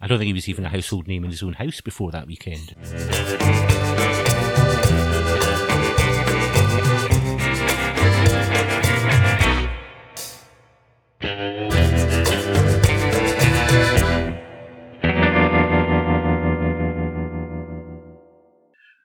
[0.00, 2.26] I don't think he was even a household name in his own house before that
[2.26, 2.74] weekend.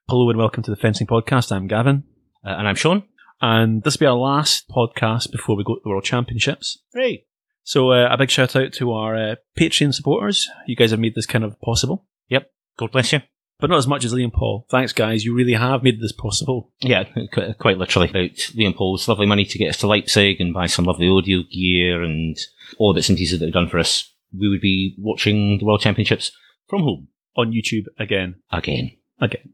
[0.07, 1.52] Hello and welcome to the Fencing Podcast.
[1.52, 2.04] I'm Gavin,
[2.46, 3.04] Uh, and I'm Sean.
[3.41, 6.80] and this will be our last podcast before we go to the World Championships.
[6.93, 7.25] Hey.
[7.68, 10.48] So uh, a big shout out to our uh, Patreon supporters.
[10.68, 12.49] You guys have made this kind of possible, Yep.
[12.77, 13.22] God bless you.
[13.59, 14.67] but not as much as Liam Paul.
[14.70, 15.26] Thanks, guys.
[15.26, 16.72] You really have made this possible.
[16.81, 18.09] Yeah, qu- quite literally.
[18.09, 21.39] About Liam Paul's lovely money to get us to Leipzig and buy some lovely audio
[21.52, 22.38] gear and
[22.77, 24.13] all the bits and pieces that they've done for us.
[24.38, 26.31] We would be watching the World Championships
[26.67, 28.36] from home On YouTube again.
[28.52, 28.91] again.
[29.20, 29.53] Again.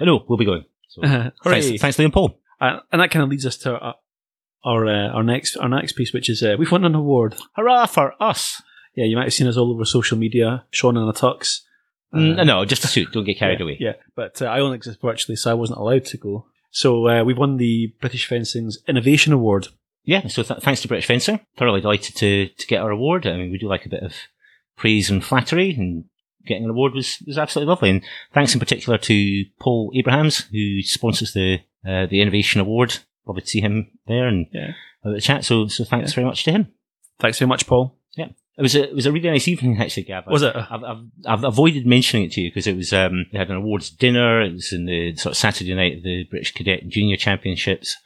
[0.00, 0.64] I know, we'll be going.
[0.88, 1.02] So,
[1.42, 1.60] Hooray.
[1.62, 2.40] thanks, thanks, Liam Paul.
[2.60, 3.94] Uh, and that kind of leads us to
[4.64, 7.36] our, uh, our next our next piece, which is uh, we've won an award.
[7.56, 8.62] Hurrah for us.
[8.94, 10.64] Yeah, you might have seen us all over social media.
[10.70, 11.60] Sean in a tux.
[12.14, 13.12] Mm, Uh, no, just a suit.
[13.12, 13.76] Don't get carried yeah, away.
[13.80, 16.46] Yeah, but uh, I only exist virtually, so I wasn't allowed to go.
[16.70, 19.68] So uh, we've won the British Fencing's Innovation Award.
[20.04, 21.40] Yeah, so th- thanks to British Fencing.
[21.56, 23.26] Thoroughly delighted to, to get our award.
[23.26, 24.12] I mean, we do like a bit of
[24.76, 26.04] praise and flattery, and
[26.46, 27.90] getting an award was, was absolutely lovely.
[27.90, 28.02] And
[28.32, 32.98] thanks in particular to Paul Abrahams, who sponsors the uh, the Innovation Award.
[33.26, 34.72] To see him there and Yeah.
[35.04, 35.44] have a chat.
[35.44, 36.14] So, so thanks Yeah.
[36.16, 36.68] very much to him.
[37.20, 37.96] Thanks very much, Paul.
[38.16, 38.28] Yeah.
[38.56, 40.26] It was a it was a really nice evening actually, Gav.
[40.28, 40.54] Was it?
[40.54, 43.56] I've, I've, I've avoided mentioning it to you because it was um they had an
[43.56, 44.42] awards dinner.
[44.42, 47.96] It was in the sort of Saturday night of the British Cadet and Junior Championships.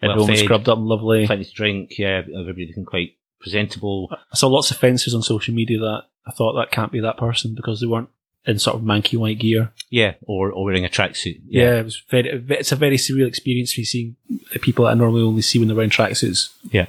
[0.00, 1.26] Everyone Well-fed, scrubbed up lovely.
[1.26, 1.98] plenty to drink.
[1.98, 4.08] Yeah, everybody looking quite presentable.
[4.32, 7.18] I saw lots of fences on social media that I thought that can't be that
[7.18, 8.08] person because they weren't
[8.46, 9.72] in sort of manky white gear.
[9.90, 11.40] Yeah, or, or wearing a tracksuit.
[11.46, 12.44] Yeah, it was very.
[12.50, 14.16] It's a very surreal experience for seeing
[14.52, 16.52] the people that I normally only see when they're wearing tracksuits.
[16.70, 16.86] Yeah.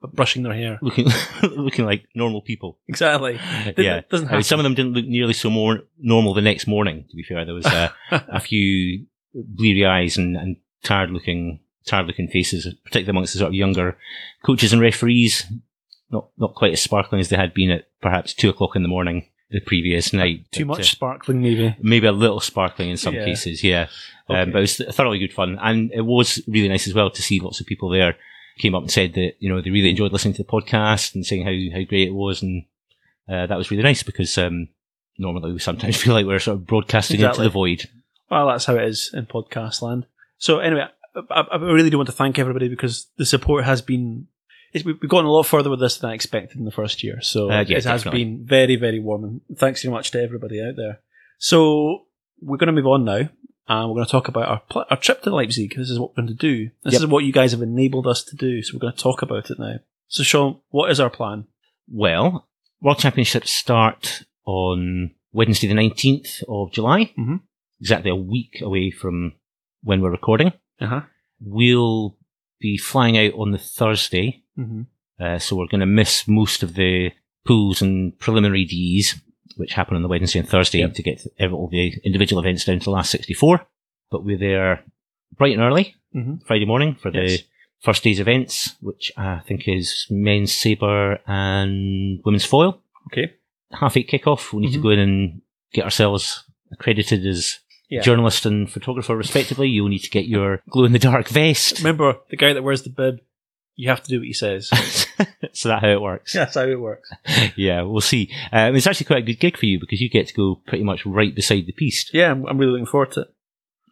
[0.00, 0.78] But brushing their hair.
[0.80, 1.08] looking
[1.42, 2.78] looking like normal people.
[2.88, 3.38] Exactly.
[3.76, 6.66] yeah, doesn't I mean, some of them didn't look nearly so more normal the next
[6.66, 7.04] morning.
[7.10, 12.06] To be fair, there was uh, a few bleary eyes and, and tired looking tired
[12.06, 13.98] looking faces, particularly amongst the sort of younger
[14.44, 15.44] coaches and referees.
[16.10, 18.88] Not not quite as sparkling as they had been at perhaps two o'clock in the
[18.88, 20.44] morning the previous night.
[20.52, 21.74] Too But, uh, much sparkling, maybe.
[21.80, 23.24] maybe a little sparkling in some Yeah.
[23.24, 23.88] cases, yeah.
[24.28, 24.40] Okay.
[24.40, 27.22] Um, but it was thoroughly good fun, and it was really nice as well to
[27.22, 28.16] see lots of people there
[28.58, 31.24] came up and said that you know they really enjoyed listening to the podcast and
[31.24, 32.64] saying how how great it was, and
[33.28, 34.68] uh, that was really nice because um,
[35.16, 37.44] normally we sometimes feel like we're sort of broadcasting Exactly.
[37.44, 37.88] into the void.
[38.30, 40.04] Well, that's how it is in podcast land.
[40.36, 40.84] So anyway,
[41.30, 44.26] I, I really do want to thank everybody because the support has been.
[44.72, 47.20] It's, we've gone a lot further with this than I expected in the first year.
[47.22, 48.24] So Uh, yeah, it has definitely.
[48.24, 49.24] been very, very warm.
[49.24, 51.00] And thanks very much to everybody out there.
[51.38, 52.02] So
[52.40, 53.28] we're going to move on now.
[53.70, 55.74] And we're going to talk about our, pl- our trip to Leipzig.
[55.76, 56.70] This is what we're going to do.
[56.84, 57.02] This Yep.
[57.02, 58.62] is what you guys have enabled us to do.
[58.62, 59.76] So we're going to talk about it now.
[60.08, 61.46] So Sean, what is our plan?
[61.86, 62.48] Well,
[62.80, 67.40] World Championships start on Wednesday the nineteenth of July, Mhm.
[67.80, 69.34] exactly a week away from
[69.82, 70.52] when we're recording.
[70.80, 71.00] Uh huh.
[71.40, 72.16] We'll
[72.60, 74.42] be flying out on the Thursday.
[74.56, 74.82] hmm
[75.20, 77.10] Uh, so we're going to miss most of the
[77.44, 79.16] pools and preliminary Ds,
[79.56, 80.94] which happen on the Wednesday and Thursday Yep.
[80.94, 83.66] to get all the individual events down to the last 64.
[84.10, 84.84] But we're there
[85.36, 87.42] bright and early, hmm Friday morning, for the Yes.
[87.80, 92.80] first day's events, which I think is men's sabre and women's foil.
[93.12, 93.32] Okay.
[93.72, 94.52] Half eight kickoff.
[94.52, 94.82] We need to Mhm.
[94.82, 95.42] go in and
[95.72, 98.02] get ourselves accredited as Yeah.
[98.02, 99.68] journalist and photographer respectively.
[99.68, 101.78] You'll need to get your glow in the dark vest.
[101.78, 103.20] Remember, the guy that wears the bib,
[103.76, 104.68] you have to do what he says.
[105.52, 106.32] so that's how it works.
[106.32, 107.10] That's how it works.
[107.56, 108.30] yeah, we'll see.
[108.52, 110.84] Um, it's actually quite a good gig for you because you get to go pretty
[110.84, 112.10] much right beside the piste.
[112.12, 113.34] Yeah, I'm, I'm really looking forward to it.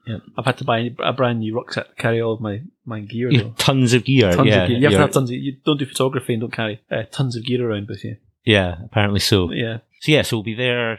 [0.07, 0.19] Yeah.
[0.39, 3.31] I've had to buy a brand new rucksack to carry all of my, my gear.
[3.33, 3.55] Though.
[3.59, 4.33] tons of gear.
[4.33, 4.79] Tons yeah, of gear.
[4.79, 5.37] You have to have tons of.
[5.37, 8.17] You don't do photography and don't carry uh, tons of gear around with you.
[8.45, 9.51] yeah, apparently so.
[9.53, 9.79] Yeah.
[10.01, 10.99] So yeah, so we'll be there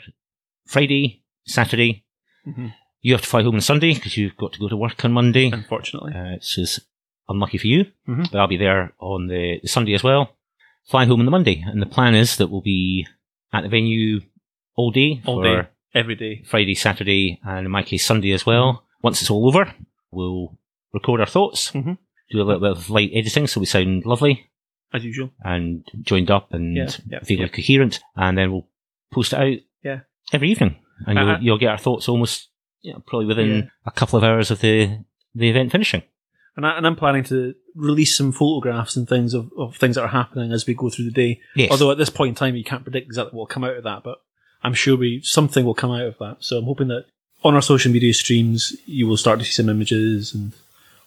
[0.66, 2.04] Friday, Saturday.
[2.46, 2.74] Mhm.
[3.02, 5.14] You have to fly home on Sunday because you've got to go to work on
[5.14, 5.50] Monday.
[5.52, 6.14] Unfortunately.
[6.14, 6.80] Uh, it's just
[7.30, 8.32] unlucky for you, Mhm.
[8.32, 10.36] but I'll be there on the, the Sunday as well.
[10.86, 13.06] Fly home on the Monday, and the plan is that we'll be
[13.54, 14.22] at the venue
[14.76, 16.44] all day all day, every day.
[16.46, 18.86] Friday, Saturday, and in my case Sunday as well.
[19.02, 19.74] Once it's all over,
[20.12, 20.58] we'll
[20.94, 21.98] record our thoughts, Mhm.
[22.32, 24.48] do a little bit of light editing so we sound lovely
[24.94, 25.32] As usual.
[25.42, 27.48] and joined up and Yeah, yeah, yeah.
[27.48, 28.68] coherent, and then we'll
[29.12, 30.00] post it out Yeah.
[30.32, 31.32] every evening, and Uh-huh.
[31.34, 32.48] you'll, you'll get our thoughts almost
[32.88, 33.62] you know, probably within Yeah.
[33.86, 35.00] a couple of hours of the
[35.36, 36.04] the event finishing.
[36.56, 40.02] And, I, and I'm planning to release some photographs and things of, of things that
[40.02, 41.40] are happening as we go through the day.
[41.56, 41.70] Yes.
[41.70, 43.84] Although at this point in time, you can't predict exactly what will come out of
[43.84, 44.18] that, but
[44.64, 46.38] I'm sure we something will come out of that.
[46.40, 47.06] So I'm hoping that
[47.44, 50.54] on our social media streams, you will start to see some images and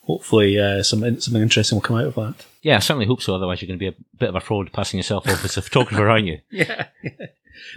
[0.03, 2.47] hopefully uh, some something interesting will come out of that.
[2.63, 3.35] yeah, I certainly hope so.
[3.35, 5.63] Otherwise, you're going to be a bit of a fraud passing yourself off as a
[5.63, 6.39] photographer, aren't you?
[6.51, 6.87] Yeah.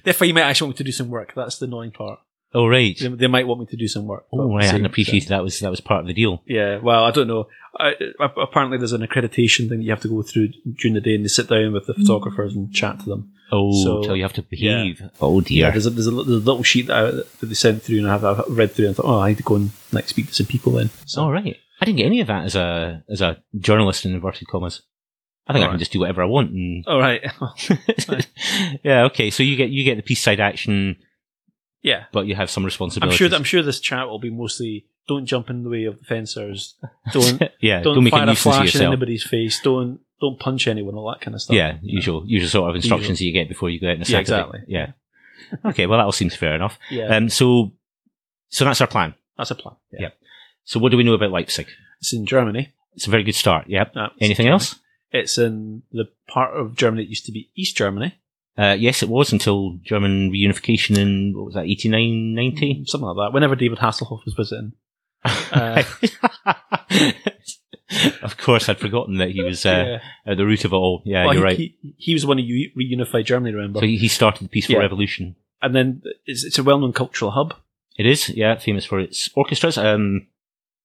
[0.03, 1.33] Therefore, you might actually want me to do some work.
[1.35, 2.19] That's the annoying part.
[2.53, 2.97] Oh right.
[2.99, 4.25] They, they might want me to do some work.
[4.31, 4.63] Oh right.
[4.63, 6.41] I hadn't appreciated So- that was that was part of the deal.
[6.45, 7.47] Yeah, well, I don't know.
[7.79, 11.01] I, I- apparently, there's an accreditation thing that you have to go through during the
[11.01, 13.31] day, and they sit down with the photographers and chat to them.
[13.51, 13.71] Oh,
[14.03, 14.83] So, you have to yeah.
[14.83, 15.01] behave.
[15.21, 15.71] Oh Yeah, dear.
[15.71, 18.09] there's a, there's, a, there's a little sheet that, I, that they sent through, and
[18.11, 20.33] I've, I've read through, and thought, oh, I need to go and like speak to
[20.35, 20.91] some people then.
[21.05, 21.55] So, All right.
[21.81, 24.83] I didn't get any of that as a as a journalist in inverted commas.
[25.47, 25.73] I think I Alright.
[25.73, 26.51] can just do whatever I want.
[26.51, 27.21] And all right,
[28.83, 29.29] yeah, okay.
[29.29, 30.95] So you get you get the piste side action,
[31.83, 32.05] yeah.
[32.11, 33.13] but you have some responsibility.
[33.13, 33.29] I'm sure.
[33.29, 36.05] That, I'm sure this chat will be mostly don't jump in the way of the
[36.05, 36.75] fencers.
[37.11, 39.61] Don't yeah, don't, don't, make a fire a flash in anybody's face.
[39.61, 40.95] Don't don't punch anyone.
[40.95, 41.55] All that kind of stuff.
[41.55, 44.19] Yeah, usual usual sort of instructions you get before you go out in the Yeah,
[44.19, 44.61] exactly.
[44.67, 44.91] Yeah.
[45.65, 46.79] okay, well that all seems fair enough.
[46.89, 47.15] yeah.
[47.15, 47.73] Um, so
[48.49, 49.13] so that's our plan.
[49.37, 49.75] That's a plan.
[49.91, 50.09] Yeah.
[50.63, 51.67] So what do we know about Leipzig?
[51.99, 52.71] It's in Germany.
[52.95, 53.65] It's a very good start.
[53.67, 53.85] Yeah.
[54.21, 54.79] Anything else?
[55.11, 58.15] It's in the part of Germany that used to be East Germany.
[58.57, 62.83] Uh, yes, it was until German reunification in what was that, eighty nine, ninety?
[62.85, 63.33] Something like that.
[63.33, 64.73] Whenever David Hasselhoff was visiting.
[65.25, 65.83] Uh,
[68.21, 70.31] of course, I'd forgotten that he was uh, yeah.
[70.31, 71.01] at the root of it all.
[71.05, 71.57] Yeah, Well, you're he, right.
[71.57, 72.43] He, he was the one who
[72.77, 73.79] reunified Germany, remember?
[73.79, 74.81] so he, started the peaceful Yeah.
[74.81, 75.35] revolution.
[75.61, 77.53] and then it's, it's a well-known cultural hub.
[77.97, 79.77] It is, yeah, famous for its orchestras.
[79.77, 80.27] Um,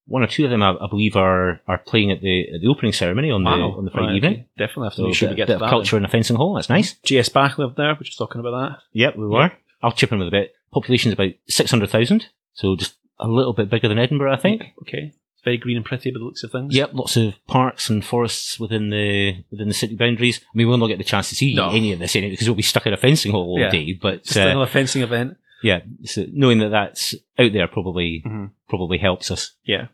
[0.08, 2.66] one or two of them, I, I believe, are are playing at the at the
[2.68, 4.32] opening ceremony on the on the Friday Right, evening.
[4.32, 4.46] okay.
[4.58, 5.70] Definitely have to So make sure a we get bit to of that.
[5.70, 6.54] culture in a fencing hall.
[6.54, 6.94] That's nice.
[7.06, 8.78] JS Bach lived there, we're just talking about that.
[8.92, 9.52] Yep, we were.
[9.82, 10.54] I'll chip in with a bit.
[10.72, 14.62] Population's about six hundred thousand, so just a little bit bigger than Edinburgh, I think.
[14.82, 15.12] Okay.
[15.34, 16.74] It's very green and pretty by the looks of things.
[16.74, 20.40] Yep, lots of parks and forests within the within the city boundaries.
[20.42, 21.70] I mean, we'll not get the chance to see No.
[21.70, 23.70] any of this anyway because we'll be stuck in a fencing hall all Yeah.
[23.70, 23.92] day.
[23.92, 25.36] But Just uh, another fencing event.
[25.62, 28.50] yeah, so knowing that that's out there probably Mhm.
[28.68, 29.52] probably helps us.
[29.64, 29.86] Yeah.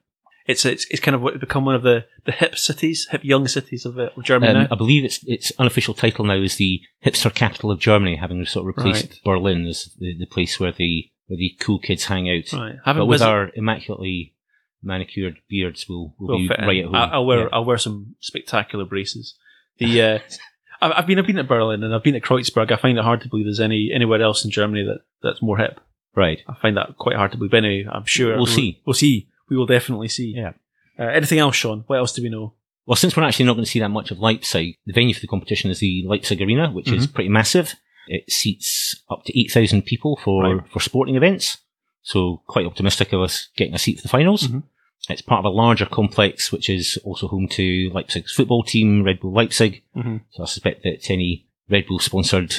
[0.47, 3.49] It's, it's it's kind of what- become one of the, the hip cities, hip young
[3.49, 4.69] cities of, uh, of Germany Um.
[4.71, 8.63] I believe its its unofficial title now is the hipster capital of Germany, having sort
[8.69, 9.21] of replaced Right.
[9.25, 12.53] Berlin as the, the place where the where the cool kids hang out.
[12.53, 12.77] Right.
[12.85, 14.35] But with visit- our immaculately
[14.83, 16.65] manicured beards, we'll, we'll, Well, be fit in.
[16.69, 16.95] at home.
[16.95, 17.49] I- I'll wear Yeah.
[17.53, 19.35] I'll wear some spectacular braces.
[19.79, 20.19] The uh,
[20.83, 22.71] I've I've been I've been at Berlin and I've been at Kreuzberg.
[22.71, 25.57] I find it hard to believe there's any anywhere else in Germany that, that's more
[25.59, 25.81] hip.
[26.15, 26.41] Right.
[26.47, 27.51] I find that quite hard to believe.
[27.53, 28.83] But anyway, I'm sure We'll see.
[28.85, 29.29] We'll see.
[29.49, 30.33] We will definitely see.
[30.37, 30.53] Yeah.
[30.99, 31.85] Uh, anything else, Sean?
[31.87, 32.55] What else do we know?
[32.87, 35.21] Well, since we're actually not going to see that much of Leipzig, the venue for
[35.21, 37.15] the competition is the Leipzig Arena, which is Mm-hmm.
[37.15, 37.75] pretty massive.
[38.07, 40.69] It seats up to 8,000 people for, Right.
[40.71, 41.59] for sporting events.
[42.03, 44.49] So quite optimistic of us getting a seat for the finals.
[44.49, 44.65] Mhm.
[45.09, 49.21] It's part of a larger complex, which is also home to Leipzig's football team, Red
[49.21, 49.83] Bull Leipzig.
[49.97, 50.21] Mhm.
[50.33, 52.55] So I suspect that any Red Bull sponsored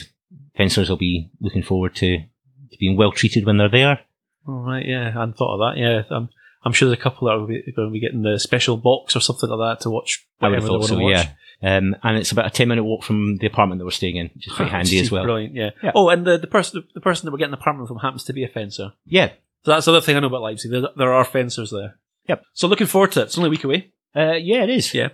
[0.58, 4.00] fencers will be looking forward to, to being well treated when they're there.
[4.48, 4.86] All right.
[4.86, 5.80] Yeah, I hadn't thought of that.
[5.80, 6.30] Yeah, I'm
[6.66, 9.16] I'm sure there's a couple that will be going to be getting the special box
[9.16, 10.26] or something like that to watch.
[10.42, 11.28] I would have whatever they thought so, wanna watch.
[11.62, 11.78] yeah.
[11.78, 14.30] Um, and it's about a 10 minute walk from the apartment that we're staying in,
[14.36, 15.24] which is pretty handy as well.
[15.24, 15.56] Brilliant.
[15.56, 15.70] Yeah.
[15.82, 15.92] Yeah.
[15.96, 18.34] Oh, and the, the person the person that we're getting the apartment from happens to
[18.34, 18.94] be a fencer.
[19.06, 19.28] Yeah.
[19.64, 20.72] So that's the other thing I know about Leipzig.
[20.72, 21.98] There, there are fencers there.
[22.28, 22.44] Yep.
[22.54, 23.24] So looking forward to it.
[23.26, 23.94] It's only a week away.
[24.16, 24.94] Uh, yeah, it is.
[24.94, 25.10] Yeah.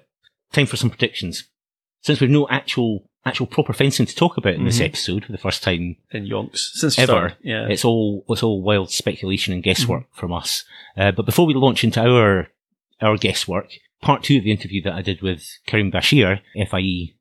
[0.52, 1.48] Time for some predictions.
[2.02, 4.86] Since we've no actual actual proper fencing to talk about in this Mhm.
[4.86, 7.38] episode for the first time In Yonks since ever, started.
[7.44, 7.68] Yeah.
[7.70, 10.20] it's all it's all wild speculation and guesswork Mm-hmm.
[10.20, 10.64] from us.
[10.98, 12.50] Uh, but before we launch into our
[13.02, 13.72] our guesswork,
[14.02, 17.14] part two of the interview that I did with Karim Bashir, FIE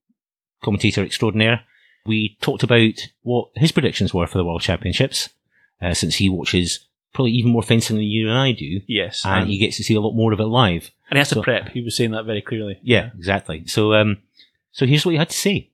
[0.63, 1.63] commentator extraordinaire,
[2.07, 5.31] we talked about what his predictions were for the World Championships,
[5.83, 9.25] uh, since he watches probably even more fencing than you and I do, yes.
[9.25, 10.91] and And, he gets to see a lot more of it live.
[11.11, 11.71] and he has to prep.
[11.71, 12.79] He was saying that very clearly.
[12.83, 13.67] Yeah, exactly.
[13.67, 14.19] So, um,
[14.71, 15.70] so here's what he had to say.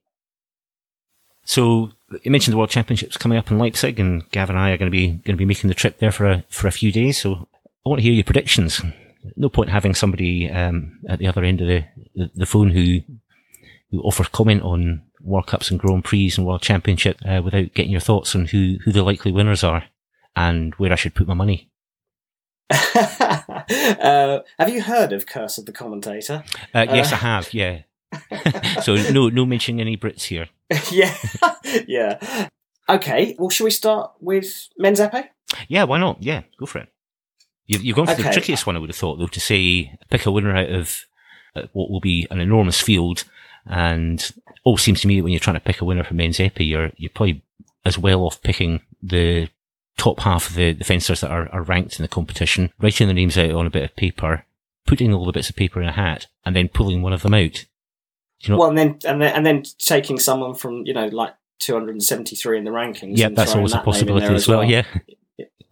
[1.49, 4.77] So you mentioned the World Championships coming up in Leipzig, and Gavin and I are
[4.77, 6.91] going to be going to be making the trip there for a for a few
[6.93, 7.19] days.
[7.21, 7.49] So
[7.85, 8.83] I want to hear your predictions.
[9.37, 11.85] No point having somebody um, at the other end of the,
[12.15, 12.99] the, the phone who
[13.91, 17.93] who offers comment on World Cups and Grand Prix and World Championship uh, without getting
[17.93, 19.85] your thoughts on who who the likely winners are
[20.35, 21.71] and where I should put my money.
[22.71, 26.43] uh, have you heard of Curse of the Commentator?
[26.75, 27.17] Uh, yes, Uh.
[27.17, 27.55] I have.
[27.55, 27.83] Yeah.
[28.83, 30.49] so no no mentioning any Brits here.
[30.91, 31.15] yeah,
[31.87, 32.49] yeah.
[32.89, 35.29] Okay, well, shall we start with Men's Epee?
[35.69, 36.23] Yeah, why not?
[36.23, 36.89] Yeah, go for it.
[37.67, 40.25] You've, you've gone for the trickiest one, I would have thought, though, to say pick
[40.27, 41.01] a winner out of
[41.57, 43.25] uh, what will be an enormous field.
[43.67, 44.33] And
[44.63, 46.69] all seems to me that when you're trying to pick a winner for men's epee,
[46.69, 47.43] you're you're probably
[47.85, 49.49] as well off picking the
[49.97, 53.15] top half of the, the fencers that are, are ranked in the competition, writing their
[53.15, 54.45] names out on a bit of paper,
[54.87, 57.35] putting all the bits of paper in a hat, and then pulling one of them
[57.35, 57.65] out.
[58.41, 58.59] You know?
[58.59, 62.65] Well, and then and then and then taking someone from you know like 273 in
[62.65, 63.17] the rankings.
[63.17, 64.65] yeah, that's always a that in possibility as well.
[64.65, 64.85] Yeah,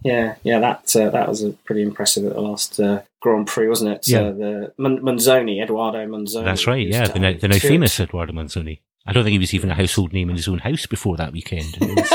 [0.02, 3.68] Yeah, yeah, that uh, that was a pretty impressive at the last uh, Grand Prix,
[3.68, 4.08] wasn't it?
[4.08, 4.20] Yeah.
[4.20, 6.44] Uh, the Mon- Manzoni, Eduardo Manzoni.
[6.44, 6.86] that's right.
[6.86, 8.80] Yeah, the now, the now famous Eduardo Manzoni.
[9.06, 11.32] I don't think he was even a household name in his own house before that
[11.32, 11.76] weekend.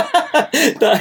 [0.82, 1.00] No,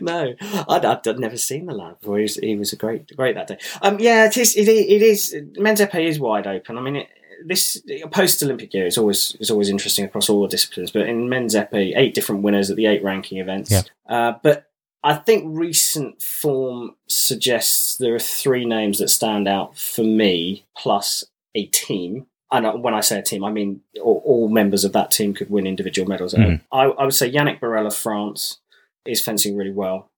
[0.00, 0.34] no,
[0.68, 2.16] I'd, I'd, never seen the lad before.
[2.18, 3.58] He was, he was a great, great that day.
[3.82, 4.56] Um, yeah, it is.
[4.56, 5.34] It, it is.
[5.56, 6.78] Men's epee is wide open.
[6.78, 7.08] I mean, it,
[7.44, 10.90] this post Olympic year is always is always interesting across all the disciplines.
[10.90, 13.70] But in men's epee, eight different winners at the eight ranking events.
[13.70, 13.82] Yeah.
[14.08, 14.70] Uh, but
[15.02, 21.24] I think recent form suggests there are three names that stand out for me, plus
[21.54, 22.26] a team.
[22.50, 25.50] And when I say a team, I mean all, all members of that team could
[25.50, 26.34] win individual medals.
[26.34, 26.60] Mhm.
[26.72, 28.60] I, I would say Yannick Borel of France
[29.04, 30.10] is fencing really well.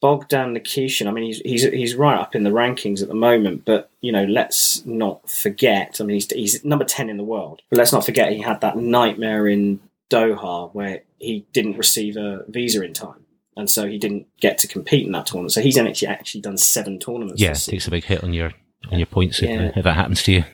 [0.00, 3.64] Bogdan Nikishin, I mean, he's, he's he's right up in the rankings at the moment,
[3.66, 5.98] but you know, let's not forget.
[6.00, 8.60] I mean, he's he's number ten in the world, but let's not forget he had
[8.62, 9.80] that nightmare in
[10.10, 13.26] Doha where he didn't receive a visa in time,
[13.56, 15.52] and so he didn't get to compete in that tournament.
[15.52, 17.40] So he's actually actually done seven tournaments.
[17.42, 18.52] yeah, it takes a big hit on your
[18.90, 19.70] on your points if, Yeah.
[19.76, 20.44] if that happens to you.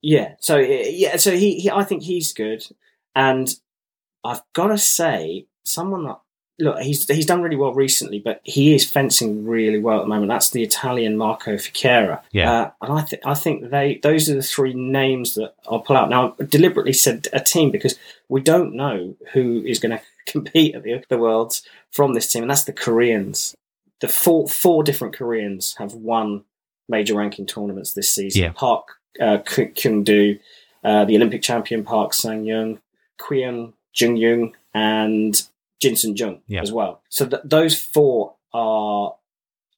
[0.00, 0.34] Yeah.
[0.40, 1.16] So yeah.
[1.16, 2.64] So he, he I think he's good,
[3.16, 3.52] and
[4.22, 6.20] I've got to say, someone that
[6.58, 10.08] look, he's he's done really well recently, but he is fencing really well at the
[10.08, 10.28] moment.
[10.28, 12.20] That's the Italian Marco Fichera.
[12.32, 12.52] Yeah.
[12.52, 15.96] Uh, and I think I think they those are the three names that I'll pull
[15.96, 16.10] out.
[16.10, 20.74] Now, I deliberately said a team because we don't know who is going to compete
[20.74, 23.54] at the the worlds from this team, and that's the Koreans.
[24.00, 26.44] The four four different Koreans have won
[26.88, 28.42] major ranking tournaments this season.
[28.42, 28.52] Yeah.
[28.52, 28.88] Park
[29.20, 30.38] uh, Kyung Do,
[30.84, 32.80] uh, the Olympic champion Park Sang Young,
[33.20, 35.42] Kweon Jung Young, and
[35.82, 36.62] Jinsun Jung Yeah.
[36.62, 37.02] as well.
[37.08, 39.14] So th- those four are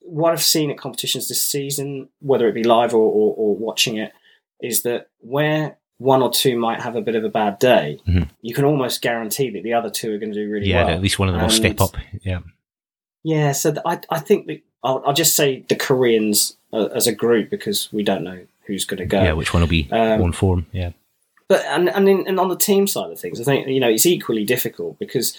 [0.00, 3.96] what I've seen at competitions this season, whether it be live or, or, or watching
[3.96, 4.12] it,
[4.60, 8.28] is that where one or two might have a bit of a bad day, Mhm.
[8.42, 10.88] you can almost guarantee that the other two are going to do really yeah, well.
[10.90, 11.96] Yeah, at least one of them will step up.
[12.22, 12.40] Yeah.
[13.22, 17.06] Yeah, so th- I I think that I'll, I'll just say the Koreans uh, as
[17.06, 19.22] a group because we don't know who's going to go.
[19.22, 20.66] Yeah, which one will be Um, on form?
[20.72, 20.90] Yeah.
[21.48, 23.88] But and and, in, and on the team side of things, I think you know
[23.88, 25.36] it's equally difficult because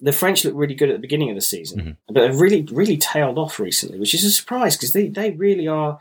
[0.00, 1.96] the French looked really good at the beginning of the season, Mhm.
[2.08, 5.68] but they've really really tailed off recently, which is a surprise because they they really
[5.68, 5.98] are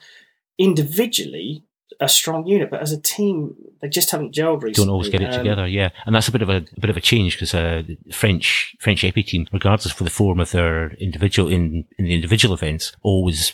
[0.58, 1.64] individually
[2.00, 4.86] a strong unit, but as a team they just haven't gelled recently.
[4.88, 6.90] Don't always get it Um, together, yeah, and that's a bit of a, a bit
[6.90, 10.52] of a change because uh, the French French epee team, regardless for the form of
[10.52, 13.54] their individual in, in the individual events, always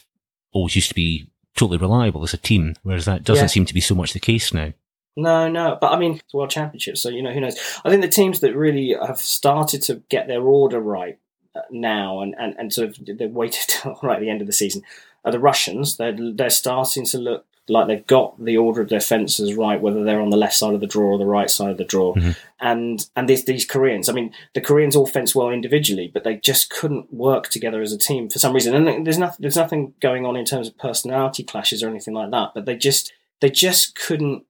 [0.51, 3.48] always used to be totally reliable as a team, whereas that doesn't Yeah.
[3.48, 4.72] seem to be so much the case now.
[5.21, 7.57] No, no, but I mean, it's World Championships, so you know who knows.
[7.83, 11.17] I think the teams that really have started to get their order right
[11.55, 14.47] uh, now, and, and, and sort of they've waited till right at the end of
[14.47, 14.83] the season,
[15.25, 15.97] are the Russians.
[15.97, 20.03] They're they're starting to look like they've got the order of their fences right, whether
[20.03, 22.13] they're on the left side of the draw or the right side of the draw.
[22.15, 22.35] Mhm.
[22.59, 26.35] And and these these Koreans, I mean, the Koreans all fence well individually, but they
[26.38, 28.73] just couldn't work together as a team for some reason.
[28.75, 32.31] And there's nothing there's nothing going on in terms of personality clashes or anything like
[32.31, 32.51] that.
[32.53, 34.43] But they just they just couldn't.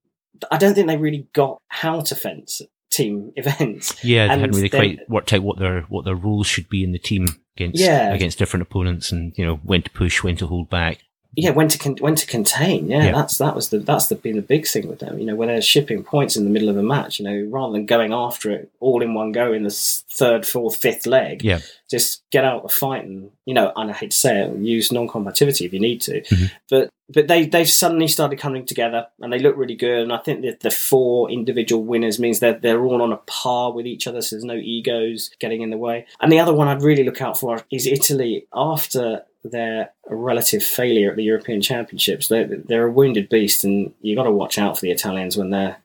[0.52, 4.04] I don't think they really got how to fence team events.
[4.04, 6.70] Yeah, they And hadn't really then- quite worked out what their what their roles should
[6.70, 8.14] be in the team against Yeah.
[8.14, 11.00] against different opponents, and you know when to push, when to hold back.
[11.36, 12.90] Yeah, when to con- when to contain.
[12.90, 13.12] Yeah, Yeah.
[13.12, 15.20] that's that was the that's the been the big thing with them.
[15.20, 17.74] You know, when they're shipping points in the middle of a match, you know, rather
[17.74, 21.60] than going after it all in one go in the third, fourth, fifth leg, Yeah,
[21.90, 24.92] just get out the fight and you know, and I hate to say it, use
[24.92, 26.22] non-combativity if you need to.
[26.22, 26.52] Mhm.
[26.70, 30.04] But but they they've suddenly started coming together and they look really good.
[30.04, 33.72] And I think that the four individual winners means that they're all on a par
[33.72, 36.06] with each other, so there's no egos getting in the way.
[36.22, 41.10] And the other one I'd really look out for is Italy after their relative failure
[41.12, 42.28] at the European Championships.
[42.28, 45.50] They're they're a wounded beast, and you got to watch out for the Italians when
[45.50, 45.78] they're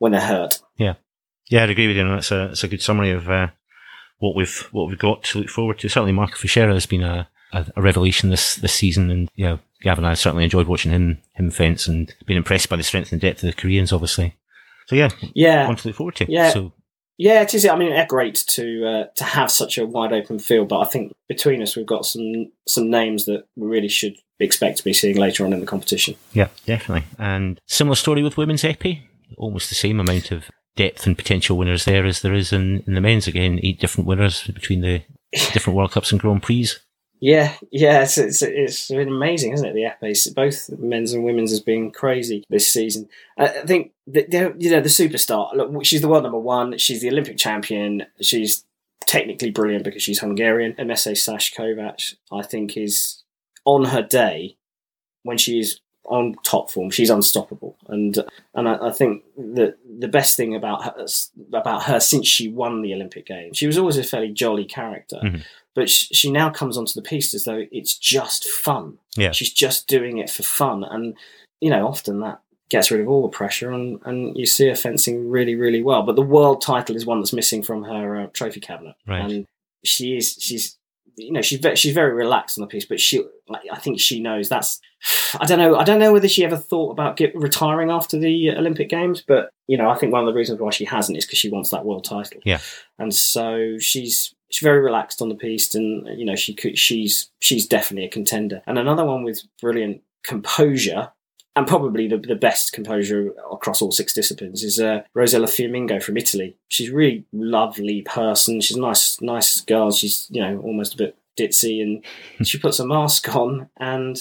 [0.00, 0.58] when they're hurt.
[0.78, 0.94] Yeah,
[1.48, 2.02] yeah, I'd agree with you.
[2.02, 3.48] and That's a that's a good summary of uh,
[4.24, 5.88] what we've what we've got to look forward to.
[5.88, 10.04] Certainly, Marco Fichera has been a, a, a revelation this this season, and yeah, Gavin
[10.04, 13.20] and I certainly enjoyed watching him him fence and been impressed by the strength and
[13.20, 14.34] depth of the Koreans, obviously.
[14.86, 16.30] So yeah, Yeah, one to look forward to.
[16.30, 16.50] Yeah.
[16.50, 16.72] So
[17.18, 17.66] Yeah, it is.
[17.66, 20.86] I mean, it's great to uh, to have such a wide open field, but I
[20.86, 24.94] think between us, we've got some some names that we really should expect to be
[24.94, 26.16] seeing later on in the competition.
[26.32, 27.06] Yeah, definitely.
[27.18, 29.02] And similar story with women's epee.
[29.36, 30.44] Almost the same amount of
[30.76, 33.26] depth and potential winners there as there is in, in the men's.
[33.26, 35.02] Again, eight different winners between the
[35.52, 36.68] different World Cups and Grand Prix.
[37.20, 39.72] Yeah, yeah, it's it's, it's been amazing, isn't it?
[39.72, 43.08] The FA, both men's and women's, has been crazy this season.
[43.38, 45.54] I I think that you know the superstar.
[45.54, 46.76] Look, she's the world number one.
[46.76, 48.04] She's the Olympic champion.
[48.20, 48.64] She's
[49.06, 50.74] technically brilliant because she's Hungarian.
[50.74, 53.22] Emese Szász-Kovács, I think, is
[53.64, 54.56] on her day
[55.22, 56.90] when she is on top form.
[56.90, 58.18] She's unstoppable, and
[58.54, 61.06] and I, I think that the best thing about her
[61.52, 65.20] about her since she won the Olympic Games, she was always a fairly jolly character.
[65.22, 65.42] Mhm.
[65.74, 68.98] But sh- she now comes onto the piste as though it's just fun.
[69.16, 69.32] Yeah.
[69.32, 71.14] She's just doing it for fun, and
[71.60, 74.74] you know, often that gets rid of all the pressure, and, and you see her
[74.76, 76.02] fencing really, really well.
[76.02, 79.20] But the world title is one that's missing from her uh, trophy cabinet, Right.
[79.30, 79.46] and
[79.84, 80.76] she is she's
[81.16, 84.00] you know she's ve- she's very relaxed on the piste, but she like, I think
[84.00, 84.80] she knows that's
[85.38, 88.50] I don't know I don't know whether she ever thought about get, retiring after the
[88.50, 91.24] Olympic Games, but you know I think one of the reasons why she hasn't is
[91.26, 92.60] because she wants that world title, Yeah.
[92.98, 94.34] and so she's.
[94.50, 96.78] She's very relaxed on the piste, and you know she could.
[96.78, 98.62] She's she's definitely a contender.
[98.68, 101.10] And another one with brilliant composure,
[101.56, 106.16] and probably the, the best composure across all six disciplines is uh, Rossella Fiamingo from
[106.16, 106.56] Italy.
[106.68, 108.60] She's a really lovely person.
[108.60, 109.92] She's a nice, nice girl.
[109.92, 114.16] She's you know almost a bit ditzy, and she puts a mask on, and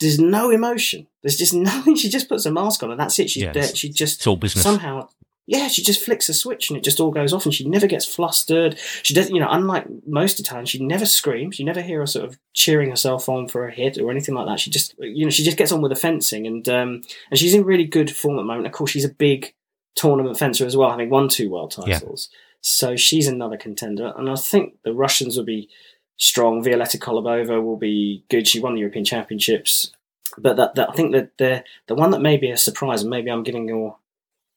[0.00, 1.06] there's no emotion.
[1.22, 1.96] There's just nothing.
[1.96, 3.30] She just puts a mask on, and that's it.
[3.30, 3.76] She's Yeah, dead.
[3.76, 4.62] She just It's all business.
[4.62, 5.08] somehow.
[5.48, 7.86] Yeah, she just flicks a switch and it just all goes off, and she never
[7.86, 8.76] gets flustered.
[9.04, 11.58] She doesn't, you know, unlike most Italians, she never screams.
[11.60, 14.46] You never hear her sort of cheering herself on for a hit or anything like
[14.48, 14.58] that.
[14.58, 17.54] She just, you know, she just gets on with the fencing, and um, and she's
[17.54, 18.66] in really good form at the moment.
[18.66, 19.54] Of course, she's a big
[19.94, 21.98] tournament fencer as well, having won two world Yeah.
[22.00, 22.28] titles.
[22.60, 25.68] So she's another contender, and I think the Russians will be
[26.16, 26.62] strong.
[26.64, 28.48] Violetta Kolobova will be good.
[28.48, 29.92] She won the European Championships,
[30.36, 33.10] but that, that I think that the the one that may be a surprise, and
[33.10, 33.96] maybe I'm giving your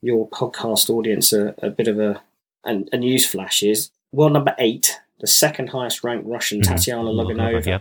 [0.02, 2.22] your podcast audience a, a bit of a,
[2.66, 6.66] a a news flash is world number eight, the second highest ranked Russian Mhm.
[6.68, 7.66] Tatiana Logunova.
[7.66, 7.80] Yeah.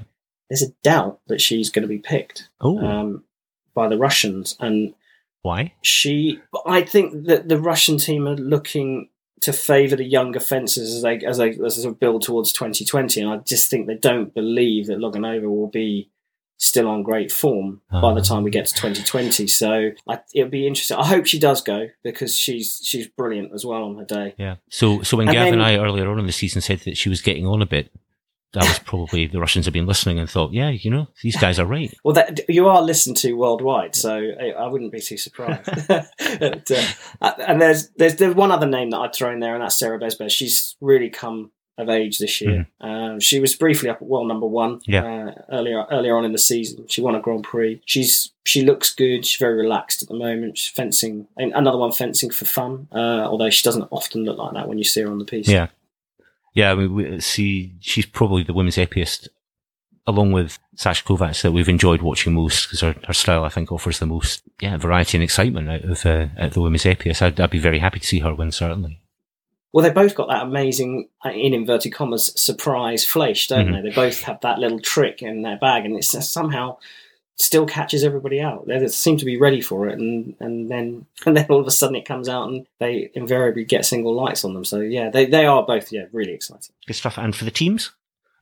[0.50, 3.25] There's a doubt that she's going to be picked um,
[3.75, 4.94] by the Russians, and
[5.42, 5.75] why?
[5.82, 9.10] she I think that the Russian team are looking
[9.42, 12.50] to favour the younger fencers as they as they as they sort of build towards
[12.52, 16.08] 2020, and I just think they don't believe that Logunova will be
[16.58, 18.22] still on great form by the Ah.
[18.24, 19.46] time we get to 2020.
[19.46, 20.96] So I, it'll be interesting.
[20.96, 24.34] I hope she does go because she's she's brilliant as well on her day.
[24.38, 24.56] Yeah.
[24.68, 26.96] So, so when And Gavin then- and I earlier on in the season said that
[26.96, 27.90] she was getting on a bit,
[28.54, 31.58] that was probably the Russians have been listening and thought, yeah, you know, these guys
[31.58, 31.92] are right.
[32.02, 34.14] Well, that, you are listened to worldwide, so
[34.58, 35.68] I, wouldn't be too surprised.
[36.40, 36.70] But,
[37.20, 39.78] uh, and there's, there's there's one other name that I'd throw in there, and that's
[39.78, 40.30] Sarah Besbes.
[40.30, 42.66] She's really come of age this year.
[42.80, 45.04] Um, she was briefly up at world number one Yeah.
[45.04, 46.87] uh, earlier earlier on in the season.
[46.88, 47.80] She won a Grand Prix.
[47.87, 49.24] She's she looks good.
[49.24, 50.59] She's very relaxed at the moment.
[50.59, 52.88] She's fencing and another one fencing for fun.
[52.92, 55.48] Uh, although she doesn't often look like that when you see her on the piste.
[55.48, 55.68] Yeah.
[56.55, 59.29] Yeah, I mean, we, see, she's probably the women's epeeist,
[60.09, 64.00] along with Szász-Kovács, that we've enjoyed watching most because her, her style, I think, offers
[64.00, 67.22] the most yeah variety and excitement out of uh, the women's epeeist.
[67.22, 69.00] I'd, I'd be very happy to see her win, certainly.
[69.72, 73.83] Well, they both got that amazing, uh, in inverted commas, surprise flash, don't Mhm.
[73.83, 73.88] they?
[73.90, 76.78] They both have that little trick in their bag, and it somehow
[77.37, 78.66] still catches everybody out.
[78.66, 81.70] They seem to be ready for it, and, and then and then all of a
[81.70, 84.64] sudden it comes out, and they invariably get single lights on them.
[84.64, 86.74] So yeah, they, they are both yeah really exciting.
[86.87, 87.18] Good stuff.
[87.18, 87.90] And for the teams,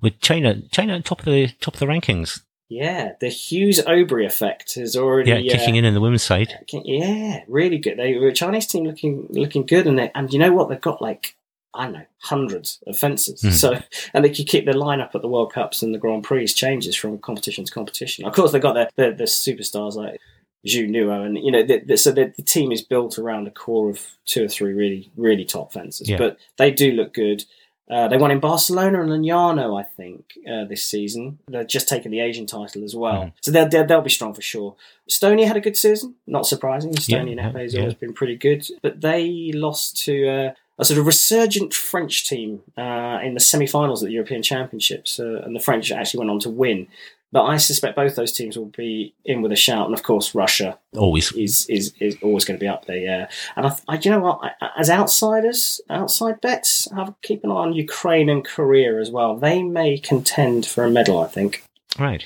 [0.01, 4.77] with China, China top of the top of the rankings, Yeah, the Hugues Obry effect
[4.77, 6.53] is already yeah, kicking uh, in in the women's side.
[6.73, 7.97] Yeah, really good.
[7.97, 10.69] They were a Chinese team looking looking good, and they, and you know what?
[10.69, 11.37] They've got like
[11.75, 13.43] I don't know hundreds of fences.
[13.43, 13.51] Hmm.
[13.51, 13.81] So
[14.13, 16.97] and they could keep their lineup at the World Cups and the Grand Prix changes
[16.97, 18.25] from competition to competition.
[18.25, 20.21] Of course, they've got their the, the superstars like
[20.67, 23.51] Zhu Nuo, and you know, the, the, so the, the team is built around a
[23.51, 26.09] core of two or three really really top fencers.
[26.09, 26.19] Yeah.
[26.19, 27.45] But they do look good.
[27.89, 31.39] Uh, they won in Barcelona and Lignano, I think, uh, this season.
[31.47, 33.25] They're just taking the Asian title as well.
[33.27, 33.33] Mhm.
[33.41, 34.75] So they'll, they'll, they'll be strong for sure.
[35.09, 36.93] Estonia had a good season, not surprising.
[36.93, 37.81] Estonian Yeah, FA has yeah.
[37.81, 42.63] always been pretty good, but they lost to uh, a sort of resurgent French team
[42.77, 46.41] uh, in the semi-finals at the European Championships, uh, and the French actually went on
[46.41, 46.89] to win.
[47.37, 50.35] But I suspect both those teams will be in with a shout, and of course
[50.35, 51.33] Russia Always.
[51.33, 52.97] is is, is always going to be up there.
[52.97, 54.41] Yeah, and I, I you know what?
[54.43, 59.37] I, as outsiders, outside bets, have keep an eye on Ukraine and Korea as well.
[59.37, 61.19] They may contend for a medal.
[61.19, 61.63] I think.
[61.99, 62.25] Right.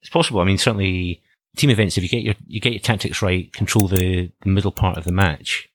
[0.00, 0.40] It's possible.
[0.40, 1.22] I mean, certainly
[1.56, 4.72] team events, if you get your, you get your tactics right, control the, the middle
[4.72, 5.68] part of the match,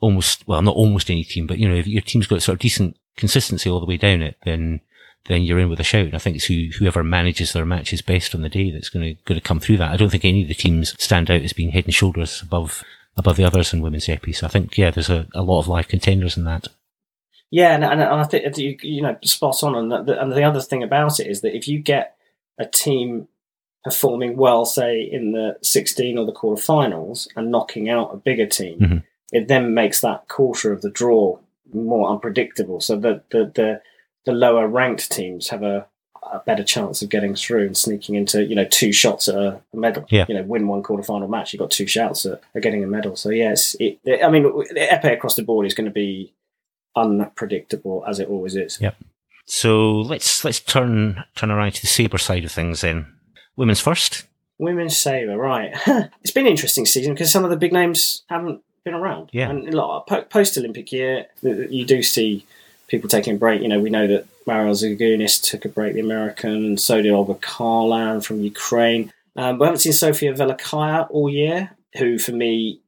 [0.00, 2.60] almost, well, not almost any team, but you know, if your team's got sort of
[2.60, 4.80] decent consistency all the way down it, then,
[5.26, 6.06] then you're in with a shout.
[6.06, 9.04] And I think it's who, whoever manages their matches best on the day that's going
[9.16, 9.90] to, going to come through that.
[9.90, 12.82] I don't think any of the teams stand out as being head and shoulders above,
[13.16, 14.38] above the others in women's epees.
[14.38, 16.68] So I think, yeah, there's a, a lot of live contenders in that.
[17.50, 19.74] Yeah, and, and I think you, you know spot on.
[19.74, 22.16] And the, and the other thing about it is that if you get
[22.58, 23.26] a team
[23.82, 28.78] performing well, say in the 16 or the quarterfinals, and knocking out a bigger team,
[28.78, 29.02] Mhm.
[29.32, 31.38] it then makes that quarter of the draw
[31.72, 32.80] more unpredictable.
[32.80, 33.82] So that the, the
[34.26, 35.86] the lower ranked teams have a,
[36.30, 39.60] a better chance of getting through and sneaking into you know two shots at a,
[39.72, 40.04] medal.
[40.10, 40.26] Yeah.
[40.28, 43.16] You know, win one quarterfinal match, you've got two shots at, at getting a medal.
[43.16, 46.32] So yes, it, I mean, the epee across the board is going to be
[46.96, 48.78] unpredictable as it always is.
[48.80, 48.92] Yeah.
[49.46, 53.06] So let's let's turn turn around to the saber side of things then.
[53.56, 54.26] Women's first.
[54.58, 55.72] women's saber, right?
[56.22, 59.30] it's been an interesting season because some of the big names haven't been around.
[59.32, 59.50] Yeah.
[59.50, 62.46] and a lot post Olympic year, you do see
[62.90, 63.62] people taking a break.
[63.62, 67.12] You know, we know that Mariel Zagunis took a break, the American, and so did
[67.12, 69.12] Olga Kharlan from Ukraine.
[69.36, 72.80] Um, we haven't seen Sofia Velikaya all year, who for me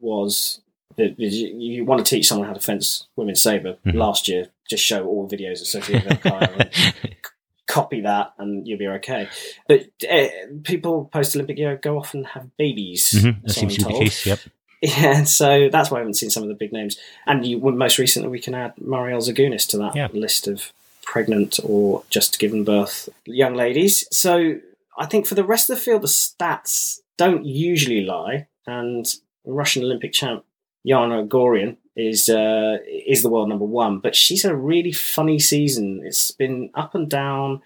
[0.00, 0.60] was
[0.96, 3.76] the, you want to teach someone how to fence women's saber.
[3.86, 3.94] Mhm.
[3.94, 6.70] Last year, just show all the videos of Sofia Velikaya
[7.02, 7.14] and
[7.68, 9.28] copy that, and you'll be okay.
[9.68, 10.26] But uh,
[10.64, 13.12] people post Olympic year go off and have babies.
[13.12, 14.26] Mhm, That seems to be the case.
[14.26, 14.38] Yep.
[14.82, 16.96] Yeah, so that's why I haven't seen some of the big names.
[17.26, 20.08] And you, most recently, we can add Mariel Zagunis to that Yeah.
[20.12, 24.06] list of pregnant or just given birth young ladies.
[24.10, 24.58] So
[24.96, 28.46] I think for the rest of the field, the stats don't usually lie.
[28.66, 29.04] And
[29.44, 30.44] Russian Olympic champ
[30.88, 35.38] Yana Egorian is uh, is the world number one, but she's had a really funny
[35.38, 36.00] season.
[36.04, 37.60] It's been up and down.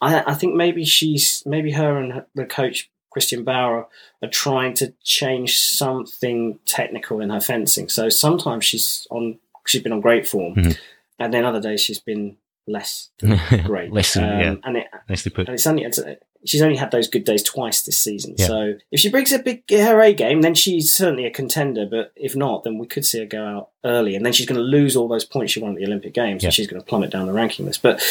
[0.00, 3.88] I, I think maybe she's maybe her and her, the coach Christian Bauer
[4.22, 7.88] are trying to change something technical in her fencing.
[7.88, 10.76] So sometimes she's on she's been on great form, Mhm.
[11.18, 13.08] and then other days she's been less
[13.64, 13.90] great.
[13.90, 14.54] Less Um, yeah.
[14.64, 15.46] and it, Nicely put.
[15.48, 15.98] and it's only it's,
[16.44, 18.34] she's only had those good days twice this season.
[18.36, 18.46] Yeah.
[18.48, 21.86] So if she brings a big her A game, then she's certainly a contender.
[21.90, 24.60] But if not, then we could see her go out early, and then she's going
[24.60, 26.48] to lose all those points she won at the Olympic Games, Yeah.
[26.48, 27.80] and she's going to plummet down the ranking list.
[27.82, 28.02] But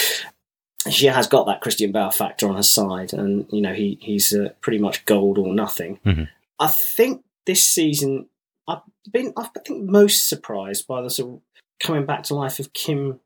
[0.90, 4.34] she has got that Christian Bauer factor on her side, and you know he he's
[4.34, 6.00] uh, pretty much gold or nothing.
[6.06, 6.28] Mhm.
[6.60, 8.28] I think this season
[8.68, 11.42] I've been I think most surprised by the sort of
[11.80, 13.20] coming back to life of Kim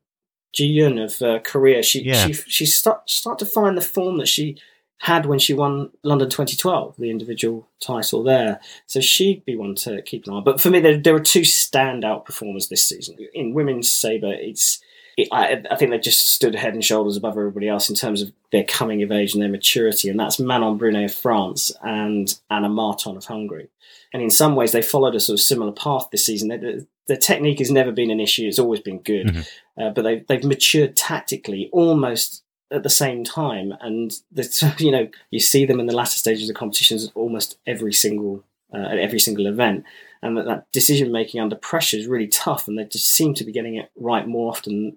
[0.52, 1.82] Ji-yun of uh, Korea.
[1.82, 2.26] She Yeah.
[2.26, 4.56] she she start start to find the form that she
[5.04, 8.60] had when she won London 2012, the individual title there.
[8.86, 10.44] So she'd be one to keep an eye on.
[10.44, 13.16] But for me, there, there are two standout performers this season.
[13.32, 14.78] In women's sabre, it's
[15.22, 18.22] it, I, I think they just stood head and shoulders above everybody else in terms
[18.22, 22.38] of their coming of age and their maturity, and that's Manon Brunet of France and
[22.50, 23.68] Anna Marton of Hungary.
[24.12, 26.48] And in some ways, they followed a sort of similar path this season.
[26.48, 29.48] Their, their technique has never been an issue; it's always been good, Mhm.
[29.80, 33.74] uh, but they've they've matured tactically almost at the same time.
[33.80, 37.92] And the, you know, you see them in the latter stages of competitions almost every
[37.92, 39.84] single uh, at every single event
[40.22, 43.42] and that, that decision making under pressure is really tough and they just seem to
[43.42, 44.96] be getting it right more often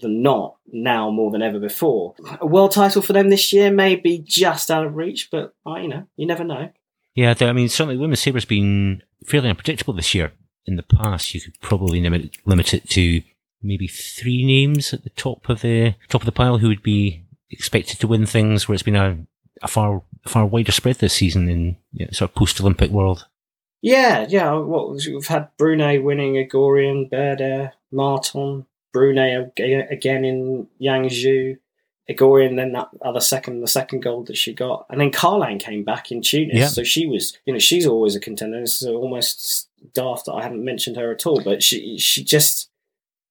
[0.00, 3.94] than not now more than ever before a world title for them this year may
[3.96, 6.70] be just out of reach but uh, you know you never know
[7.14, 10.32] Yeah, I mean, certainly women's saber's been fairly unpredictable this year.
[10.66, 13.22] In the past, you could probably limit, limit it to
[13.62, 17.24] maybe three names at the top of the top of the pile who would be
[17.50, 18.66] expected to win things.
[18.66, 19.18] Where it's been a,
[19.62, 23.26] a far far wider spread this season in you know, sort of post Olympic world.
[23.82, 29.52] yeah yeah well we've had Brunet winning Egorian Berder Marton Brunet
[29.90, 31.58] again in Yangzhou
[32.08, 34.86] Egorian then that other second the second gold that she got.
[34.90, 36.54] And then Kharlan came back in Tunis.
[36.54, 36.66] Yeah.
[36.68, 38.60] so she was you know she's always a contender.
[38.60, 42.70] It's almost daft that I haven't mentioned her at all but she she just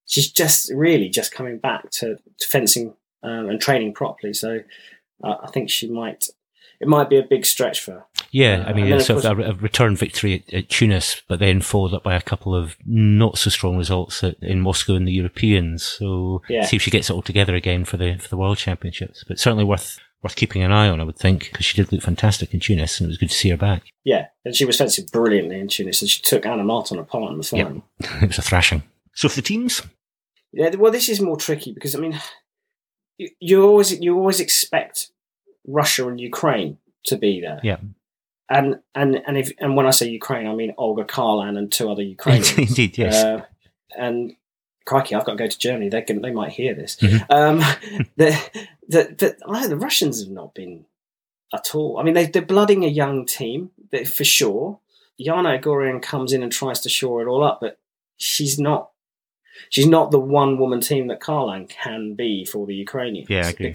[0.05, 4.33] she's just really just coming back to, to fencing um, and training properly.
[4.33, 4.59] So
[5.23, 6.29] uh, I think she might
[6.83, 9.39] it might be a big stretch for her Yeah, I Uh, mean, it's sort of
[9.39, 12.75] a, a return victory at, at Tunis, but then followed up by a couple of
[12.85, 15.83] not so strong results at, in Moscow and the Europeans.
[15.83, 16.65] So Yeah.
[16.65, 19.23] see if she gets it all together again for the for the World Championships.
[19.27, 22.01] But certainly worth worth keeping an eye on, I would think, because she did look
[22.01, 23.81] fantastic in Tunis, and it was good to see her back.
[24.05, 27.37] Yeah, and she was fencing brilliantly in Tunis, and she took Anna Marton apart in
[27.39, 27.65] the Yep.
[27.67, 27.83] final.
[28.23, 28.83] it was a thrashing.
[29.13, 29.81] So for the teams,
[30.53, 32.17] Yeah, well, this is more tricky because I mean,
[33.17, 35.09] you, you always you always expect
[35.65, 37.59] Russia and Ukraine to be there.
[37.63, 37.77] Yeah.
[38.49, 41.89] And and and if and when I say Ukraine, I mean Olga Kharlan and two
[41.89, 42.57] other Ukrainians.
[42.57, 43.23] indeed, yes.
[43.23, 43.45] Uh,
[43.97, 44.35] and
[44.85, 45.89] crikey, I've got to go to Germany.
[45.89, 46.97] They can they might hear this.
[46.97, 47.25] Mhm.
[47.29, 47.57] Um,
[48.17, 48.37] the,
[48.87, 50.85] the the I, the Russians have not been
[51.53, 51.97] at all.
[51.97, 53.71] I mean, they they're blooding a young team
[54.05, 54.79] for sure.
[55.19, 57.79] Yana Egorian comes in and tries to shore it all up, but
[58.17, 58.89] she's not.
[59.69, 63.29] She's not the one woman team that Kharlan can be for the Ukrainians.
[63.29, 63.71] Yeah, I agree.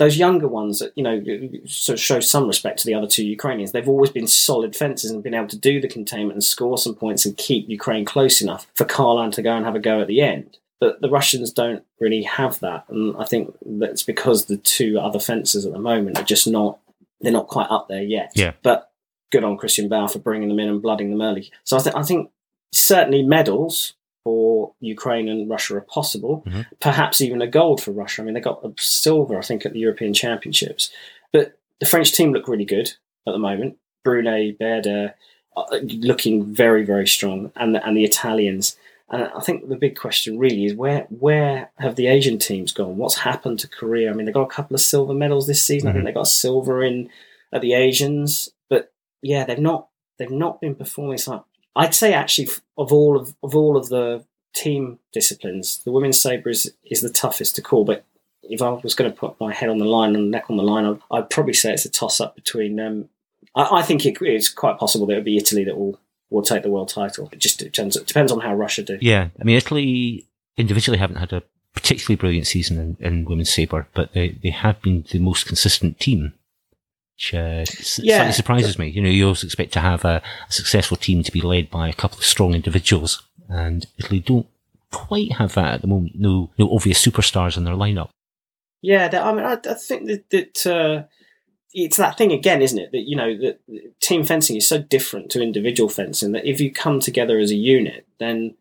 [0.00, 1.22] Those younger ones that you know
[1.66, 3.72] sort of show some respect to the other two Ukrainians.
[3.72, 6.94] They've always been solid fences and been able to do the containment and score some
[6.94, 10.06] points and keep Ukraine close enough for Kharlan to go and have a go at
[10.06, 10.56] the end.
[10.80, 15.20] But the Russians don't really have that, and I think that's because the two other
[15.20, 16.78] fencers at the moment are just not
[17.20, 18.32] they're not quite up there yet.
[18.34, 18.52] Yeah.
[18.62, 18.90] But
[19.30, 21.52] good on Christian Bauer for bringing them in and blooding them early.
[21.64, 22.30] So I think I think
[22.72, 26.42] certainly medals for Ukraine and Russia are possible.
[26.46, 26.66] Mhm.
[26.80, 28.22] Perhaps even a gold for Russia.
[28.22, 30.90] I mean, they got a silver, I think, at the European Championships.
[31.32, 32.88] But the French team look really good
[33.26, 33.78] at the moment.
[34.04, 35.14] Brunet, Berder,
[35.56, 38.76] uh, looking very, very strong, and the, and the Italians.
[39.10, 42.96] And I think the big question really is where where have the Asian teams gone?
[42.96, 44.10] What's happened to Korea?
[44.10, 45.88] I mean, they got a couple of silver medals this season.
[45.88, 46.06] I think Mhm.
[46.06, 47.10] they got silver in
[47.52, 51.18] at the Asians, but yeah, they've not they've not been performing.
[51.18, 51.44] So
[51.76, 56.50] I'd say actually of all of of all of the team disciplines, the women's sabre
[56.50, 57.84] is is the toughest to call.
[57.84, 58.04] But
[58.42, 60.62] if I was going to put my head on the line and neck on the
[60.62, 62.80] line, I'd, I'd probably say it's a toss up between.
[62.80, 63.08] Um,
[63.54, 65.98] I, I, think it, it's quite possible that it would be Italy that will
[66.30, 67.28] will take the world title.
[67.32, 68.98] It just depends, it depends on how Russia do.
[69.00, 71.42] Yeah, I mean Italy individually haven't had a
[71.74, 75.98] particularly brilliant season in, in women's sabre, but they, they have been the most consistent
[76.00, 76.34] team.
[77.20, 77.64] Which uh,
[78.02, 78.16] yeah.
[78.16, 78.88] slightly surprises me.
[78.88, 81.86] You know, you always expect to have a, a successful team to be led by
[81.86, 84.46] a couple of strong individuals, and Italy don't
[84.90, 86.18] quite have that at the moment.
[86.18, 88.08] No, no obvious superstars in their lineup.
[88.80, 91.04] Yeah, I mean, I, I think that, that uh,
[91.74, 92.90] it's that thing again, isn't it?
[92.92, 93.60] That you know, that
[94.00, 97.56] team fencing is so different to individual fencing that if you come together as a
[97.56, 98.54] unit, then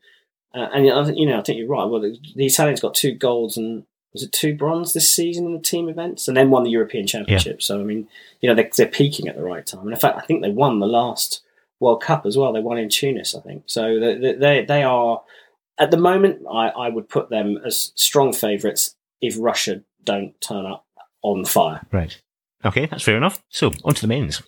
[0.54, 0.86] uh, and
[1.18, 1.86] you know, I think you're right.
[1.86, 5.54] Well, the, the, Italians got two golds and was it two bronze this season in
[5.54, 7.58] the team events, and then won the European Championship.
[7.58, 7.64] Yeah.
[7.64, 8.08] So I mean,
[8.42, 9.82] you know, they're, they're peaking at the right time.
[9.82, 11.42] And in fact, I think they won the last
[11.80, 12.52] World Cup as well.
[12.52, 13.64] They won in Tunis, I think.
[13.68, 15.22] So they they, they are
[15.78, 16.42] at the moment.
[16.52, 20.86] I, I would put them as strong favourites if Russia don't turn up
[21.22, 21.86] on fire.
[21.92, 22.20] Right.
[22.66, 23.42] Okay, that's fair enough.
[23.50, 24.42] So, on to the men's.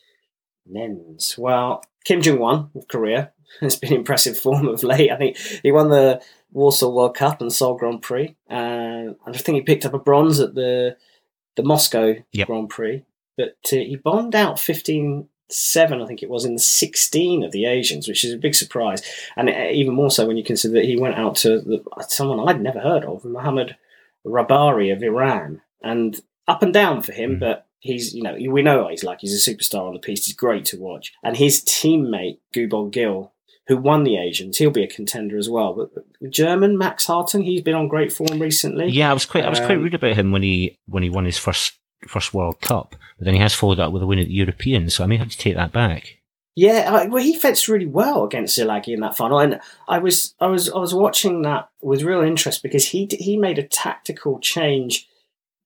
[0.67, 1.37] Men's.
[1.37, 5.11] Well, Kim Jung-hwan of Korea has been impressive form of late.
[5.11, 8.35] I think he won the Warsaw World Cup and Seoul Grand Prix.
[8.49, 10.97] Uh, I think he picked up a bronze at the
[11.55, 12.47] the Moscow yep.
[12.47, 13.03] Grand Prix.
[13.37, 17.51] But uh, he bombed out 15 7, I think it was, in the 16 of
[17.51, 19.01] the Asians, which is a big surprise.
[19.35, 22.47] And uh, even more so when you consider that he went out to the, someone
[22.47, 23.75] I'd never heard of, Mohammad
[24.25, 25.61] Rabari of Iran.
[25.83, 27.39] And up and down for him, mm.
[27.39, 29.19] but he's, you know, we know what he's like.
[29.21, 30.25] He's a superstar on the piste.
[30.25, 31.13] He's great to watch.
[31.23, 33.31] And his teammate, Gu Bon-gil,
[33.71, 35.73] who won the Asians, he'll be a contender as well.
[35.73, 38.89] But, German Max Hartung, he's been on great form recently.
[38.89, 41.09] Yeah, I was quite, I was quite um, rude about him when he when he
[41.09, 44.19] won his first first World Cup, but then he has followed up with a win
[44.19, 46.17] at the Europeans, so I may have to take that back.
[46.53, 50.47] Yeah, well, he fenced really well against Szilágyi in that final, and I was, I
[50.47, 55.07] was, I was watching that with real interest because he he made a tactical change,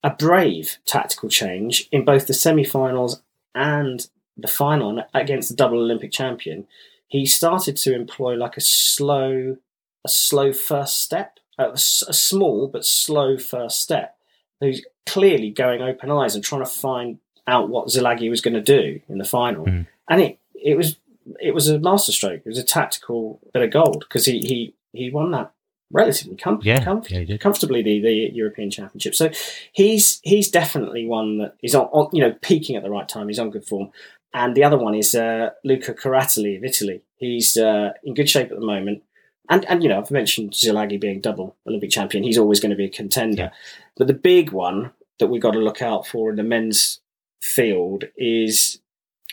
[0.04, 3.24] a brave tactical change in both the semi-finals
[3.56, 6.68] and the final against the double Olympic champion.
[7.08, 9.58] He started to employ like a slow,
[10.06, 14.18] a slow first step, a, a small but slow first step.
[14.60, 18.62] He's clearly going open eyes and trying to find out what Szilágyi was going to
[18.62, 19.86] do in the final, mm.
[20.10, 20.98] and it it was
[21.39, 22.41] it was a masterstroke.
[22.46, 25.52] It was a tactical bit of gold because he, he he won that
[25.91, 29.15] relatively com- yeah, comf- yeah, comfortably the, the European Championship.
[29.15, 29.30] So
[29.72, 33.28] he's he's definitely one that is on, on, you know peaking at the right time.
[33.28, 33.91] He's on good form.
[34.36, 37.02] And the other one is uh, Luca Curatoli of Italy.
[37.15, 39.02] He's uh, in good shape at the moment.
[39.50, 42.26] And, and you know, I've mentioned Szilágyi being double Olympic champion.
[42.26, 43.43] He's always going to be a contender.
[43.43, 43.50] Yeah.
[43.95, 47.00] But the big one that we've got to look out for in the men's
[47.41, 48.82] field is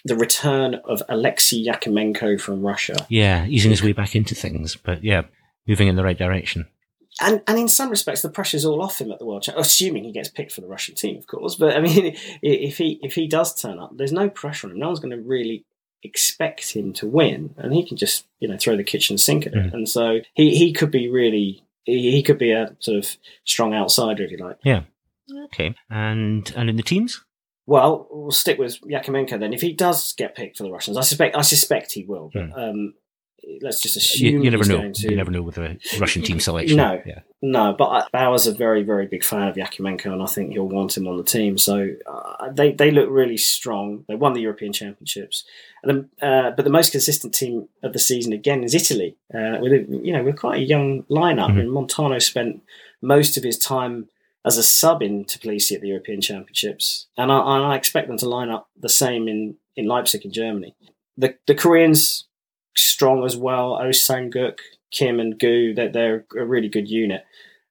[0.05, 3.05] the return of Alexei Yakimenko from Russia.
[3.09, 5.23] Yeah, easing his way back into things, but yeah,
[5.67, 6.69] moving in the right direction.
[7.21, 10.05] And and in some respects, the pressure's all off him at the World Championship, assuming
[10.05, 11.57] he gets picked for the Russian team, of course.
[11.57, 14.79] But I mean, if he if he does turn up, there's no pressure on him.
[14.79, 15.65] No one's going to really
[16.03, 19.55] expect him to win, and he can just you know throw the kitchen sink at
[19.55, 19.67] it.
[19.67, 19.75] Mm.
[19.75, 23.75] And so he he could be really he, he could be a sort of strong
[23.75, 24.59] outsider if you like.
[24.65, 24.83] Yeah.
[25.47, 25.75] Okay.
[25.91, 27.23] And and in the teams.
[27.65, 29.53] Well, we'll stick with Yakimenko then.
[29.53, 32.31] If he does get picked for the Russians, I suspect I suspect he will.
[32.33, 32.53] But, hmm.
[32.53, 32.95] um,
[33.61, 34.91] let's just assume you, you never know.
[34.91, 35.11] To...
[35.11, 36.77] You never know with the Russian team selection.
[36.77, 37.21] No, yeah.
[37.41, 37.75] no.
[37.77, 41.09] But Bauer's a very, very big fan of Yakimenko, and I think he'll want him
[41.09, 41.59] on the team.
[41.59, 44.05] So uh, they they look really strong.
[44.09, 45.45] They won the European Championships,
[45.83, 49.17] and uh, but the most consistent team of the season again is Italy.
[49.33, 51.61] Uh, with a, you know, with quite a young lineup, mm-hmm.
[51.61, 52.63] and Montano spent
[53.01, 54.09] most of his time
[54.45, 58.19] as a sub in Tbilisi at the European Championships, and I, and I, expect them
[58.19, 60.75] to line up the same in, in Leipzig in Germany.
[61.17, 62.27] The the Koreans
[62.75, 63.79] strong as well.
[63.81, 64.53] Oh
[64.91, 67.25] Kim, and Gu, they're, they're a really good unit.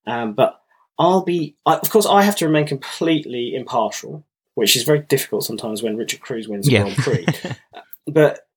[0.07, 0.59] Um, but
[0.97, 5.43] I'll be, I, of course, I have to remain completely impartial, which is very difficult
[5.43, 6.81] sometimes when Richard Cruz wins yeah.
[6.81, 7.25] Grand Prix.
[8.07, 8.47] but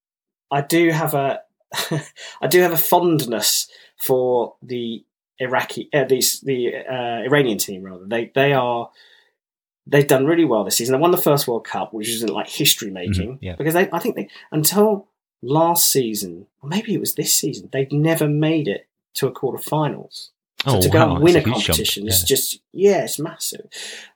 [0.51, 1.41] I do have a,
[2.41, 3.69] I do have a fondness
[4.03, 5.05] for the
[5.39, 8.07] Iraqi, uh, these the uh, Iranian team rather.
[8.07, 8.91] They they are
[9.87, 10.95] they've done really well this season.
[10.95, 13.57] They won the first World Cup, which isn't like history making, mm-hmm, yeah.
[13.57, 15.09] because they I think they until
[15.45, 20.31] last season, or maybe it was this season, they've never made it to a quarterfinals.
[20.67, 22.27] So oh, to go wow, and win a, a competition is yeah.
[22.27, 23.67] just yeah, it's massive.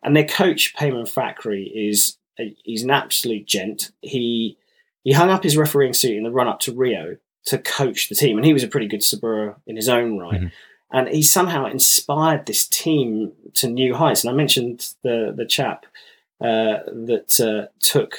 [0.02, 3.90] And their coach Peyman Fakhri is a, he's an absolute gent.
[4.00, 4.56] He
[5.04, 8.14] he hung up his refereeing suit in the run up to Rio to coach the
[8.14, 10.40] team, and he was a pretty good sabreur in his own right.
[10.40, 10.46] Mm-hmm
[10.90, 14.24] and he somehow inspired this team to new heights.
[14.24, 15.86] And I mentioned the the chap
[16.40, 18.16] uh, that uh, took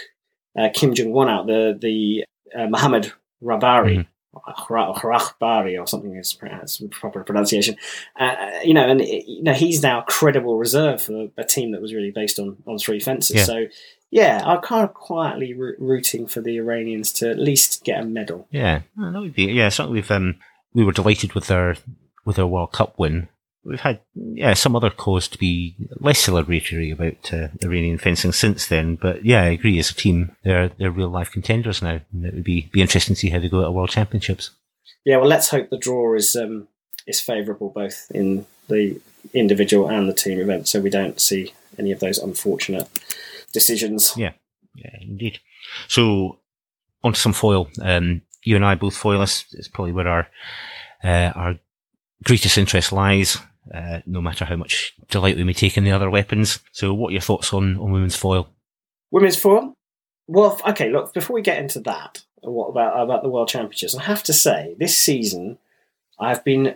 [0.58, 2.24] uh, Kim Jung-hwan out, the the
[2.56, 3.12] uh, Muhammad
[3.44, 4.06] Rabari.
[4.36, 6.38] Rahbari or something is
[6.92, 7.76] proper pronunciation.
[8.18, 11.82] Uh, you know, and you know he's now a credible reserve for a team that
[11.82, 13.38] was really based on on three fences.
[13.38, 13.44] Yeah.
[13.44, 13.66] So
[14.12, 18.06] yeah, I'm kind of quietly ro- rooting for the Iranians to at least get a
[18.06, 18.48] medal.
[18.52, 19.70] Yeah, that would be yeah.
[19.70, 20.36] Certainly, we've um,
[20.74, 21.76] we were delighted with their
[22.26, 23.30] with their World Cup win.
[23.70, 28.68] We've had yeah some other cause to be less celebratory about uh, Iranian fencing since
[28.68, 29.78] then, but yeah, I agree.
[29.80, 33.16] As a team, they're they're real life contenders now, and it would be be interesting
[33.16, 34.52] to see how they go at World Championships.
[35.06, 36.68] Yeah, well, let's hope the draw is um,
[37.06, 39.00] is favourable both in the
[39.34, 42.90] individual and the team event, so we don't see any of those unfortunate
[43.54, 44.14] decisions.
[44.18, 44.34] Yeah,
[44.76, 45.40] yeah, indeed.
[45.88, 46.40] So
[47.04, 47.70] on to some foil.
[47.82, 49.54] Um, you and I both foilists.
[49.54, 50.28] It's probably where our
[51.04, 51.60] uh, our
[52.24, 53.38] greatest interest lies.
[53.74, 56.60] Uh, no matter how much delight we may take in the other weapons.
[56.72, 58.50] So, what are your thoughts on, on women's foil?
[59.12, 59.74] Women's foil.
[60.28, 60.90] Well, okay.
[60.90, 63.96] Look, before we get into that, what about about the World Championships?
[63.96, 65.58] I have to say, this season,
[66.20, 66.76] I've been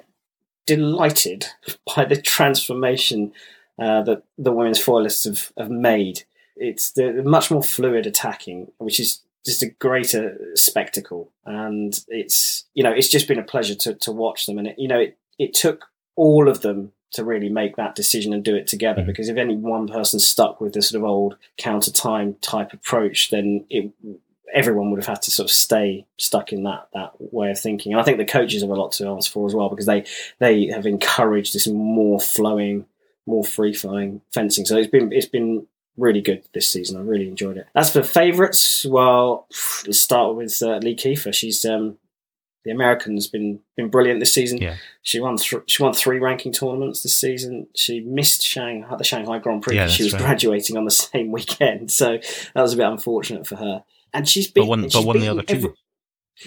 [0.65, 1.47] delighted
[1.95, 3.33] by the transformation
[3.79, 6.23] uh, that the women's foilists have, have made.
[6.55, 12.83] It's the much more fluid attacking, which is just a greater spectacle, and it's you
[12.83, 14.57] know it's just been a pleasure to, to watch them.
[14.57, 18.33] And it, you know it, it took all of them to really make that decision
[18.33, 19.03] and do it together.
[19.03, 19.05] Mhm.
[19.05, 23.29] Because if any one person stuck with the sort of old counter time type approach,
[23.29, 23.91] then it
[24.53, 27.91] everyone would have had to sort of stay stuck in that that way of thinking.
[27.91, 30.05] And I think the coaches have a lot to answer for as well because they
[30.39, 32.85] they have encouraged this more flowing,
[33.25, 34.65] more free flowing fencing.
[34.65, 36.97] So it's been it's been really good this season.
[36.97, 37.67] I really enjoyed it.
[37.75, 39.47] As for favourites, well,
[39.85, 41.33] let's start with uh, Lee Kiefer.
[41.33, 41.97] She's um,
[42.65, 44.59] the American's been been brilliant this season.
[44.59, 44.75] Yeah.
[45.01, 47.67] She won th- she won three ranking tournaments this season.
[47.75, 49.75] She missed Shanghai the Shanghai Grand Prix.
[49.75, 50.21] Yeah, because she was right.
[50.21, 52.17] graduating on the same weekend, so
[52.53, 53.83] that was a bit unfortunate for her.
[54.13, 55.75] And she's been won, but won the other two.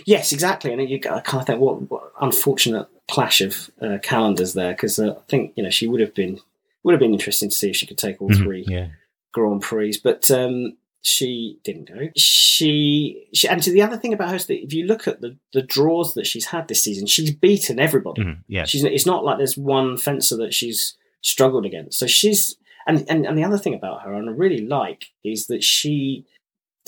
[0.04, 0.72] Yes, exactly.
[0.72, 4.98] And you I kind of think what, what unfortunate clash of uh, calendars there because
[4.98, 6.40] uh, I think you know she would have been
[6.82, 8.88] would have been interesting to see if she could take all Mhm, three Yeah.
[9.32, 10.76] Grand Prix, but um,
[11.06, 12.08] she didn't go.
[12.16, 15.36] She, she, and the other thing about her is that if you look at the,
[15.52, 18.22] the draws that she's had this season, she's beaten everybody.
[18.22, 18.64] Mhm, Yeah.
[18.64, 21.98] She's it's not like there's one fencer that she's struggled against.
[21.98, 22.56] So she's
[22.88, 26.24] and, and and the other thing about her, and I really like, is that she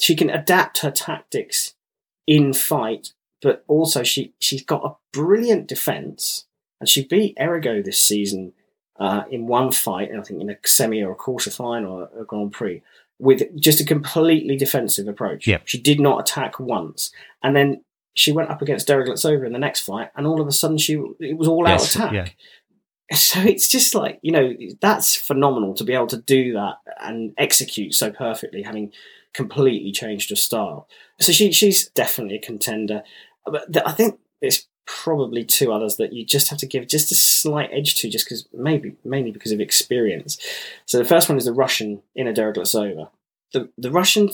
[0.00, 1.74] she can adapt her tactics
[2.26, 6.46] in fight, but also she she's got a brilliant defense,
[6.80, 8.52] and she beat Errigo this season
[8.98, 12.24] uh, in one fight, I think in a semi or a quarter final or a
[12.24, 12.82] Grand Prix,
[13.18, 15.46] with just a completely defensive approach.
[15.46, 15.58] Yeah.
[15.64, 17.10] She did not attack once,
[17.42, 17.82] and then
[18.14, 20.94] she went up against Deriglazova in the next fight, and all of a sudden she
[21.20, 22.12] it was all out attack.
[22.12, 22.28] yeah.
[23.14, 24.52] So it's just like you know
[24.82, 28.92] that's phenomenal to be able to do that and execute so perfectly, having
[29.32, 30.88] completely changed her style.
[31.18, 33.02] So she she's definitely a contender.
[33.46, 37.14] But I think there's probably two others that you just have to give just a
[37.14, 40.38] slight edge to, just because maybe mainly because of experience.
[40.86, 43.10] So the first one is the Russian Inna Deriglazova.
[43.52, 44.30] The the Russian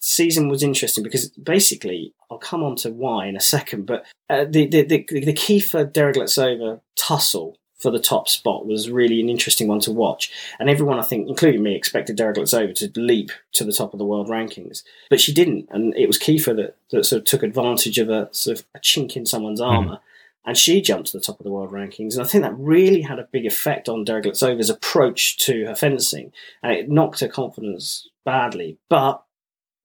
[0.00, 4.44] season was interesting because basically I'll come on to why in a second, but uh,
[4.44, 9.28] the, the the the key for Deriglazova tussle for the top spot was really an
[9.28, 10.30] interesting one to watch.
[10.58, 14.04] And everyone, I think, including me, expected Deriglazova to leap to the top of the
[14.04, 15.68] world rankings, but she didn't.
[15.70, 18.78] And it was Kiefer that, that sort of took advantage of a sort of a
[18.78, 19.66] chink in someone's hmm.
[19.66, 19.98] armor.
[20.44, 22.14] And she jumped to the top of the world rankings.
[22.14, 26.32] And I think that really had a big effect on Deriglazova's approach to her fencing.
[26.64, 28.76] And it knocked her confidence badly.
[28.88, 29.22] But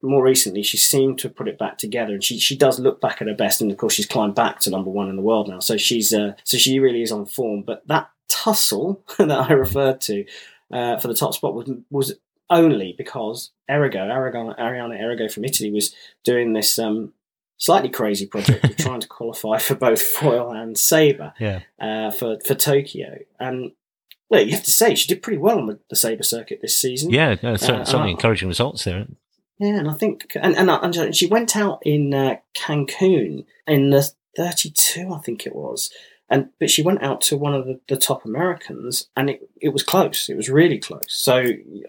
[0.01, 3.21] more recently, she seemed to put it back together, and she, she does look back
[3.21, 3.61] at her best.
[3.61, 6.13] And of course, she's climbed back to number one in the world now, so she's
[6.13, 7.63] uh, so she really is on form.
[7.63, 10.25] But that tussle that I referred to
[10.71, 12.13] uh, for the top spot was was
[12.49, 17.13] only because Errigo, Aragon, Arianna Errigo from Italy was doing this um,
[17.57, 21.61] slightly crazy project of trying to qualify for both foil and saber Yeah.
[21.79, 23.17] uh, for for Tokyo.
[23.39, 23.71] And
[24.29, 26.77] well, you have to say she did pretty well on the, the saber circuit this
[26.77, 27.09] season.
[27.11, 27.35] Yeah.
[27.41, 29.07] no, cer- Uh, certainly encouraging results there.
[29.59, 34.11] Yeah, and I think, and and, and she went out in uh, Cancun in the
[34.35, 35.91] 32, I think it was,
[36.29, 39.69] and but she went out to one of the, the top Americans, and it, it
[39.69, 40.29] was close.
[40.29, 41.07] It was really close.
[41.07, 41.43] So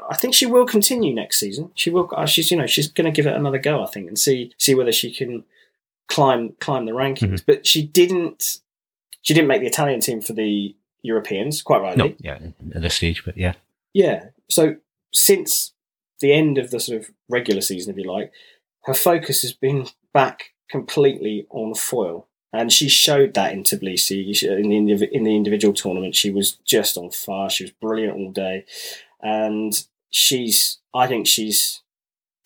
[0.08, 1.70] I think she will continue next season.
[1.74, 2.08] She will.
[2.16, 4.52] Uh, she's you know she's going to give it another go, I think, and see
[4.56, 5.44] see whether she can
[6.06, 7.42] climb climb the rankings.
[7.44, 8.60] But she didn't.
[9.22, 12.10] She didn't make the Italian team for the Europeans, quite rightly.
[12.10, 12.38] No, yeah,
[12.74, 13.54] at this stage, but yeah.
[13.92, 14.26] Yeah.
[14.48, 14.76] So
[15.12, 15.72] since
[16.20, 18.32] the end of the sort of regular season, if you like,
[18.84, 22.26] her focus has been back completely on foil.
[22.52, 26.14] And she showed that in Tbilisi in the, in the individual tournament.
[26.16, 27.50] She was just on fire.
[27.50, 28.64] She was brilliant all day,
[29.22, 29.72] and
[30.10, 30.78] she's.
[30.94, 31.82] I think she's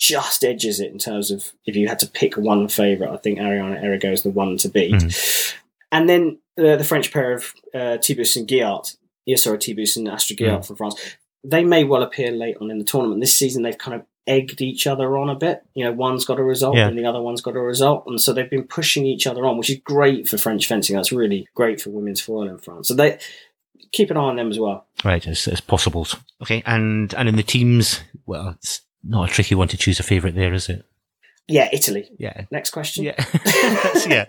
[0.01, 3.13] just edges it in terms of if you had to pick one favourite.
[3.13, 4.93] I think Arianna Errigo is the one to beat.
[4.95, 5.55] Mhm.
[5.93, 10.09] And then uh, the French pair of uh, Thibus and Guyart, yeah, sorry, Thibus and
[10.09, 10.67] Astrid Guyart Mm.
[10.67, 10.97] from France,
[11.45, 13.21] they may well appear late on in the tournament.
[13.21, 15.63] This season, they've kind of egged each other on a bit.
[15.75, 16.87] You know, one's got a result Yeah.
[16.87, 18.05] and the other one's got a result.
[18.07, 20.95] And so they've been pushing each other on, which is great for French fencing.
[20.95, 22.87] That's really great for women's foil in France.
[22.89, 23.19] So they
[23.91, 24.87] keep an eye on them as well.
[25.05, 26.07] Right, as, as possible.
[26.41, 30.05] Okay, and and in the teams, well, it's not a tricky one to choose a
[30.05, 30.85] favourite there, is it?
[31.49, 32.09] Yeah, Italy.
[32.19, 33.05] Yeah, Next question.
[33.05, 33.17] yeah,
[34.07, 34.27] yeah,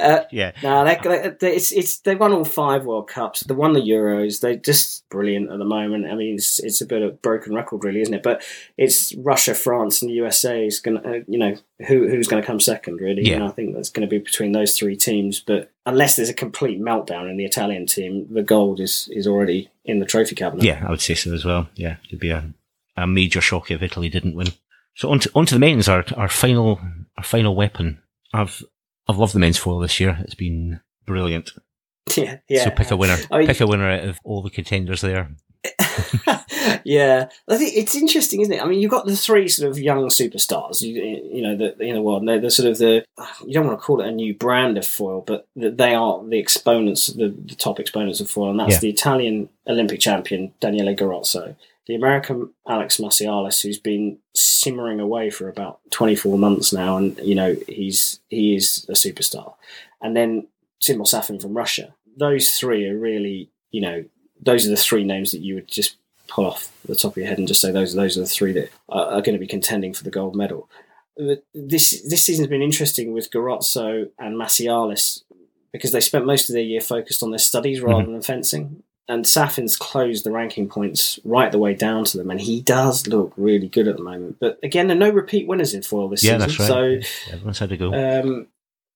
[0.00, 0.52] Uh, yeah.
[0.62, 3.40] No, they, they, it's it's they won all five World Cups.
[3.40, 4.40] They won the Euros.
[4.40, 6.06] They're just brilliant at the moment.
[6.06, 8.22] I mean, it's it's a bit of broken record, really, isn't it?
[8.22, 8.42] But
[8.78, 11.56] it's Russia, France, and the USA is going to, uh, you know,
[11.88, 13.22] who who's going to come second, really?
[13.28, 13.34] Yeah.
[13.36, 15.40] And I think that's going to be between those three teams.
[15.40, 19.68] But unless there's a complete meltdown in the Italian team, the gold is is already
[19.84, 20.64] in the trophy cabinet.
[20.64, 21.68] Yeah, I would say so as well.
[21.74, 22.54] Yeah, it'd be a,
[22.96, 24.48] a major shock if Italy didn't win.
[24.94, 26.80] So on to, on to the men's, our, our final,
[27.16, 28.02] our final weapon.
[28.34, 28.62] I've,
[29.08, 30.18] I've loved the men's foil this year.
[30.20, 31.50] It's been brilliant.
[32.16, 32.64] yeah, yeah.
[32.64, 33.16] So pick a winner.
[33.30, 35.30] I mean- pick a winner out of all the contenders there.
[36.84, 38.62] yeah, I think it's interesting, isn't it?
[38.62, 40.90] I mean, you've got the three sort of young superstars, you,
[41.32, 42.26] you know, the, in the world.
[42.26, 43.04] They're the sort of the
[43.46, 46.38] you don't want to call it a new brand of foil, but they are the
[46.38, 48.78] exponents, the, the top exponents of foil, and that's Yeah.
[48.80, 51.54] the Italian Olympic champion Daniele Garozzo,
[51.86, 57.18] the American Alex Massialas, who's been simmering away for about twenty four months now, and
[57.18, 59.54] you know he's he is a superstar,
[60.00, 60.46] and then
[60.80, 61.94] Timur Safin from Russia.
[62.16, 64.04] Those three are really, you know,
[64.40, 65.96] those are the three names that you would just
[66.28, 68.52] pull off the top of your head and just say those those are the three
[68.52, 70.68] that are, are going to be contending for the gold medal.
[71.54, 75.22] This this season's been interesting with Garozzo and Massialas
[75.72, 77.88] because they spent most of their year focused on their studies mm-hmm.
[77.88, 78.82] rather than fencing.
[79.08, 83.06] And Safin's closed the ranking points right the way down to them, and he does
[83.08, 84.36] look really good at the moment.
[84.40, 86.40] But again, there are no repeat winners in foil this Yeah, season.
[86.40, 87.04] that's right.
[87.04, 87.92] So Everyone's had a go.
[87.92, 88.46] um,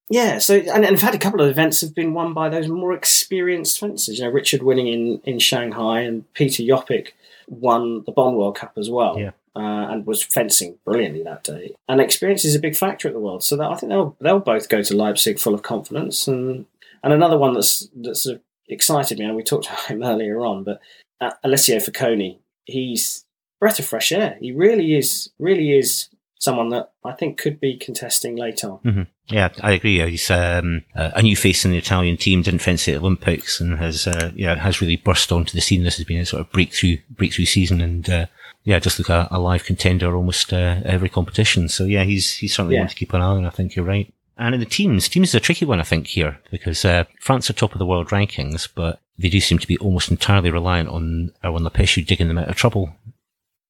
[0.08, 2.68] yeah, so and, and I've had a couple of events have been won by those
[2.68, 4.18] more experienced fencers.
[4.18, 7.08] You know, Richard winning in, in Shanghai and Peter Joppich
[7.48, 9.18] won the Bonn World Cup as well.
[9.18, 9.32] Yeah.
[9.56, 11.74] Uh, and was fencing brilliantly that day.
[11.88, 14.38] And experience is a big factor at the World, so that, I think they'll they'll
[14.38, 16.28] both go to Leipzig full of confidence.
[16.28, 16.66] And
[17.02, 20.40] and another one that's that's sort of excited me, and we talked about him earlier
[20.40, 20.80] on, but
[21.20, 23.24] uh, Alessio Foconi, he's
[23.60, 24.36] breath of fresh air.
[24.40, 26.08] He really is, really is
[26.38, 29.06] someone that I think could be contesting later on.
[29.28, 29.98] Yeah, I agree.
[30.10, 32.42] He's um, a new face in the Italian team.
[32.42, 35.82] Didn't fence at Olympics and has uh, yeah has really burst onto the scene.
[35.82, 38.26] This has been a sort of breakthrough breakthrough season, and uh,
[38.62, 41.68] yeah, just like a, a live contender almost uh, every competition.
[41.68, 42.82] So yeah, he's he's certainly Yeah.
[42.82, 43.46] one to keep an eye on.
[43.46, 44.12] I think you're right.
[44.36, 47.48] And in the teams, teams is a tricky one, I think, here because uh, France
[47.48, 50.90] are top of the world rankings, but they do seem to be almost entirely reliant
[50.90, 52.94] on Erwann Le Péchoux digging them out of trouble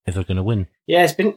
[0.06, 0.66] if they're going to win.
[0.86, 1.36] Yeah, it's been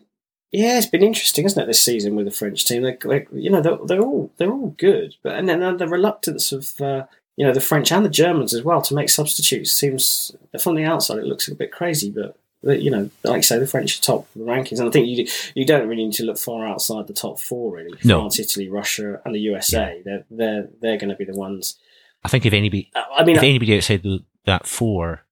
[0.51, 1.67] yeah, it's been interesting, isn't it?
[1.67, 4.75] This season with the French team, they, they you know they're, they're all they're all
[4.77, 7.05] good, but and then the reluctance of uh,
[7.37, 10.85] you know the French and the Germans as well to make substitutes seems from the
[10.85, 12.35] outside it looks a bit crazy, but.
[12.61, 15.65] You know, like I say, the French are top rankings, and I think you you
[15.65, 17.75] don't really need to look far outside the top four.
[17.75, 18.19] Really, No.
[18.19, 20.01] France, Italy, Russia, and the USA.
[20.03, 21.77] They're they're they're going to be the ones.
[22.23, 25.23] I think if anybody I I mean, if anybody outside the, that four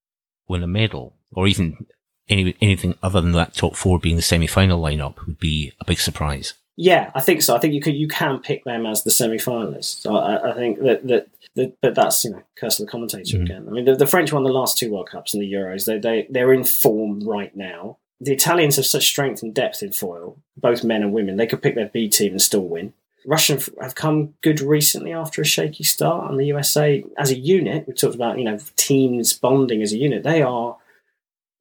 [0.48, 1.86] win a medal, or even
[2.28, 6.00] any, anything other than that top four being the semi-final lineup, would be a big
[6.00, 6.54] surprise.
[6.76, 7.56] Yeah, I think so.
[7.56, 10.00] I think you can you can pick them as the semi-finalists.
[10.00, 11.28] So I, I think that, that
[11.58, 13.42] that but that's you know curse of the commentator Mhm.
[13.42, 13.66] again.
[13.68, 15.84] I mean, the, the French won the last two World Cups and the Euros.
[15.84, 17.98] They they they're in form right now.
[18.20, 21.36] The Italians have such strength and depth in foil, both men and women.
[21.36, 22.92] They could pick their B team and still win.
[23.26, 27.86] Russian have come good recently after a shaky start, and the USA as a unit.
[27.86, 30.22] We talked about you know teams bonding as a unit.
[30.22, 30.76] They are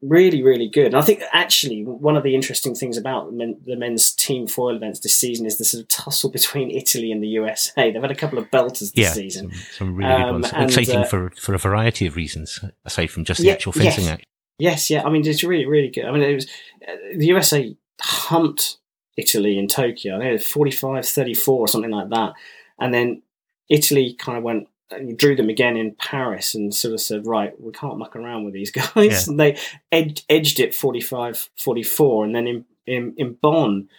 [0.02, 0.88] really, really good.
[0.88, 4.48] And I think actually one of the interesting things about the, men, the men's team
[4.48, 7.92] foil events this season is the sort of tussle between Italy and the USA.
[7.92, 9.52] They've had a couple of belters this yeah, season.
[9.52, 10.54] Some, some really Um, good ones.
[10.54, 13.72] and, Exciting uh, for, for a variety of reasons, aside from just the Yeah, actual
[13.72, 14.14] fencing yes.
[14.14, 14.26] act.
[14.60, 15.04] Yes, yeah.
[15.04, 16.06] I mean, it's really, really good.
[16.06, 16.48] I mean, it was
[16.88, 18.78] uh, the USA humped
[19.18, 20.16] Italy in Tokyo.
[20.16, 22.34] I think it was 45 34 or something like that.
[22.80, 23.22] And then
[23.70, 27.60] Italy kind of went and drew them again in Paris and sort of said, right,
[27.60, 28.96] we can't muck around with these guys.
[28.96, 29.22] Yeah.
[29.28, 29.58] And they
[29.92, 32.26] ed- edged it 45 44.
[32.26, 33.90] And then in, in, in Bonn,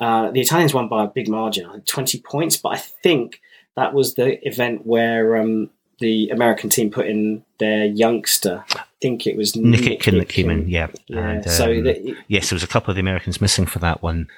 [0.00, 2.56] uh, the Italians won by a big margin, 20 points.
[2.56, 3.40] But I think
[3.76, 8.64] that was the event where um, the American team put in their youngster.
[8.74, 10.88] I think it was Nick Itkin that came in, yeah.
[11.06, 13.78] Yeah, And, so um, the, yes, there was a couple of the Americans missing for
[13.80, 14.28] that one.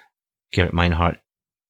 [0.52, 1.18] Gerek Meinhardt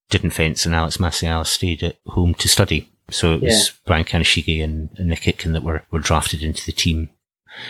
[0.09, 2.91] didn't fence, and Alex Maciel stayed at home to study.
[3.11, 6.73] So it was Brian Kaneshige and, and Nick Itkin that were, were drafted into the
[6.73, 7.11] team.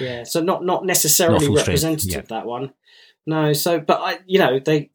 [0.01, 2.37] yeah, so not not necessarily Not representative yeah.
[2.37, 2.73] that one.
[3.27, 4.91] No, so but I, you know, they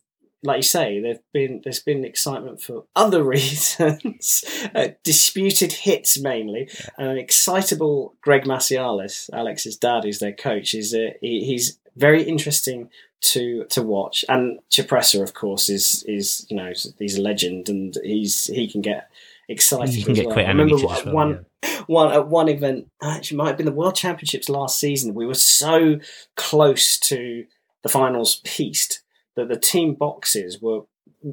[0.45, 4.43] like you say, there've been there's been excitement for other reasons,
[4.73, 10.93] uh, disputed hits mainly, and an excitable Greg Massialas, Alex's dad, who's their coach, is
[10.93, 12.89] uh, he, he's very interesting
[13.21, 14.23] to to watch.
[14.29, 18.81] And Cipressa, of course, is is you know he's a legend, and he's he can
[18.81, 19.09] get
[19.49, 19.95] excited.
[19.95, 20.35] You can get well.
[20.35, 21.45] quite I remember as well, one
[21.87, 25.13] one at one event, actually might have been the World Championships last season.
[25.13, 25.99] We were so
[26.35, 27.45] close to
[27.83, 29.01] the finals piste
[29.35, 30.81] that the team boxes were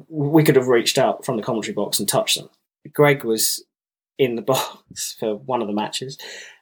[0.07, 2.49] we could have reached out from the commentary box and touched them.
[2.93, 3.63] Greg was
[4.17, 6.17] in the box for one of the matches,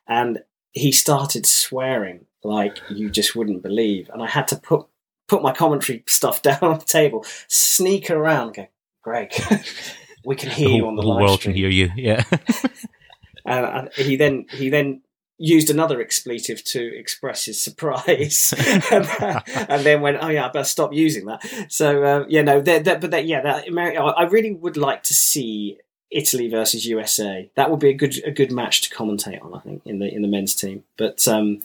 [0.08, 0.40] and
[0.72, 4.10] he started swearing like you just wouldn't believe.
[4.14, 4.88] And I had to put
[5.28, 8.68] put my commentary stuff down on the table, sneak around, go,
[9.02, 9.34] Greg,
[10.24, 11.54] we can hear The you on the, the whole world stream.
[11.54, 11.92] can hear you.
[11.96, 12.24] Yeah.
[13.46, 15.02] And, he then he then
[15.40, 18.54] used another expletive to express his surprise,
[18.92, 19.08] and,
[19.70, 22.86] and then went, "Oh yeah, I better stop using that." So uh, yeah, no, that,
[22.86, 25.80] that, but that, yeah, that Ameri- I I really would like to see
[26.12, 27.50] Italy versus USA.
[27.56, 29.56] That would be a good a good match to commentate on.
[29.56, 31.28] I think in the in the men's team, but.
[31.28, 31.64] Um,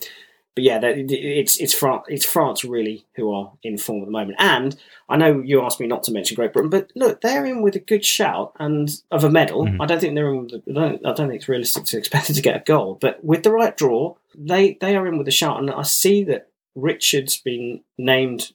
[0.57, 4.11] but yeah, that- it's it's France, it's France really who are in form at the
[4.11, 4.36] moment.
[4.40, 4.74] And
[5.09, 7.76] I know you asked me not to mention Great Britain, but look, they're in with
[7.76, 9.64] a good shout and of a medal.
[9.66, 9.76] Mhm.
[9.80, 10.40] I don't think they're in.
[10.42, 11.07] With, I don't.
[11.07, 12.98] I don't think it's realistic to expect them to get a gold.
[13.00, 15.61] But with the right draw, they they are in with a shout.
[15.61, 18.52] And I see that Richard's been named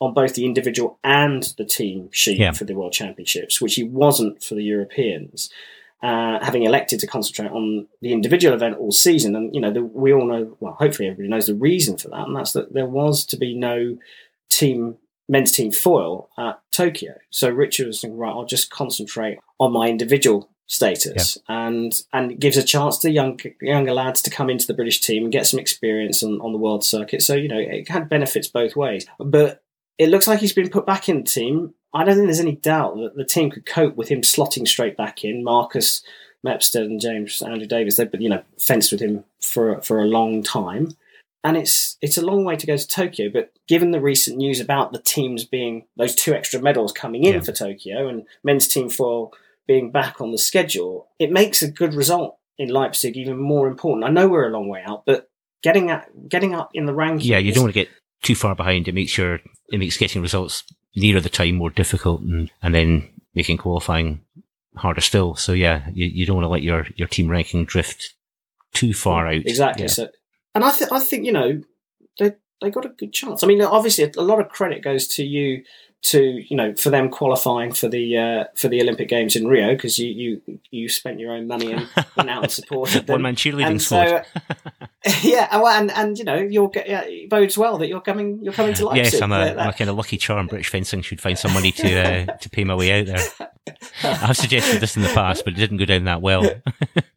[0.00, 2.52] on both the individual and the team sheet Yeah.
[2.52, 5.48] for the World Championships, which he wasn't for the Europeans.
[6.02, 9.82] Uh, having elected to concentrate on the individual event all season, and you know, the,
[9.82, 10.54] we all know.
[10.60, 13.54] Well, hopefully, everybody knows the reason for that, and that's that there was to be
[13.56, 13.96] no
[14.50, 17.14] team men's team foil at Tokyo.
[17.30, 22.40] So Richard was thinking, right, I'll just concentrate on my individual status, and and it
[22.40, 25.46] gives a chance to young younger lads to come into the British team and get
[25.46, 27.22] some experience on, on the world circuit.
[27.22, 29.62] So you know, it had benefits both ways, but.
[29.98, 31.72] It looks like he's been put back in the team.
[31.96, 34.96] I don't think there's any doubt that the team could cope with him slotting straight
[34.96, 35.42] back in.
[35.42, 36.02] Marcus
[36.42, 40.06] Mepstead and James Andrew Davis, they've been you know fenced with him for for a
[40.06, 40.90] long time,
[41.42, 43.30] and it's it's a long way to go to Tokyo.
[43.32, 47.34] But given the recent news about the teams being those two extra medals coming in
[47.34, 47.40] Yeah.
[47.40, 49.32] for Tokyo and men's team foil
[49.66, 54.04] being back on the schedule, it makes a good result in Leipzig even more important.
[54.04, 55.28] I know we're a long way out, but
[55.62, 57.88] getting at, getting up in the rankings, yeah, you don't want to get
[58.22, 58.86] too far behind.
[58.86, 59.40] It makes sure
[59.72, 60.62] it makes getting results
[60.96, 64.20] nearer the time more difficult, and and then making qualifying
[64.76, 65.34] harder still.
[65.36, 68.14] So yeah, you, you don't want to let your your team ranking drift
[68.72, 69.46] too far out.
[69.46, 69.84] Exactly.
[69.84, 69.90] Yeah.
[69.90, 70.08] So,
[70.54, 71.62] and I think I think you know
[72.18, 73.42] they they got a good chance.
[73.44, 75.62] I mean, obviously, a lot of credit goes to you
[76.06, 79.74] to you know for them qualifying for the uh, for the Olympic Games in Rio
[79.74, 80.08] because you,
[80.46, 83.14] you you spent your own money and went out and supported them.
[83.14, 84.24] One man cheerleading and squad.
[85.04, 88.00] so, yeah, and, and and you know you'll get yeah, it bodes well that you're
[88.00, 89.14] coming you're coming to Leipzig.
[89.14, 90.46] Yes, I'm a, I'm a kind of lucky charm.
[90.46, 93.48] British fencing should find some money to uh, to pay my way out there.
[94.04, 96.48] I've suggested this in the past, but it didn't go down that well.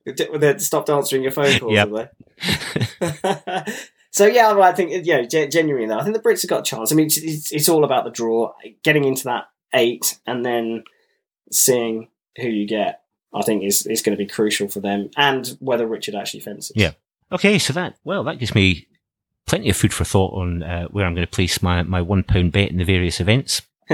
[0.06, 2.16] they stopped answering your phone calls, Yep.
[4.12, 6.64] So yeah, I think yeah, ge- genuinely though, I think the Brits have got a
[6.64, 6.92] chance.
[6.92, 8.54] I mean, it's, it's, it's all about the draw,
[8.84, 10.84] getting into that eight, and then
[11.52, 13.02] seeing who you get.
[13.32, 16.72] I think is is going to be crucial for them, and whether Richard actually fences.
[16.76, 16.92] Yeah.
[17.32, 18.88] Okay, so that well, that gives me
[19.50, 22.24] plenty of food for thought on uh, where I'm going to place my, my one
[22.24, 23.64] pound bet in the various events.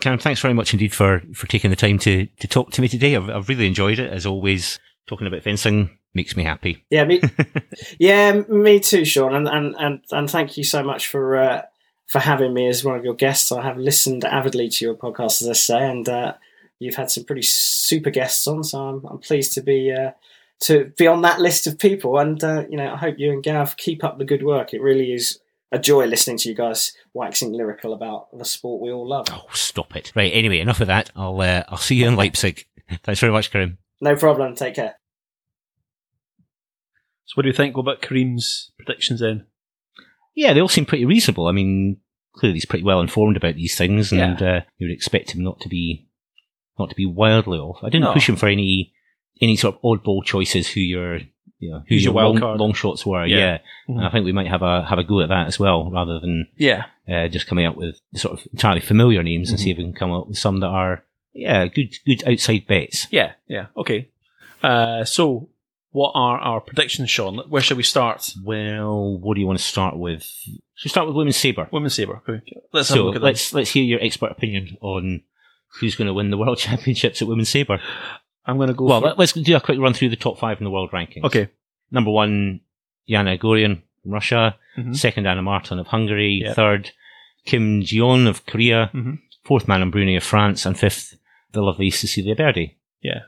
[0.00, 2.88] Karen, thanks very much indeed for, for taking the time to, to talk to me
[2.88, 3.16] today.
[3.16, 4.12] I've, I've really enjoyed it.
[4.12, 6.84] As always, talking about fencing makes me happy.
[6.90, 7.20] Yeah, me,
[7.98, 11.62] yeah, me too, Sean, and and and, and thank you so much for uh,
[12.06, 13.52] for having me as one of your guests.
[13.52, 16.34] I have listened avidly to your podcast, as I say, and uh,
[16.78, 20.12] you've had some pretty super guests on, so I'm, I'm pleased to be uh,
[20.60, 22.18] to be on that list of people.
[22.18, 24.74] And uh, you know, I hope you and Gav keep up the good work.
[24.74, 25.40] It really is
[25.72, 29.26] a joy listening to you guys waxing lyrical about the sport we all love.
[29.30, 30.12] Oh, stop it.
[30.14, 30.32] Right.
[30.32, 31.10] Anyway, enough of that.
[31.14, 32.66] I'll, uh, I'll see you in Leipzig.
[33.04, 33.78] Thanks very much, Karen.
[34.00, 34.54] No problem.
[34.54, 34.99] Take care.
[37.30, 39.46] So, what do you think about Kareem's predictions then?
[40.34, 41.46] Yeah, they all seem pretty reasonable.
[41.46, 41.98] I mean,
[42.34, 45.60] clearly he's pretty well informed about these things, and uh, you would expect him not
[45.60, 46.08] to be
[46.76, 47.78] not to be wildly off.
[47.84, 48.12] I didn't No.
[48.14, 48.92] push him for any
[49.40, 50.68] any sort of oddball choices.
[50.72, 51.18] Who your
[51.60, 53.24] you know who your, your wild long, long shots were?
[53.26, 53.38] Yeah.
[53.38, 53.58] Yeah,
[53.94, 54.08] Mhm.
[54.08, 56.48] I think we might have a have a go at that as well, rather than
[56.56, 56.86] Yeah.
[57.08, 59.62] uh, just coming up with sort of entirely familiar names and Mhm.
[59.62, 63.06] see if we can come up with some that are yeah good good outside bets.
[63.12, 63.34] Yeah.
[63.46, 63.66] Yeah.
[63.76, 64.08] Okay.
[64.64, 65.48] Uh, so,
[65.92, 67.38] what are our predictions, Sean?
[67.48, 68.32] Where shall we start?
[68.44, 70.22] Well, what do you want to start with?
[70.22, 71.68] Should we start with women's saber?
[71.72, 72.22] Women's saber.
[72.28, 72.42] Okay.
[72.72, 75.22] Let's have a So look at let's let's hear your expert opinion on
[75.80, 77.80] who's going to win the world championships at women's saber.
[78.46, 78.86] I'm going to go.
[78.86, 80.90] Well, for, let, us do a quick run through the top five in the world
[80.92, 81.24] rankings.
[81.24, 81.48] okay.
[81.90, 82.60] Number one,
[83.08, 84.56] Yana Egorian from Russia.
[84.78, 84.96] Mhm.
[84.96, 86.40] Second, Anna Marton of Hungary.
[86.44, 86.56] Yep.
[86.56, 86.90] Third,
[87.44, 88.90] Kim Jeon of Korea.
[88.94, 89.18] Mhm.
[89.44, 91.18] fourth Manon Brunet of France, and fifth,
[91.52, 92.74] the lovely Cecilia Berder.
[93.02, 93.22] Yeah.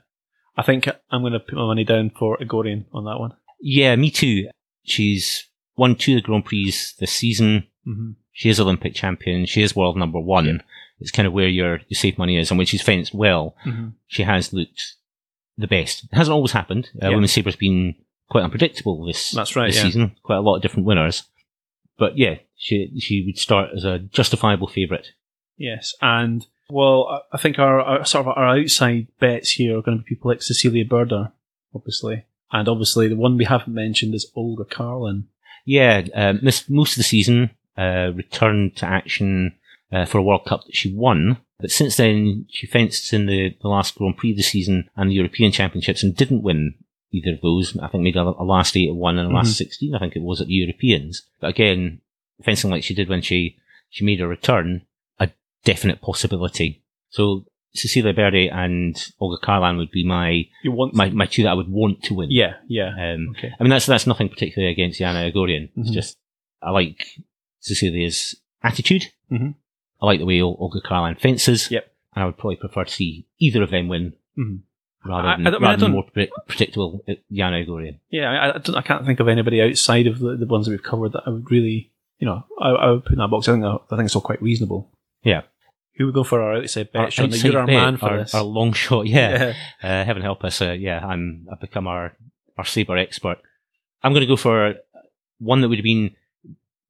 [0.57, 3.33] I think I'm going to put my money down for Egorian on that one.
[3.61, 4.49] Yeah, me too.
[4.85, 6.67] She's won two of the Grand Prix
[6.99, 7.67] this season.
[7.85, 9.47] hmm She is Olympic champion.
[9.47, 10.47] She is world number one.
[10.47, 10.59] Yeah.
[11.01, 12.51] It's kind of where your, your safe money is.
[12.51, 14.95] And when she's fenced well, hmm she has looked
[15.57, 16.05] the best.
[16.05, 16.91] It hasn't always happened.
[16.97, 17.15] Uh, Yeah.
[17.15, 17.95] Women's Saber's been
[18.29, 19.83] quite unpredictable this, That's right, this yeah.
[19.83, 20.17] season.
[20.23, 21.23] Quite a lot of different winners.
[21.99, 25.09] But yeah, she she would start as a justifiable favourite.
[25.57, 29.99] Yes, and well, I- think our, our sort of our outside bets here are going
[29.99, 31.33] to be people like Cecilia Berder,
[31.75, 35.25] obviously, and obviously the one we haven't mentioned is Olga Kharlan.
[35.65, 39.55] Yeah, um, missed most of the season, uh, returned to action
[39.93, 41.39] uh, for a World Cup that she won.
[41.61, 45.09] But since then, she fenced in the, the last Grand Prix of the season and
[45.11, 46.75] the European Championships and didn't win
[47.13, 47.77] either of those.
[47.79, 49.57] I think made a, a last eight at one and a last Mhm.
[49.59, 51.23] 16, I think it was at the Europeans.
[51.41, 52.01] But again,
[52.43, 53.59] fencing like she did when she,
[53.91, 54.83] she made a return,
[55.65, 56.83] definite possibility.
[57.11, 57.45] So
[57.75, 60.45] Cecilia Berder and Olga Kharlan would be my,
[60.93, 62.31] my, my two that I would want to win.
[62.31, 65.71] yeah, yeah, Um, okay, I mean, that's that's nothing particularly against Yana Egorian.
[65.77, 65.95] It's Mhm.
[65.95, 66.19] just
[66.63, 67.05] I like
[67.61, 69.07] Cecilia's attitude.
[69.31, 69.55] Mhm.
[70.01, 71.71] I like the way Olga Kharlan fences.
[71.71, 71.87] Yep.
[72.15, 74.61] And I would probably prefer to see either of them win Mhm.
[75.05, 78.01] rather than, I I rather than more pre- predictable uh, Yana Egorian.
[78.11, 78.31] yeah.
[78.31, 80.83] I, I, don't, I can't think of anybody outside of the, the ones that we've
[80.83, 83.49] covered that I would really, you know, I, I would put in that box.
[83.49, 84.91] I think I think it's all quite reasonable.
[85.25, 85.43] Yeah.
[85.97, 87.03] Who would go for our outside bet?
[87.03, 87.27] Our Sean?
[87.27, 88.35] outside You're our bet, man for our, this.
[88.35, 89.07] our long shot.
[89.07, 89.55] Yeah.
[89.83, 90.61] Uh, heaven help us.
[90.63, 92.17] Uh, yeah, I'm, I've become our,
[92.57, 93.39] our saber expert.
[94.03, 94.75] I'm going to go for
[95.39, 96.15] one that would have been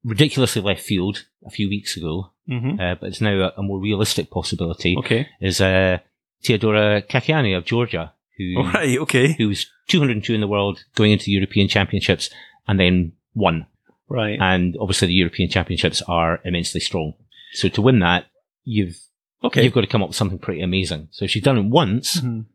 [0.03, 3.79] ridiculously left field a few weeks ago, hmm uh, but it's now a, a more
[3.79, 4.95] realistic possibility.
[4.97, 5.27] Okay.
[5.39, 5.99] is uh,
[6.43, 8.97] Theodora Kakiani of Georgia, who All right.
[8.99, 9.33] Okay.
[9.33, 12.29] who was 202 in the world going into the European Championships
[12.67, 13.65] and then won.
[14.09, 14.37] Right.
[14.39, 17.13] And obviously, the European Championships are immensely strong.
[17.53, 18.25] So to win that,
[18.63, 18.97] you've
[19.43, 19.63] Okay.
[19.63, 21.09] you've got to come up with something pretty amazing.
[21.11, 22.45] So if she's done it once, Mhm.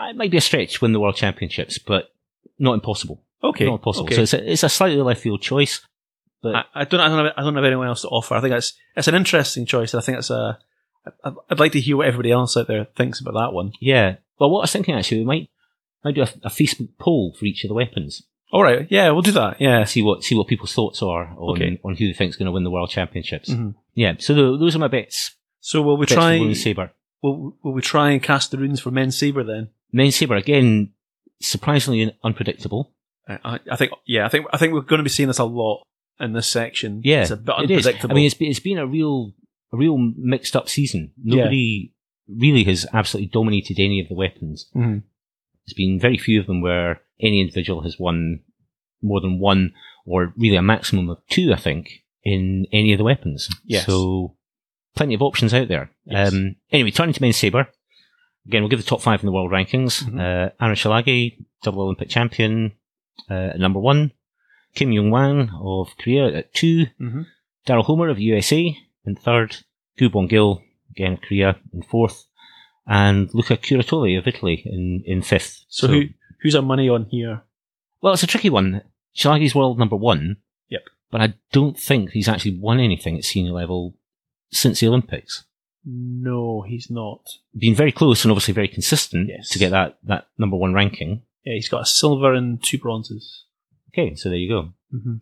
[0.00, 2.10] it might be a stretch to win the World Championships, but
[2.58, 3.22] not impossible.
[3.42, 3.64] Okay.
[3.66, 4.06] Not impossible.
[4.06, 4.16] Okay.
[4.16, 5.80] So it's a, it's a slightly left field choice,
[6.42, 7.00] but I, I don't.
[7.00, 7.24] I don't.
[7.24, 8.34] Have, I don't have anyone else to offer.
[8.34, 9.94] I think that's it's an interesting choice.
[9.94, 10.58] and I think it's a.
[11.50, 13.72] I'd like to hear what everybody else out there thinks about that one.
[13.80, 14.16] yeah.
[14.38, 15.48] Well, what I was thinking actually, we might
[16.04, 18.22] might do a, a Facebook poll for each of the weapons.
[18.52, 18.86] All right.
[18.90, 19.60] Yeah, we'll do that.
[19.60, 19.84] Yeah.
[19.84, 21.80] see what see what people's thoughts are on Okay.
[21.84, 23.48] on who they think's going to win the world championships.
[23.50, 23.74] Mhm.
[23.94, 25.34] Yeah, so tho- those are my bets.
[25.66, 26.38] So will we try?
[26.38, 26.92] women's saber.
[27.22, 29.70] Will, will we try and cast the runes for men's saber then?
[29.92, 30.92] Men's saber again,
[31.40, 32.92] surprisingly unpredictable.
[33.28, 33.90] I, I I think.
[34.06, 34.26] Yeah.
[34.26, 34.46] I think.
[34.52, 35.82] I think we're going to be seeing this a lot
[36.20, 37.00] in this section.
[37.04, 37.78] Yeah, It's a bit it is.
[37.84, 38.12] unpredictable.
[38.12, 39.32] I mean, it's been, it's been a real
[39.72, 41.10] a real mixed up season.
[41.20, 41.36] Yeah.
[41.44, 41.92] Nobody
[42.28, 44.70] really has absolutely dominated any of the weapons.
[44.74, 45.02] Mhm.
[45.66, 48.42] There's been very few of them where any individual has won
[49.02, 49.72] more than one,
[50.06, 53.48] or really a maximum of two, I think, in any of the weapons.
[53.64, 53.86] Yes.
[53.86, 54.36] So
[54.96, 55.90] plenty of options out there.
[56.04, 56.32] Yes.
[56.32, 57.68] Um, anyway, turning to men's saber.
[58.46, 60.02] Again, we'll give the top five in the world rankings.
[60.04, 60.18] Mhm.
[60.18, 62.72] Uh, Aaron Szilágyi, double Olympic champion,
[63.30, 64.12] uh, at number one.
[64.74, 66.86] Kim Jung-hwan of Korea at two.
[67.00, 67.26] Mhm.
[67.66, 69.56] Daryl Homer of USA in third.
[69.98, 72.26] Gu Bon-gil, again of Korea, in fourth.
[72.86, 75.64] And Luca Curatoli of Italy in, in fifth.
[75.68, 76.02] So, who
[76.42, 77.42] who's our money on here?
[78.00, 78.82] Well, it's a tricky one.
[79.16, 80.36] Szilágyi's world number one.
[80.68, 80.82] Yep.
[81.10, 83.94] But I don't think he's actually won anything at senior level
[84.50, 85.44] since the Olympics.
[85.84, 87.20] No, he's not.
[87.56, 89.48] Been very close and obviously very consistent Yes.
[89.50, 91.22] to get that, that number one ranking.
[91.44, 93.44] Yeah, he's got a silver and two bronzes.
[93.92, 94.72] Okay, so there you go.
[94.94, 95.16] Mm-hmm.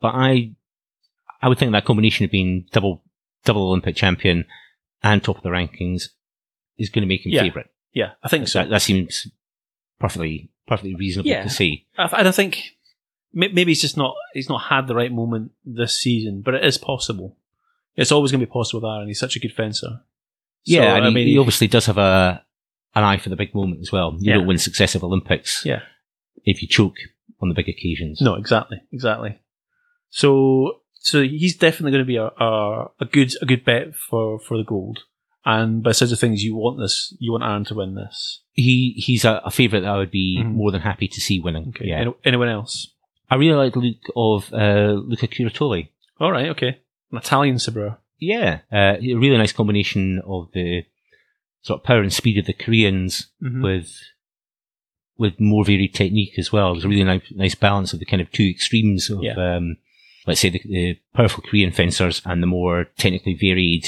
[0.00, 0.52] But I,
[1.40, 3.02] I would think that combination of being double,
[3.44, 4.44] double Olympic champion
[5.02, 6.04] and top of the rankings
[6.78, 7.42] is going to make him Yeah.
[7.42, 7.66] favourite.
[7.92, 8.60] Yeah, I think so.
[8.60, 9.26] That, that seems
[9.98, 11.42] perfectly, perfectly reasonable Yeah.
[11.42, 11.86] to see.
[11.98, 12.62] I, I think
[13.32, 16.78] maybe he's just not he's not had the right moment this season, but it is
[16.78, 17.36] possible.
[17.96, 19.08] It's always going to be possible with Aaron.
[19.08, 20.00] He's such a good fencer.
[20.64, 22.42] Yeah, So, and he, he obviously does have a
[22.94, 24.16] an eye for the big moment as well.
[24.18, 24.34] You Yeah.
[24.38, 25.80] don't win successive Olympics Yeah.
[26.44, 26.96] if you choke
[27.40, 28.20] on the big occasions.
[28.20, 29.38] no, exactly, exactly.
[30.10, 34.38] So so he's definitely going to be a, a a good a good bet for
[34.38, 35.00] for the gold.
[35.44, 37.12] And by the of things, you want this.
[37.18, 38.42] You want Aaron to win this.
[38.52, 40.52] He he's a, a favourite that I would be Mhm.
[40.52, 41.68] more than happy to see winning.
[41.70, 41.88] Okay.
[41.88, 42.92] Yeah, Any- anyone else?
[43.28, 45.88] I really like the look of uh, Luca Curatoli.
[46.20, 46.50] All right.
[46.50, 46.78] Okay.
[47.12, 47.98] An Italian sabreur.
[48.18, 50.84] Yeah, uh, a really nice combination of the
[51.62, 53.62] sort of power and speed of the Koreans Mhm.
[53.62, 53.92] with
[55.18, 56.72] with more varied technique as well.
[56.72, 59.34] There's a really nice, nice balance of the kind of two extremes of, Yeah.
[59.56, 59.76] um,
[60.26, 63.86] let's say, the, the powerful Korean fencers and the more technically varied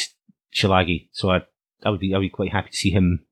[0.55, 1.09] Szilágyi.
[1.13, 1.41] So I,
[1.83, 3.25] I would be, I would be quite happy to see him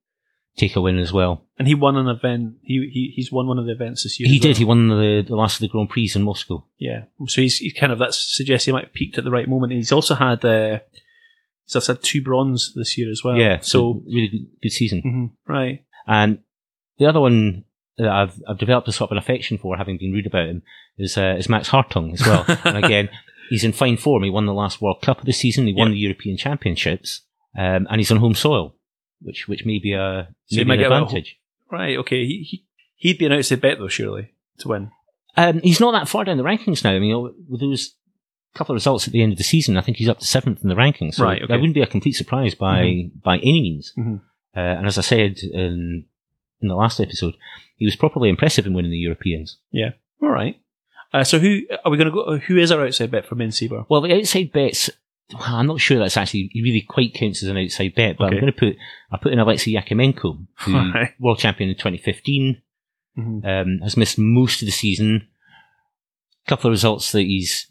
[0.56, 1.44] take a win as well.
[1.58, 2.54] And he won an event.
[2.62, 4.28] He, he he's won one of the events this year.
[4.28, 4.48] He did.
[4.50, 4.58] well.
[4.58, 6.64] He won the, the last of the Grand Prix in Moscow.
[6.78, 7.04] Yeah.
[7.26, 9.72] So he's, he's kind of that suggests he might have peaked at the right moment.
[9.72, 10.80] He's also had uh,
[11.66, 13.36] So I've had two bronze this year as well.
[13.36, 15.02] yeah, So, really good, good season.
[15.04, 15.84] Mhm, right.
[16.06, 16.38] And
[16.98, 17.64] the other one
[17.98, 20.62] that I've, I've developed a sort of an affection for, having been read about him,
[20.98, 22.44] is uh, is Max Hartung as well.
[22.64, 23.08] and again,
[23.48, 24.22] he's in fine form.
[24.24, 25.66] He won the last World Cup of the season.
[25.66, 27.22] He won the European Championships,
[27.56, 28.74] um, and he's on home soil,
[29.22, 31.38] which which may be a So he maybe might an get a advantage.
[31.70, 31.96] Right.
[31.98, 32.26] Okay.
[32.26, 32.64] He, he
[32.96, 34.90] he'd be an outside bet though, surely to win.
[35.36, 36.90] Um, he's not that far down the rankings now.
[36.92, 37.94] I mean, with those
[38.54, 40.62] couple of results at the end of the season, I think he's up to seventh
[40.62, 41.14] in the rankings.
[41.14, 41.46] So Right, okay.
[41.50, 43.92] that wouldn't be a complete surprise by by any means.
[43.98, 44.20] Mhm.
[44.54, 46.04] Uh, and as I said in
[46.60, 47.34] in the last episode,
[47.76, 49.56] he was properly impressive in winning the Europeans.
[49.70, 49.92] Yeah.
[50.20, 50.58] All right.
[51.14, 52.38] Uh, so who are we going to go?
[52.38, 53.84] Who is our outside bet for Min Seaber?
[53.88, 54.90] Well, the outside bets.
[55.32, 58.36] Well, I'm not sure that's actually really quite counts as an outside bet, but Okay.
[58.36, 58.76] I'm going to put
[59.10, 61.10] I put in Alexei Yakimenko, who Right.
[61.18, 62.60] world champion in 2015,
[63.18, 63.44] Mhm.
[63.44, 65.28] um, has missed most of the season.
[66.46, 67.70] A couple of results that he's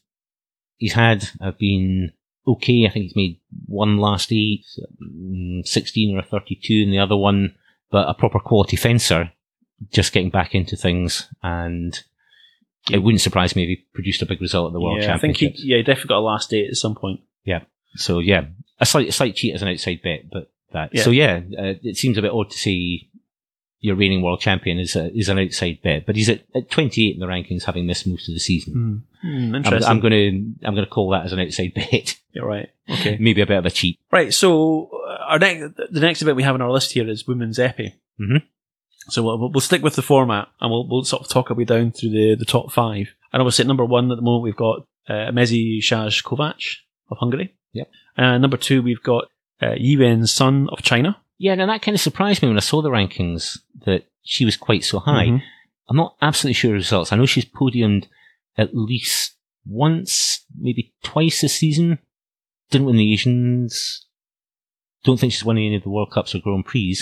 [0.77, 2.11] he's had have been
[2.47, 2.85] okay.
[2.85, 4.65] I think he's made one last eight,
[5.03, 7.55] mm, 16 or a 32 in the other one,
[7.91, 9.31] but a proper quality fencer,
[9.91, 11.27] just getting back into things.
[11.43, 11.99] And
[12.91, 15.17] it wouldn't surprise me if he produced a big result at the World yeah, I
[15.19, 15.65] think he, Championships.
[15.67, 17.19] yeah, he definitely got a last eight at some point.
[17.95, 18.45] So yeah,
[18.79, 20.89] a slight a slight cheat as an outside bet, but that.
[20.93, 21.03] Yeah.
[21.03, 23.09] So yeah, uh, it seems a bit odd to see
[23.79, 27.15] your reigning world champion is a, is an outside bet, but he's at, at 28
[27.15, 29.03] in the rankings, having missed most of the season.
[29.25, 29.89] Mm, I'm, interesting.
[29.89, 32.15] I'm going to I'm going to call that as an outside bet.
[32.31, 32.69] You're right.
[32.89, 33.17] Okay.
[33.19, 33.99] Maybe a bit of a cheat.
[34.11, 34.33] Right.
[34.33, 37.57] So uh, our next, the next event we have on our list here is women's
[37.57, 37.93] epee.
[38.19, 38.43] Mhm.
[39.09, 41.65] So we'll, we'll stick with the format and we'll, we'll sort of talk our way
[41.65, 43.15] down through the, the top five.
[43.33, 46.75] And obviously at number one at the moment we've got uh, Emese Szász-Kovács
[47.11, 47.53] of Hungary.
[47.73, 47.89] Yep.
[48.17, 49.25] Uh, number two we've got
[49.61, 51.17] uh, Yiwen Sun of China.
[51.37, 54.57] Yeah, now that kind of surprised me when I saw the rankings that she was
[54.57, 55.25] quite so high.
[55.27, 55.41] Mhm.
[55.89, 57.11] I'm not absolutely sure of the results.
[57.11, 58.05] I know she's podiumed
[58.57, 59.35] at least
[59.65, 61.99] once, maybe twice this season.
[62.69, 64.05] Didn't win the Asians.
[65.03, 66.97] Don't think she's won any of the World Cups or Grand Prix.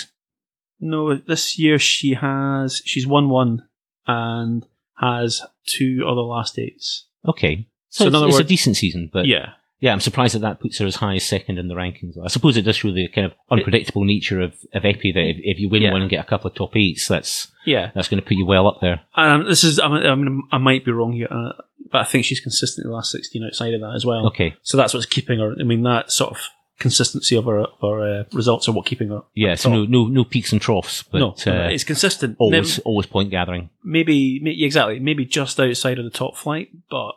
[0.80, 3.68] No, this year she has she's won one
[4.08, 4.66] and
[4.98, 7.06] has two other last eights.
[7.28, 7.68] Okay.
[7.90, 9.54] So, So in it's, other it's a decent season, but yeah.
[9.80, 9.94] Yeah.
[9.94, 12.18] I'm surprised that that puts her as high as second in the rankings.
[12.24, 15.38] I suppose it does show the kind of unpredictable nature of, of Epee that if,
[15.44, 15.92] if you win Yeah.
[15.94, 17.92] one and get a couple of top eights, that's Yeah.
[17.96, 19.02] that's going to put you well up there.
[19.16, 21.54] Um, this is, I, mean, I, might be wrong here, uh,
[21.92, 24.28] but I think she's consistent in the last 16 outside of that as well.
[24.28, 24.56] Okay.
[24.64, 25.56] So that's what's keeping her.
[25.60, 26.40] I mean, that sort of
[26.80, 29.22] consistency of her uh, results are what keeping her.
[29.36, 32.38] Yeah, so no, no, no peaks and troughs, but no, uh, it's consistent.
[32.40, 33.70] always, always point gathering.
[33.84, 37.12] maybe, may- exactly, maybe just outside of the top flight, but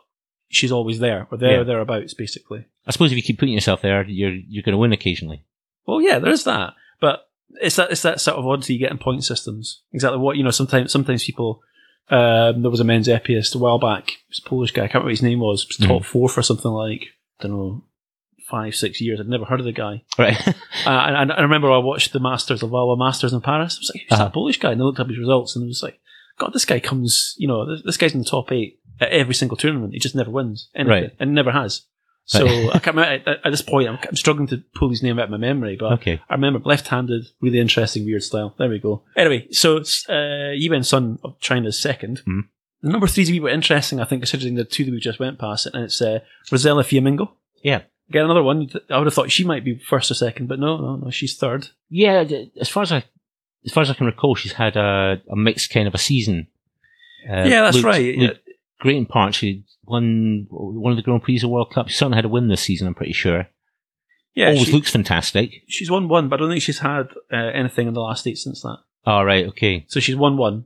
[0.53, 1.57] she's always there, or there Yeah.
[1.59, 2.65] or thereabouts, basically.
[2.87, 5.43] I suppose if you keep putting yourself there, you're you're going to win occasionally.
[5.85, 7.27] Well, yeah, there's that, but
[7.61, 9.81] it's that it's that sort of oddity you get in point systems.
[9.91, 10.51] Exactly what you know.
[10.51, 11.61] Sometimes sometimes people.
[12.09, 14.11] Um, there was a men's epeeist a while back.
[14.37, 14.83] A Polish guy.
[14.83, 15.65] I can't remember what his name was.
[15.67, 17.01] Was top four for something like
[17.39, 17.83] I don't know
[18.49, 19.19] five six years.
[19.21, 20.03] I'd never heard of the guy.
[20.19, 20.37] Right.
[20.85, 23.77] Uh, and, and I remember I watched the Masters, the Valva Masters in Paris.
[23.77, 24.23] I was like, who's Uh-huh.
[24.25, 24.73] that Polish guy?
[24.73, 25.97] And I looked up his results and it was like,
[26.37, 29.33] God, this guy comes, you know, this, this guy's in the top eight at every
[29.35, 29.93] single tournament.
[29.93, 31.11] He just never wins anything Right.
[31.19, 31.81] and never has.
[32.25, 35.19] So I can't remember, at, at this point, I'm, I'm struggling to pull his name
[35.19, 36.21] out of my memory, but okay.
[36.29, 38.55] I remember left-handed, really interesting, weird style.
[38.57, 39.03] There we go.
[39.17, 42.21] Anyway, so it's uh, Yiwen Sun of China's second.
[42.25, 42.43] Mhm.
[42.81, 44.99] The number three is a wee bit interesting, I think, considering the two that we
[45.01, 47.29] just went past, and it's uh, Rossella Fiamingo.
[47.61, 47.81] Yeah.
[48.09, 48.69] Again, another one.
[48.89, 51.35] I would have thought she might be first or second, but no, no, no, she's
[51.37, 51.69] third.
[51.89, 52.23] Yeah,
[52.59, 53.03] as far as I
[53.65, 56.47] as far as I can recall, she's had a, a mixed kind of a season.
[57.29, 58.17] Uh, yeah, that's looked- right.
[58.17, 58.39] looked
[58.79, 59.35] Great in part.
[59.35, 61.87] She won one of the Grand Prix of World Cup.
[61.89, 62.87] She certainly had a win this season.
[62.87, 63.47] I'm pretty sure.
[64.35, 65.51] Yeah, Always she- looks fantastic.
[65.67, 68.37] she's won one, but I don't think she's had uh, anything in the last eight
[68.37, 68.77] since that.
[69.05, 69.45] All right.
[69.47, 69.85] Okay.
[69.87, 70.65] So she's won one.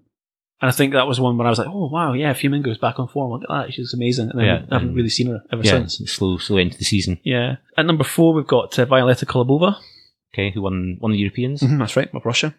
[0.60, 2.97] And I think that was one when I was like, oh, wow, yeah, Fiamingo's back
[2.97, 3.32] on form.
[3.32, 3.74] Look at that.
[3.74, 4.32] She's amazing.
[4.32, 5.72] And then Yeah, I haven't really seen her ever Yeah.
[5.86, 5.97] since.
[6.12, 7.20] Slow, slow end to the season.
[7.24, 7.58] Yeah.
[7.78, 9.76] At number four, we've got uh, Violetta Kolobova.
[10.34, 10.49] Okay.
[10.51, 10.97] Who won?
[10.99, 11.62] Won the Europeans?
[11.62, 12.55] Mhm, that's right, of Russia.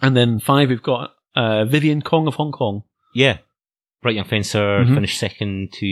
[0.00, 2.84] And then five, we've got uh, Vivian Kong of Hong Kong.
[3.14, 3.38] Yeah.
[4.02, 4.94] Bright young fencer Mhm.
[4.94, 5.86] finished second to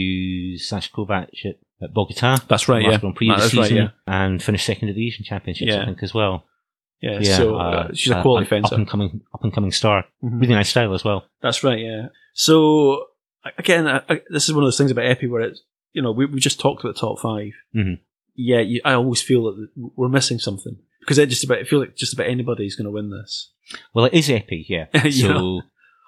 [0.57, 2.37] Szász-Kovács at, at Bogota.
[2.47, 2.97] That's right, yeah.
[2.97, 3.89] Grand Prix of the right, season, yeah.
[4.07, 5.81] and finished second at the Asian Championships, Yeah.
[5.81, 6.45] I think, as well.
[7.01, 8.73] Yeah, so uh, she's a quality an fencer.
[8.73, 10.05] Up and coming, up and coming star.
[10.23, 10.41] Mhm.
[10.41, 11.25] Really nice style as well.
[11.41, 12.07] That's right, yeah.
[12.33, 13.05] So
[13.57, 15.61] again, I, I, this is one of those things about Epee where it's
[15.93, 17.99] you know we, we just talked about the top 5 Mhm.
[18.35, 21.79] Yeah, you, I always feel that we're missing something because it just about I feel
[21.79, 23.51] like just about anybody's going to win this.
[23.93, 24.85] Well, it is epee, yeah.
[25.03, 25.61] You so?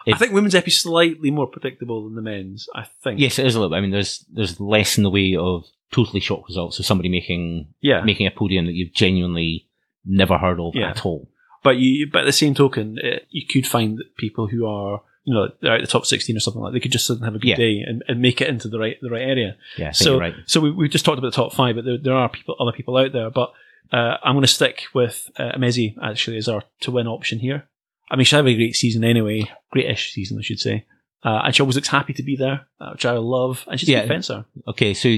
[0.09, 2.67] It- I think women's Epee is slightly more predictable than the men's.
[2.75, 3.19] I think.
[3.19, 3.69] yes, it is a little.
[3.71, 3.77] bit.
[3.77, 7.67] I mean, there's there's less in the way of totally shock results of somebody making
[7.81, 8.01] Yeah.
[8.03, 9.67] making a podium that you've genuinely
[10.05, 10.89] never heard of Yeah.
[10.91, 11.29] at all.
[11.63, 15.01] But you, but at the same token, it, you could find that people who are,
[15.25, 17.39] you know, they're at the top sixteen or something like, they could just have a
[17.39, 17.55] good Yeah.
[17.57, 19.57] day and, and make it into the right the right area.
[19.77, 20.35] Yeah, So, right.
[20.45, 22.71] so we, we just talked about the top five, but there, there are people, other
[22.71, 23.29] people out there.
[23.29, 23.51] But
[23.91, 27.67] Uh, I'm going to stick with uh, Emese actually as our to win option here.
[28.09, 30.85] I mean, she had a great season anyway, great-ish season, I should say.
[31.23, 33.65] Uh, and she always looks happy to be there, uh, which I love.
[33.67, 34.01] And she's a Yeah.
[34.01, 34.45] good fencer.
[34.67, 35.15] Okay, so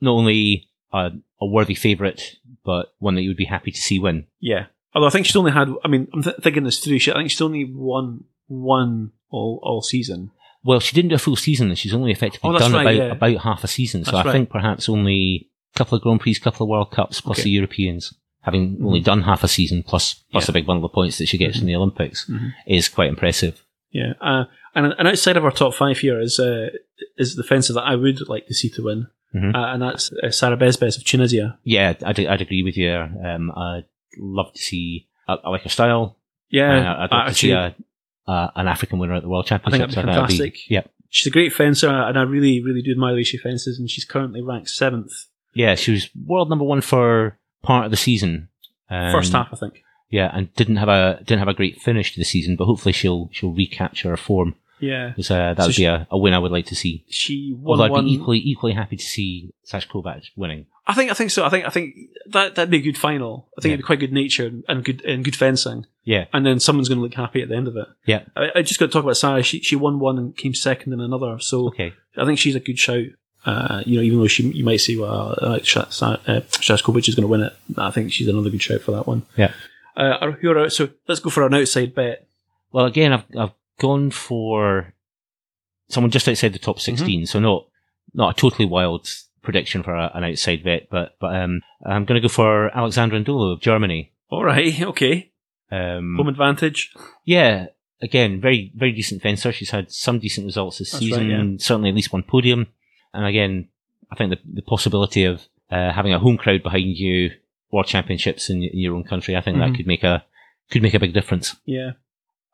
[0.00, 1.10] not only a,
[1.40, 4.26] a worthy favourite, but one that you would be happy to see win.
[4.40, 4.66] Yeah.
[4.94, 6.98] Although I think she's only had, I mean, I'm th- thinking this through.
[7.00, 10.30] She, I think she's only won one all all season.
[10.64, 11.74] Well, she didn't do a full season.
[11.74, 13.12] She's only effectively Oh, done right, about yeah.
[13.12, 14.04] about half a season.
[14.04, 14.32] So That's I right.
[14.32, 17.44] think perhaps only a couple of Grand Prix, a couple of World Cups, plus Okay.
[17.44, 18.12] the Europeans,
[18.42, 20.52] having only done half a season, plus plus Yeah.
[20.52, 22.52] a big bundle of points that she gets in the Olympics, Mhm.
[22.66, 23.62] is quite impressive.
[23.92, 24.12] Yeah.
[24.20, 26.68] Uh, and and outside of our top five here is uh,
[27.18, 29.54] is the fencer that I would like to see to win, Mhm.
[29.54, 31.58] uh, and that's uh, Sarra Besbes of Tunisia.
[31.64, 32.92] Yeah, I'd, I'd agree with you.
[32.92, 33.84] Um, I'd
[34.18, 35.06] love to see.
[35.28, 36.16] I, I like her style.
[36.50, 37.74] Yeah, I- I'd love to see a,
[38.26, 39.94] an African winner at the World think Championships.
[39.96, 40.70] that'd be that'd fantastic.
[40.70, 43.78] yeah, She's a great fencer, and I really, really do admire the way she fences.
[43.80, 45.12] And she's currently ranked seventh,
[45.54, 45.74] yeah.
[45.74, 48.48] She was world number one for part of the season.
[48.88, 49.82] Um, first half, I think.
[50.10, 52.92] Yeah, and didn't have a didn't have a great finish to the season, but hopefully
[52.92, 54.56] she'll she'll recapture her form.
[54.80, 56.74] Yeah, 'Cause, uh, that So would she- be a, a win I would like to
[56.74, 57.04] see.
[57.10, 58.04] she won Although I'd one.
[58.06, 60.64] be equally equally happy to see Szász-Kovács winning.
[60.86, 61.44] I think, I think so.
[61.44, 61.94] I think, I think
[62.30, 63.46] that that'd be a good final.
[63.56, 63.74] I think Yeah.
[63.74, 65.84] it'd be quite good nature and good and good fencing.
[66.04, 67.86] Yeah, And then someone's going to look happy at the end of it.
[68.06, 68.22] yeah.
[68.34, 69.42] I, I just got to talk about Sarah.
[69.42, 71.38] She she won one and came second in another.
[71.40, 71.92] So Okay.
[72.16, 73.04] I think she's a good shout.
[73.46, 77.22] Uh, you know, even though she you might see, well, uh, uh, Szász-Kovács is going
[77.22, 77.56] to win it.
[77.78, 79.22] I think she's another good shout for that one.
[79.36, 79.52] Yeah.
[79.96, 80.72] Uh, who are out?
[80.72, 82.26] So let's go for an outside bet.
[82.72, 84.94] Well, again, I've I've gone for
[85.88, 86.96] someone just outside the top Mm-hmm.
[86.96, 87.66] 16 so not
[88.14, 89.08] not a totally wild
[89.42, 93.18] prediction for a, an outside bet, but but um, I'm going to go for Alexandra
[93.20, 94.12] Ndolo of Germany.
[94.28, 95.30] All right, okay.
[95.72, 96.92] Um, Home advantage.
[97.24, 97.66] Yeah,
[98.02, 99.50] again, very very decent fencer.
[99.52, 101.50] She's had some decent results this That's season.
[101.50, 102.66] right, Certainly at least one podium.
[103.14, 103.68] And again,
[104.10, 107.30] I think the the possibility of uh, having a home crowd behind you,
[107.70, 109.60] World Championships in, in your own country, I think Mhm.
[109.70, 110.24] that could make a
[110.70, 111.56] could make a big difference.
[111.64, 111.92] Yeah.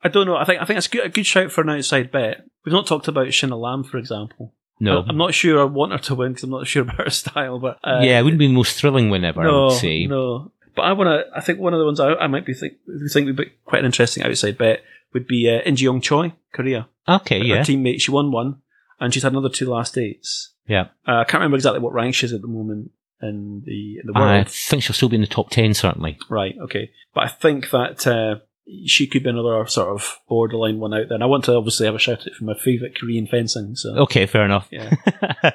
[0.03, 0.37] I don't know.
[0.37, 2.45] I think I think it's good, a good shout for an outside bet.
[2.65, 4.53] We've not talked about Shin A-lam, for example.
[4.79, 7.05] No, I, am not sure I want her to win because I'm not sure about
[7.05, 7.59] her style.
[7.59, 9.41] But uh, yeah, it wouldn't be the most thrilling win ever.
[9.41, 10.07] I no, would say.
[10.07, 10.53] no.
[10.75, 11.25] But I want to.
[11.37, 12.75] I think one of the ones I, I might be think,
[13.11, 14.83] think would be quite an interesting outside bet
[15.15, 16.89] would be uh, Inji Choi, Korea.
[17.09, 18.61] Okay, Her yeah, teammate, she won one,
[19.01, 20.53] and she's had another two last eights.
[20.66, 20.88] yeah.
[21.07, 22.90] Uh, I can't remember exactly what rank she's at the moment
[23.22, 24.28] in the in the world.
[24.28, 26.18] I think she'll still be in the top ten, certainly.
[26.28, 26.90] Right, okay.
[27.14, 28.36] But I think that uh,
[28.84, 31.14] she could be another sort of borderline one out there.
[31.14, 33.74] And I want to obviously have a shout out for my favourite Korean fencing.
[33.76, 34.68] So Okay, fair enough.
[34.70, 34.92] yeah,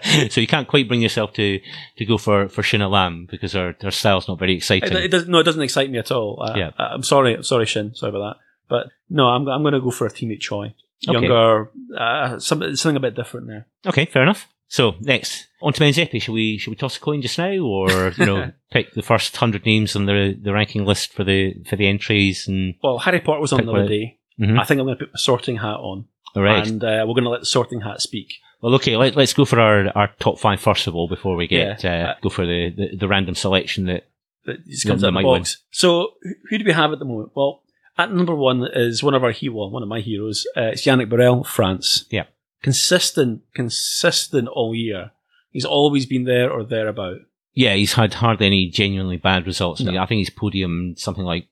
[0.30, 1.60] so you can't quite bring yourself to,
[1.98, 4.92] to go for for Shin A-lam because her her style's not very exciting.
[4.98, 5.30] it doesn't.
[5.30, 6.42] No, it doesn't excite me at all.
[6.42, 6.72] Uh, Yeah.
[6.78, 7.44] I- I'm sorry.
[7.44, 7.94] Sorry, Shin.
[7.96, 8.40] Sorry about that.
[8.70, 10.74] But no, I'm I'm going to go for a teammate Choi.
[11.08, 11.14] Okay.
[11.20, 13.68] Younger, uh, something something a bit different there.
[13.88, 14.48] Okay, fair enough.
[14.68, 16.22] So next, on to men's epee.
[16.22, 19.36] Shall we shall we toss a coin just now, or you know, pick the first
[19.36, 23.20] hundred names on the the ranking list for the for the entries and Well, Harry
[23.20, 24.20] Potter was on the other day.
[24.40, 24.60] Mhm.
[24.60, 26.66] I think I'm going to put my sorting hat on, all right.
[26.66, 28.36] and uh, we're going to let the sorting hat speak.
[28.62, 28.96] well, okay.
[28.96, 32.12] Let, let's go for our, our top five first of all before we get Yeah.
[32.12, 34.08] uh, go for the, the, the random selection that
[34.46, 35.42] that just comes out of the might win.
[35.42, 35.58] box.
[35.72, 36.14] So,
[36.50, 37.32] who do we have at the moment?
[37.36, 37.62] Well,
[38.04, 40.46] at number one is one of our hero, one of my heroes.
[40.58, 42.06] Uh, it's Yannick Borel, France.
[42.10, 42.26] Yeah.
[42.64, 45.12] consistent, consistent all year.
[45.52, 47.18] He's always been there or thereabout.
[47.54, 49.82] yeah he's had hardly any genuinely bad results.
[49.82, 49.92] No.
[49.98, 51.48] I think he's podiumed something like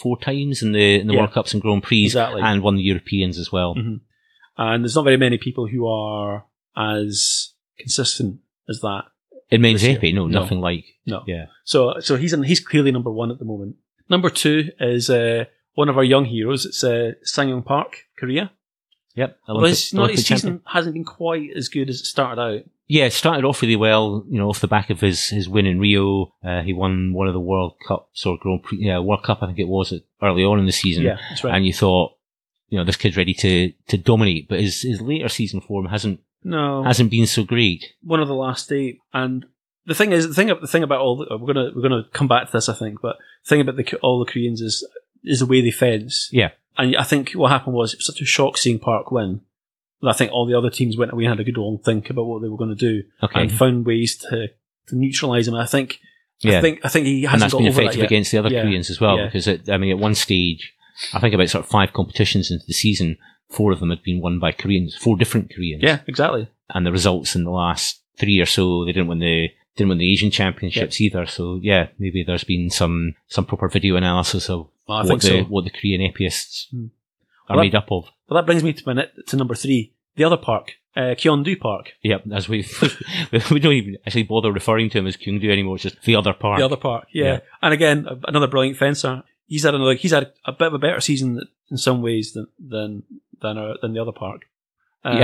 [0.00, 1.20] four times in the in the Yeah.
[1.20, 2.40] World Cups and Grand Prix Exactly.
[2.42, 3.74] and won the Europeans as well.
[3.74, 4.00] Mhm.
[4.56, 6.46] And there's not very many people who are
[6.76, 9.04] as consistent as that.
[9.50, 9.98] In men's This year.
[9.98, 10.40] epee, no, No.
[10.40, 11.22] nothing like No.
[11.26, 11.46] yeah.
[11.64, 13.76] So, so he's in, he's clearly number one at the moment.
[14.08, 15.44] Number two is uh,
[15.74, 16.66] one of our young heroes.
[16.66, 18.52] It's uh, Sangyeong Park, Korea.
[19.14, 19.38] Yep.
[19.48, 20.38] Well, Olympic- his, not, his champion.
[20.38, 22.60] season hasn't been quite as good as it started out.
[22.86, 25.66] Yeah, it started off really well, you know, off the back of his, his win
[25.66, 26.34] in Rio.
[26.44, 29.46] Uh, he won one of the World Cups or Grand Prix, yeah, World Cup, I
[29.46, 31.04] think it was, early on in the season.
[31.04, 31.54] Yeah, that's right.
[31.54, 32.12] And you thought,
[32.68, 36.20] you know, this kid's ready to, to dominate, but his, his later season form hasn't,
[36.42, 37.92] no, hasn't been so great.
[38.02, 38.98] one of the last eight.
[39.12, 39.46] And
[39.86, 42.28] the thing is, the thing, the thing about all the, we're gonna we're gonna come
[42.28, 43.00] back to this, I think.
[43.00, 44.86] But the thing about the all the Koreans is
[45.24, 46.28] is the way they fence.
[46.32, 46.50] Yeah.
[46.78, 49.40] And I think what happened was it was such a shock seeing Park win.
[50.00, 52.08] And I think all the other teams went away and had a good long think
[52.08, 53.42] about what they were going to do Okay.
[53.42, 54.48] and found ways to
[54.86, 55.54] to neutralize him.
[55.54, 56.00] I think
[56.40, 56.58] yeah.
[56.58, 58.62] I think I think he and hasn't been over effective against the other Yeah.
[58.62, 59.26] Koreans as well, Yeah.
[59.26, 60.72] because it, I mean, at one stage,
[61.12, 63.18] I think about sort of five competitions into the season,
[63.50, 65.82] four of them had been won by Koreans, four different Koreans.
[65.82, 66.48] Yeah, exactly.
[66.74, 69.48] and the results in the last three or so, they didn't win the
[69.80, 71.26] didn't win the Asian Championships either.
[71.26, 75.22] So yeah, maybe there's been some some proper video analysis of Well, I what think
[75.22, 75.44] the so.
[75.44, 76.86] what the Korean epeeists Hmm.
[77.48, 78.04] are Well, made up of.
[78.28, 81.92] But that brings me to my to number three, the other park, uh, Gyeongdu Park.
[82.02, 82.58] Yep, as we
[83.50, 85.76] we don't even actually bother referring to him as Kyungdu anymore.
[85.76, 86.58] It's just the other park.
[86.58, 87.24] The other park, yeah.
[87.24, 87.40] Yeah.
[87.62, 89.22] And again, another brilliant fencer.
[89.46, 89.94] He's had another.
[89.94, 93.02] He's had a bit of a better season in some ways than than
[93.42, 94.42] than, uh, than the other park.
[95.04, 95.16] Uh,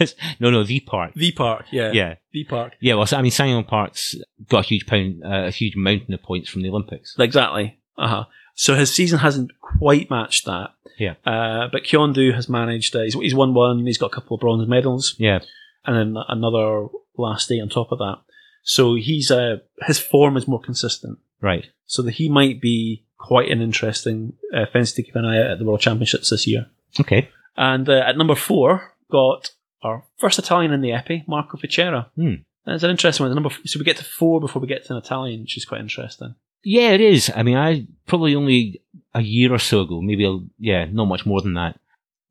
[0.00, 0.06] yeah.
[0.40, 1.12] no, no, the park.
[1.14, 1.66] the park.
[1.72, 2.74] Yeah, Yeah, the park.
[2.80, 2.94] yeah.
[2.94, 4.14] Well, so, I mean, Sanyong Park's
[4.48, 7.16] got a huge pound, uh, a huge mountain of points from the Olympics.
[7.18, 7.78] Exactly.
[7.98, 8.24] Uh huh.
[8.54, 10.70] So his season hasn't quite matched that.
[10.98, 11.14] Yeah.
[11.24, 12.94] Uh, but Kyondu has managed.
[12.94, 13.84] Uh, he's, he's won one.
[13.86, 15.40] He's got a couple of bronze medals, Yeah,
[15.86, 16.86] and then another
[17.16, 18.18] last day on top of that.
[18.62, 19.56] So he's uh,
[19.86, 21.18] his form is more consistent.
[21.40, 21.66] right.
[21.86, 25.50] So that he might be quite an interesting uh, fence to keep an eye out
[25.52, 26.66] at the World Championships this year.
[27.00, 27.28] Okay.
[27.56, 29.50] And uh, at number four, got
[29.82, 32.06] our first Italian in the Epee, Marco Fichera.
[32.14, 32.34] Hmm.
[32.66, 33.30] That's an interesting one.
[33.30, 35.64] The number so we get to four before we get to an Italian, which is
[35.64, 36.34] quite interesting.
[36.62, 37.32] Yeah, it is.
[37.34, 38.82] I mean, I probably only
[39.14, 41.80] a year or so ago, maybe, a, yeah, not much more than that.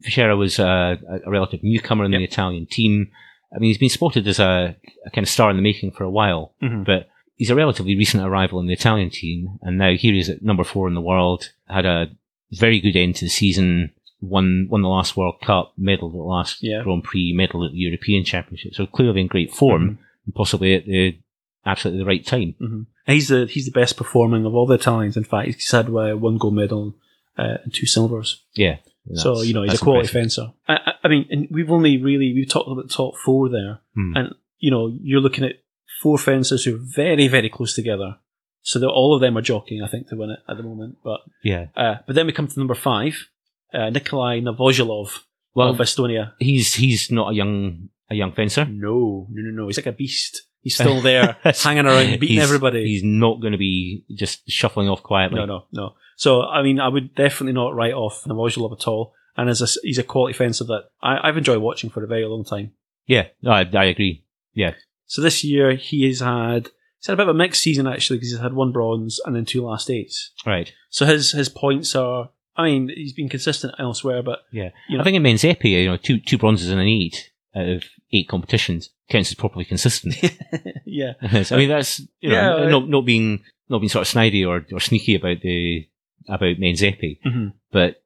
[0.05, 3.09] Fichera was uh, a, a relative newcomer in the Italian team.
[3.53, 4.75] I mean, he's been spotted as a,
[5.05, 6.86] a kind of star in the making for a while, Mhm.
[6.86, 10.30] but he's a relatively recent arrival in the Italian team, and now here he is
[10.30, 11.51] at number four in the world.
[11.67, 12.11] Had a
[12.51, 13.91] very good end to the season.
[14.22, 16.84] Won won the last World Cup, medalled at the last Yeah.
[16.84, 18.74] Grand Prix, medalled at the European Championship.
[18.76, 21.17] So clearly in great form, and possibly at the
[21.65, 22.55] absolutely the right time.
[22.59, 25.15] hmm He's the he's the best performing of all the Italians.
[25.17, 26.95] In fact, he's had uh, one gold medal
[27.38, 28.43] uh, and two silvers.
[28.55, 28.78] Yeah.
[29.15, 30.22] so you know he's a quality impressive.
[30.22, 30.53] fencer.
[30.67, 34.13] I, I- mean, and we've only really we've talked about the top four there, Hmm.
[34.17, 35.55] and you know you're looking at
[36.03, 38.17] four fencers who are very very close together.
[38.61, 40.97] So that all of them are jockeying, I think, to win it at the moment.
[41.03, 41.67] But Yeah.
[41.78, 43.30] uh, but then we come to number five,
[43.74, 45.20] uh, Nikolai Novozhilov
[45.55, 46.34] Well, of Estonia.
[46.39, 48.65] he's he's not a young a young fencer.
[48.65, 49.67] No, no, no, no.
[49.67, 50.43] He's like a beast.
[50.61, 52.84] He's still there, hanging around, beating He's- everybody.
[52.86, 55.39] He's not going to be just shuffling off quietly.
[55.39, 55.93] No, no, no.
[56.17, 59.13] So, I mean, I would definitely not write off Novozhilov at all.
[59.38, 62.26] And as a, he's a quality fencer that I, I've enjoyed watching for a very
[62.26, 62.74] long time.
[63.05, 64.26] Yeah, I, I agree.
[64.53, 64.74] Yeah,
[65.05, 68.17] So this year he has had he's had a bit of a mixed season actually
[68.17, 70.32] because he's had one bronze and then two last eights.
[70.45, 70.74] right.
[70.89, 72.32] So his his points are.
[72.60, 75.82] I mean, he's been consistent elsewhere, but Yeah, You know- I think in men's epee,
[75.84, 79.66] you know, two two bronzes and an eight out of eight competitions counts as properly
[79.66, 80.16] consistent.
[80.86, 84.47] yeah, I mean, that's you know, Yeah, not not being not being sort of snidey
[84.47, 85.88] or, or sneaky about the
[86.28, 87.53] about men's epee, Mhm.
[87.72, 88.01] but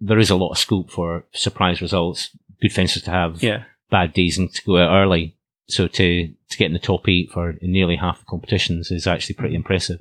[0.00, 2.30] there is a lot of scope for surprise results.
[2.60, 5.36] Good fencers to have yeah, bad days and to go out early.
[5.68, 9.34] So to to get in the top eight for nearly half the competitions is actually
[9.36, 10.00] pretty impressive.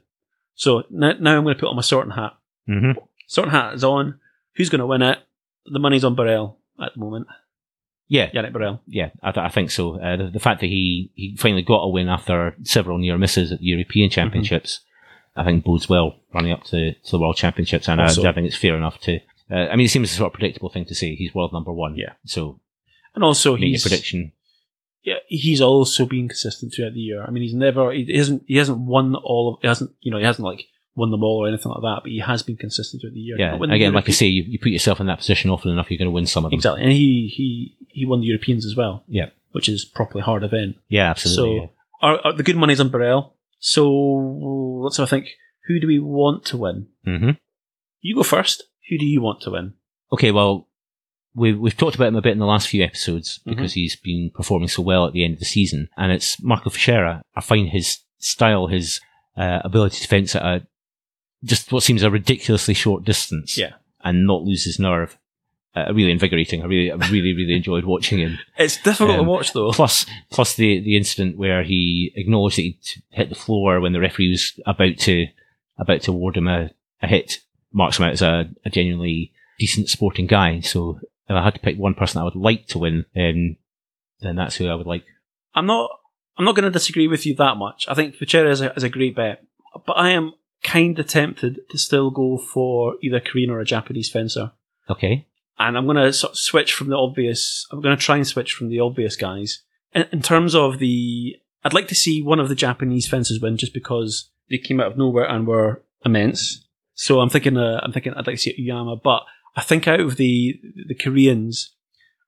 [0.56, 2.34] So now, now I'm going to put on my sorting hat.
[2.66, 2.92] hmm
[3.28, 4.20] Sorting hat is on.
[4.56, 5.20] Who's going to win it?
[5.66, 7.28] The money's on Borel at the moment.
[8.08, 8.82] Yeah, Yannick Borel.
[8.88, 10.00] yeah, I, th- I think so.
[10.02, 13.52] Uh, the, the fact that he, he finally got a win after several near misses
[13.52, 14.80] at the European Championships,
[15.36, 17.90] I think bodes well running up to, to the World Championships.
[17.90, 19.20] And I, I think it's fair enough to.
[19.52, 21.16] Uh, I mean, it seems a sort of predictable thing to say.
[21.16, 21.96] He's world number one.
[21.98, 22.14] Yeah.
[22.26, 22.62] So
[23.14, 24.32] And also he's a prediction.
[25.04, 27.24] yeah, he's also been consistent throughout the year.
[27.26, 30.18] I mean, he's never he hasn't he hasn't won all of he hasn't you know
[30.18, 30.64] he hasn't like
[30.98, 33.38] won them all or anything like that, but he has been consistent throughout the year.
[33.40, 33.52] Yeah.
[33.52, 35.72] But when the Again, like I say, you, you put yourself in that position often
[35.72, 36.58] enough, you're going to win some of them.
[36.58, 39.04] exactly, and he he he won the Europeans as well.
[39.08, 39.30] Yeah.
[39.52, 40.76] which is properly hard event.
[40.90, 41.60] Yeah, absolutely.
[41.68, 41.72] So
[42.02, 43.34] are, are the good money's on Borel.
[43.60, 45.30] So let's have a think.
[45.68, 46.88] Who do we want to win?
[47.06, 47.18] yeah.
[47.18, 47.30] hmm
[48.02, 48.64] You go first.
[48.90, 49.74] Who do you want to win?
[50.14, 50.68] Okay, well,
[51.36, 53.50] we've, we've talked about him a bit in the last few episodes Mm-hmm.
[53.50, 55.90] because he's been performing so well at the end of the season.
[55.98, 57.22] And it's Marco Fichera.
[57.36, 59.02] I find his style, his
[59.36, 60.68] uh, ability to fence at a,
[61.44, 63.74] just what seems a ridiculously short distance Yeah.
[64.04, 65.18] and not lose his nerve.
[65.76, 66.64] Uh, really invigorating.
[66.64, 68.40] I really, I really, really enjoyed watching him.
[68.58, 69.72] It's difficult Um, to watch though.
[69.72, 72.80] Plus, plus the, the incident where he acknowledged that he'd
[73.12, 75.28] hit the floor when the referee was about to,
[75.78, 76.72] about to award him a,
[77.04, 77.40] a hit
[77.72, 80.62] marks him out as a, a genuinely decent sporting guy.
[80.62, 83.58] So if I had to pick one person I would like to win, then,
[84.22, 85.04] then that's who I would like.
[85.54, 85.92] I'm not.
[86.40, 87.86] I'm not going to disagree with you that much.
[87.88, 89.44] I think Fichera is a, is a great bet,
[89.88, 90.34] but I am
[90.64, 94.52] kind of tempted to still go for either a Korean or a Japanese fencer.
[94.90, 95.26] Okay.
[95.60, 97.66] And I'm going to sort of switch from the obvious.
[97.72, 99.64] I'm going to try and switch from the obvious guys.
[99.94, 103.58] In, in terms of the, I'd like to see one of the Japanese fencers win
[103.58, 106.66] just because they came out of nowhere and were immense.
[106.94, 109.24] So I'm thinking, uh, I'm thinking I'd like to see Uyama, but
[109.56, 111.74] I think out of the the Koreans,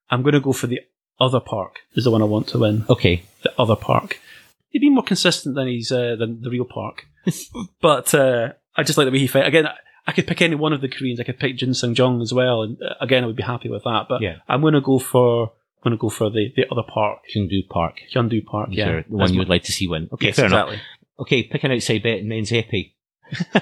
[0.10, 0.80] I'm going to go for the
[1.20, 1.80] other park.
[1.96, 3.24] Is the one I want to win Okay.
[3.44, 4.20] the other park.
[4.70, 7.06] He'd be more consistent than he's uh, than the real park,
[7.82, 9.46] but uh, I just like the way he fight.
[9.46, 9.68] Again,
[10.08, 11.20] I, could pick any one of the Koreans.
[11.20, 13.70] I could pick Jin Sung Jong as well, and uh, again, I would be happy
[13.70, 14.06] with that.
[14.10, 14.38] But Yeah.
[14.48, 15.52] I'm going to go for
[15.84, 17.96] I'm going to go for the, the other park, Chengdu Park.
[18.14, 18.70] Hyundai Park.
[18.72, 20.10] Yeah, the one you would like to see win.
[20.12, 20.76] Okay, yes, fair enough.
[21.20, 22.94] Okay, pick an outside bet and men's epee.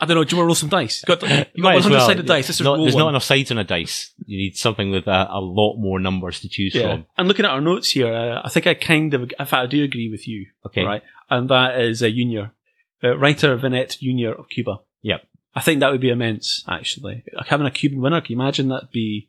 [0.00, 0.24] I don't know.
[0.24, 1.02] Do you want to roll some dice?
[1.06, 1.22] You got,
[1.56, 2.06] you got 100 well.
[2.06, 2.48] sided dice.
[2.48, 3.04] Let's just Not- there's one.
[3.04, 4.12] not enough sides on a dice.
[4.26, 6.92] You need something with a, a lot more numbers to choose Yeah.
[6.92, 7.06] from.
[7.18, 9.66] And looking at our notes here, uh, I think I kind of, in fact, I
[9.66, 10.46] do agree with you.
[10.66, 10.84] Okay.
[10.84, 11.02] Right.
[11.30, 12.52] And that is a Junior.
[13.02, 14.80] Uh, Reytor Venet Junior of Cuba.
[15.02, 15.26] Yep.
[15.54, 17.24] I think that would be immense, actually.
[17.34, 19.28] Like having a Cuban winner, can you imagine that'd be.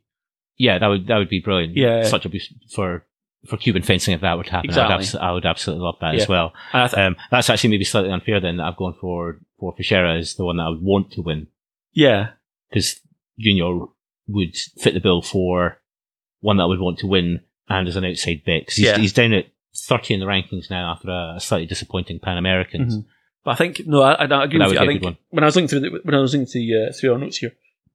[0.58, 1.76] Yeah, that would that would be brilliant.
[1.76, 2.04] Yeah.
[2.04, 3.06] such a boost for
[3.48, 4.70] for Cuban fencing if that would happen.
[4.72, 5.20] I, would Exactly.
[5.20, 6.22] I would absolutely love that Yeah.
[6.22, 6.54] as well.
[6.72, 10.36] Th- Um, that's actually maybe slightly unfair then that I've gone for for Fichera as
[10.36, 11.48] the one that I would want to win
[11.94, 12.30] yeah.
[12.70, 13.02] because
[13.40, 13.88] Junior
[14.28, 15.82] would fit the bill for
[16.40, 18.98] one that I would want to win and as an outside bet because he's, Yeah.
[18.98, 22.98] he's down at 30 in the rankings now after a slightly disappointing Pan Americans.
[23.00, 23.06] Mhm.
[23.44, 24.80] But I think, no, I, I, agree That with you.
[24.80, 25.18] I think one.
[25.30, 27.38] when I was looking through the, when I was looking through, uh, through our notes
[27.38, 27.52] here,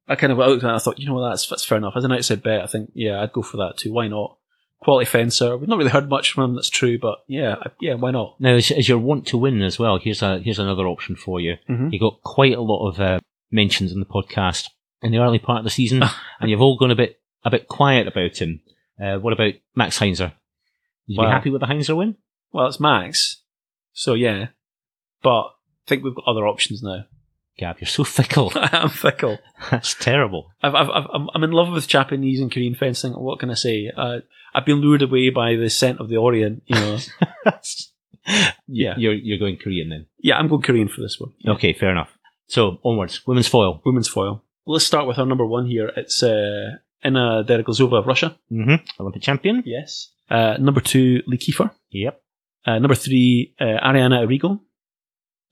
[0.07, 1.78] I kind of looked at it and I thought, you know what, that's, that's fair
[1.78, 1.94] enough.
[1.96, 3.92] As an outside bet, I think, yeah, I'd go for that too.
[3.92, 4.36] Why not?
[4.80, 5.57] Quality fencer.
[5.57, 8.36] We've not really heard much from him, that's true, but yeah, I- yeah, why not?
[8.40, 11.40] Now, as, as your want to win as well, here's a here's another option for
[11.40, 11.57] you.
[11.68, 11.92] Mhm.
[11.92, 13.18] You got quite a lot of uh,
[13.51, 14.68] mentions in the podcast
[15.03, 16.03] in the early part of the season,
[16.40, 18.61] and you've all gone a bit a bit quiet about him.
[19.03, 20.32] Uh, what about Max Heinzer?
[21.07, 21.30] You Wow.
[21.30, 22.16] happy with the Heinzer win?
[22.53, 23.42] Well, it's Max.
[23.94, 24.49] So yeah.
[25.23, 25.51] But I
[25.87, 27.05] think we've got other options now.
[27.59, 28.53] Gab, you're so fickle.
[28.55, 29.39] I am fickle.
[29.71, 30.51] That's terrible.
[30.62, 33.12] I've, I've, I'm- I'm in love with Japanese and Korean fencing.
[33.14, 33.91] What can I say?
[33.97, 34.19] Uh,
[34.55, 36.62] I've been lured away by the scent of the Orient.
[36.66, 36.99] You know,
[38.66, 40.07] yeah, You're you're going Korean then.
[40.19, 40.37] yeah.
[40.39, 41.33] I'm going Korean for this one.
[41.41, 41.53] Yeah.
[41.53, 42.11] Okay, fair enough.
[42.47, 43.83] So onwards, women's foil.
[43.85, 44.43] Women's foil.
[44.66, 45.91] Let's start with our number one here.
[45.97, 48.37] It's uh, Inna Deriglazova of Russia.
[48.53, 48.85] Mm-hmm.
[49.01, 49.62] Olympic champion.
[49.66, 50.11] Yes.
[50.31, 51.71] Uh, number two, Lee Kiefer.
[51.91, 52.21] Yep.
[52.66, 54.61] Uh, number three, uh, Arianna Errigo.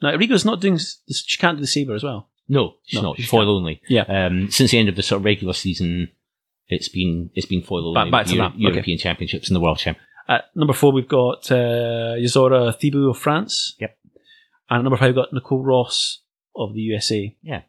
[0.03, 2.28] Now, Errigo's not doing, s- she can't do the saber as well.
[2.49, 3.16] No, she's No, not.
[3.16, 3.80] she She's foil only.
[3.88, 4.03] Yeah.
[4.03, 6.11] Um, since the end of the sort of regular season,
[6.68, 8.11] it's been it's been foil Back- only.
[8.12, 8.62] back to Euro- that, okay.
[8.62, 9.99] European Championships and the World Champ.
[10.28, 13.74] At number four, we've got uh, Ysaora Thibus of France.
[13.80, 13.97] Yep.
[14.70, 16.20] And at number five, we've got Nicole Ross
[16.55, 17.36] of the USA.
[17.42, 17.62] Yeah.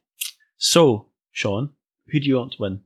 [0.57, 1.71] So, Sean,
[2.07, 2.81] who do you want to win?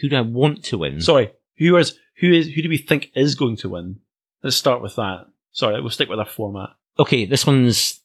[0.00, 1.00] Who do I want to win?
[1.00, 4.00] Sorry, who is who is who do we think is going to win?
[4.42, 5.26] Let's start with that.
[5.52, 6.70] Sorry, we'll stick with our format.
[6.98, 8.00] okay, this one's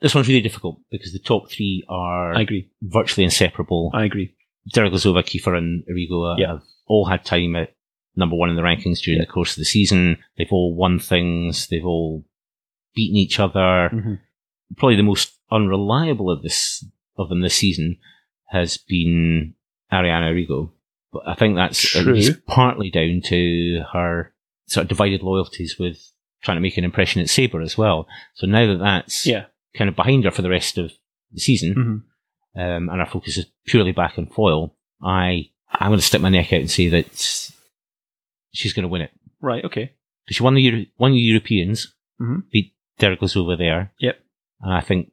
[0.00, 2.70] this one's really difficult because the top three are I agree.
[2.82, 3.90] virtually inseparable.
[3.94, 4.34] I agree.
[4.74, 6.48] Deriglazova, Kiefer, and Errigo Yeah.
[6.48, 7.74] have all had time at
[8.16, 10.18] number one in the rankings during the course of the season.
[10.36, 11.66] They've all won things.
[11.68, 12.24] They've all
[12.94, 13.90] beaten each other.
[13.92, 14.20] Mhm.
[14.76, 16.84] Probably the most unreliable of this
[17.16, 17.98] of them this season
[18.48, 19.54] has been
[19.92, 20.72] Arianna Errigo.
[21.12, 24.34] But I think that's at least partly down to her
[24.66, 26.10] sort of divided loyalties with
[26.42, 28.08] trying to make an impression at Sabre as well.
[28.34, 29.46] So now that that's Yeah.
[29.76, 30.92] Kind of behind her for the rest of
[31.32, 35.98] the season, hmm um, and our focus is purely back on foil, I I'm going
[35.98, 37.50] to stick my neck out and say that
[38.52, 39.10] she's going to win it.
[39.40, 39.64] Right.
[39.64, 39.86] Okay.
[40.28, 42.44] 'Cause She won the Euro- won the Europeans, Mhm.
[42.50, 44.20] beat Deriglazova there, Yep.
[44.60, 45.10] and I think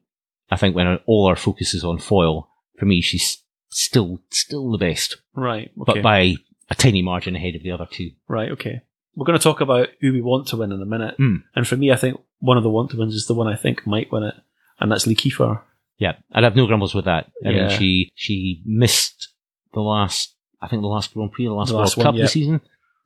[0.50, 2.46] I think when all our focus is on foil,
[2.78, 5.72] for me, she's still still the best, Right.
[5.80, 5.92] Okay.
[5.94, 6.36] but by
[6.70, 8.12] a tiny margin ahead of the other two.
[8.28, 8.82] Right, okay.
[9.16, 11.16] We're going to talk about who we want to win in a minute.
[11.16, 11.36] Hmm.
[11.56, 13.56] And for me, I think one of the want to wins is the one I
[13.56, 14.34] think might win it,
[14.80, 15.60] and that's Lee Kiefer.
[15.98, 17.30] Yeah, I'd have no grumbles with that.
[17.44, 17.68] I Yeah.
[17.68, 19.28] mean, she she missed
[19.72, 22.14] the last, I think the last Grand Prix, the last The World last one, Cup
[22.14, 22.24] of yeah.
[22.24, 22.60] the season.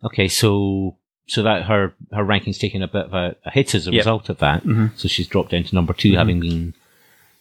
[0.05, 0.97] Okay, so
[1.29, 4.01] so that her her ranking's taken a bit of a, a hit as a Yep.
[4.01, 4.63] result of that.
[4.65, 4.93] Mhm.
[4.97, 6.17] So she's dropped down to number 2 Mhm.
[6.17, 6.75] having been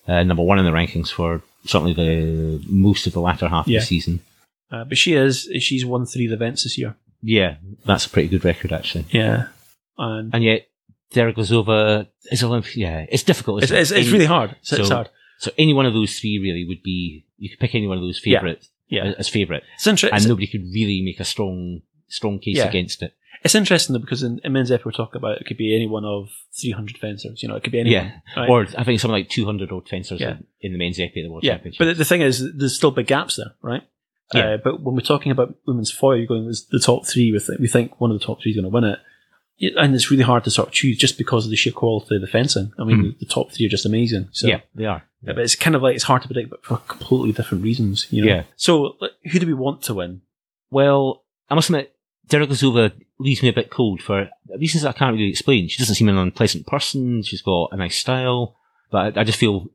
[0.07, 3.77] uh, number one in the rankings for certainly the most of the latter half Yeah.
[3.77, 4.19] of the season.
[4.71, 6.95] Uh, but she is, she's won three of the events this year.
[7.23, 7.55] Yeah,
[7.85, 9.05] that's a pretty good record actually.
[9.09, 9.47] Yeah.
[9.97, 10.67] And And yet,
[11.15, 12.75] Deriglazova is Olympic.
[12.75, 13.63] Yeah, it's difficult.
[13.63, 14.55] it's, it's, it's really hard.
[14.61, 15.09] It's, it's so- hard.
[15.37, 18.03] So any one of those three really would be you could pick any one of
[18.03, 18.39] those Yeah.
[18.39, 19.13] favourite Yeah.
[19.17, 19.63] as favourite.
[19.75, 22.67] It's, inter- and nobody could really make a strong strong case Yeah.
[22.69, 23.13] against it.
[23.43, 25.87] it's interesting though, because in, in men's ep we're talking about it could be any
[25.87, 26.29] one of
[26.61, 27.43] 300 fencers.
[27.43, 28.05] You know, it could be anyone.
[28.05, 28.49] Yeah, right?
[28.49, 30.31] or I think something like 200 odd fencers Yeah.
[30.37, 31.55] in, in the men's of the World yeah.
[31.55, 31.79] Championship.
[31.79, 33.83] But the- thing is, there's still big gaps there, right?
[34.33, 34.53] Yeah.
[34.53, 37.31] Uh, but when we're talking about women's foil, you're going with the top three.
[37.31, 38.99] We think, we think one of the top three is going to win it.
[39.57, 42.15] Yeah, And it's really hard to sort of choose just because of the sheer quality
[42.15, 42.73] of the fencing.
[42.77, 43.09] I mean, Hmm.
[43.19, 44.27] the, top three are just amazing.
[44.31, 45.03] So, yeah, they are.
[45.21, 48.07] Yeah, but it's kind of like it's hard to predict, but for completely different reasons.
[48.11, 48.31] You know?
[48.31, 48.43] Yeah.
[48.57, 48.97] So,
[49.31, 50.21] who do we want to win?
[50.71, 51.95] Well, I must admit,
[52.27, 55.67] Deriglazova leaves me a bit cold for reasons I can't really explain.
[55.69, 57.23] She doesn't seem an unpleasant person.
[57.23, 58.57] She's got a nice style,
[58.91, 59.67] but I, I just feel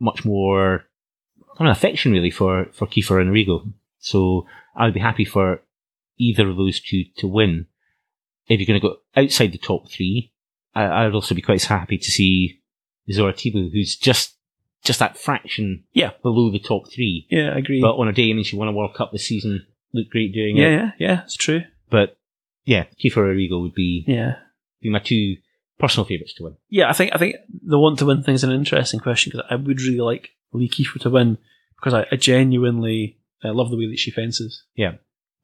[0.00, 0.86] much more
[1.54, 3.72] I don't know, affection really for for Kiefer and Rigo.
[3.98, 5.62] So I would be happy for
[6.18, 7.66] either of those two to win.
[8.48, 10.32] If you're going to go outside the top three,
[10.74, 12.60] I, I would also be quite happy to see
[13.10, 14.34] Zora Thibus, who's just
[14.84, 16.10] just that fraction Yeah.
[16.22, 17.26] below the top three.
[17.30, 17.80] Yeah, I agree.
[17.80, 20.34] But on a day, I mean, she won a World Cup this season, looked great
[20.34, 20.72] doing yeah, it.
[20.72, 21.62] yeah, yeah, it's true.
[21.88, 22.18] But
[22.66, 24.36] yeah, Kiefer Errigo would be Yeah.
[24.82, 25.36] be my two
[25.78, 26.56] personal favourites to win.
[26.68, 29.46] Yeah, I think I think the want to win thing is an interesting question because
[29.50, 31.38] I would really like Lee Kiefer to win
[31.78, 34.64] because I, I genuinely uh, love the way that she fences.
[34.74, 34.92] Yeah.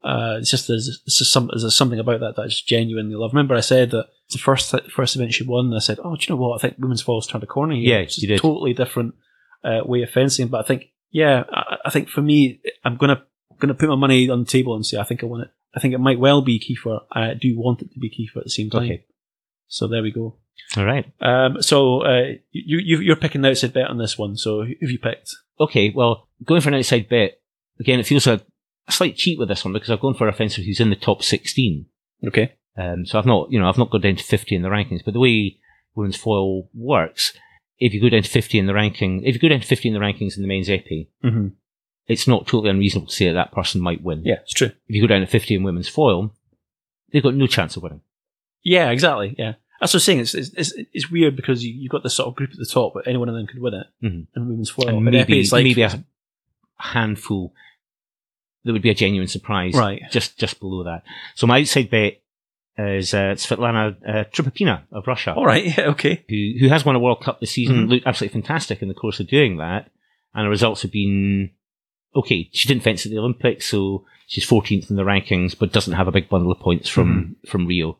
[0.03, 3.15] Uh, it's just there's, it's just some, there's something about that that I just genuinely
[3.15, 3.33] love.
[3.33, 5.73] Remember, I said that the first first event she won.
[5.73, 6.55] I said, "Oh, do you know what?
[6.55, 7.95] I think women's foil's turned a corner here.
[7.95, 8.39] Yeah, it's you did.
[8.39, 9.15] a totally different
[9.63, 13.23] uh, way of fencing." But I think, yeah, I, I think for me, I'm gonna
[13.59, 15.51] gonna put my money on the table and say I think I want it.
[15.75, 17.01] I think it might well be Kiefer.
[17.11, 18.83] I do want it to be Kiefer at the same time.
[18.83, 19.05] Okay.
[19.67, 20.37] So there we go.
[20.77, 21.05] All right.
[21.21, 24.35] Um, so uh, you, you you're picking the outside bet on this one.
[24.37, 25.35] So who have you picked?
[25.59, 27.39] Okay, well, going for an outside bet,
[27.79, 28.41] again, it feels a,
[28.91, 30.95] a slight cheat with this one because I've gone for a fencer who's in the
[30.95, 31.85] top 16.
[32.27, 32.53] Okay.
[32.77, 35.03] Um, so I've not, you know, I've not gone down to 50 in the rankings,
[35.03, 35.57] but the way
[35.95, 37.33] women's foil works,
[37.79, 39.87] if you go down to 50 in the ranking, if you go down to 50
[39.89, 41.47] in the rankings in the men's epee, Mm-hmm.
[42.07, 44.21] it's not totally unreasonable to say that that person might win.
[44.23, 44.67] Yeah, it's true.
[44.87, 46.33] If you go down to 50 in women's foil,
[47.11, 48.01] they've got no chance of winning.
[48.63, 49.35] Yeah, exactly.
[49.37, 50.19] Yeah, that's what I'm saying.
[50.19, 52.93] It's it's, it's, weird because you, you've got this sort of group at the top,
[52.93, 54.27] but any one of them could win it Mhm.
[54.35, 54.87] in women's foil.
[54.89, 56.03] and maybe, Epee, it's like maybe a
[56.77, 57.53] handful
[58.63, 60.01] that would be a genuine surprise right.
[60.11, 61.03] just just below that.
[61.35, 62.21] So my outside bet
[62.77, 65.33] is uh, Svetlana uh, Tripapina of Russia.
[65.33, 65.65] All right.
[65.77, 65.89] Yeah.
[65.89, 66.25] Okay.
[66.29, 67.89] who who has won a World Cup this season, Mhm.
[67.89, 69.91] looked absolutely fantastic in the course of doing that,
[70.33, 71.51] and the results have been
[72.15, 72.49] okay.
[72.53, 76.07] She didn't fence at the Olympics, so she's 14th in the rankings, but doesn't have
[76.07, 77.99] a big bundle of points from from Rio.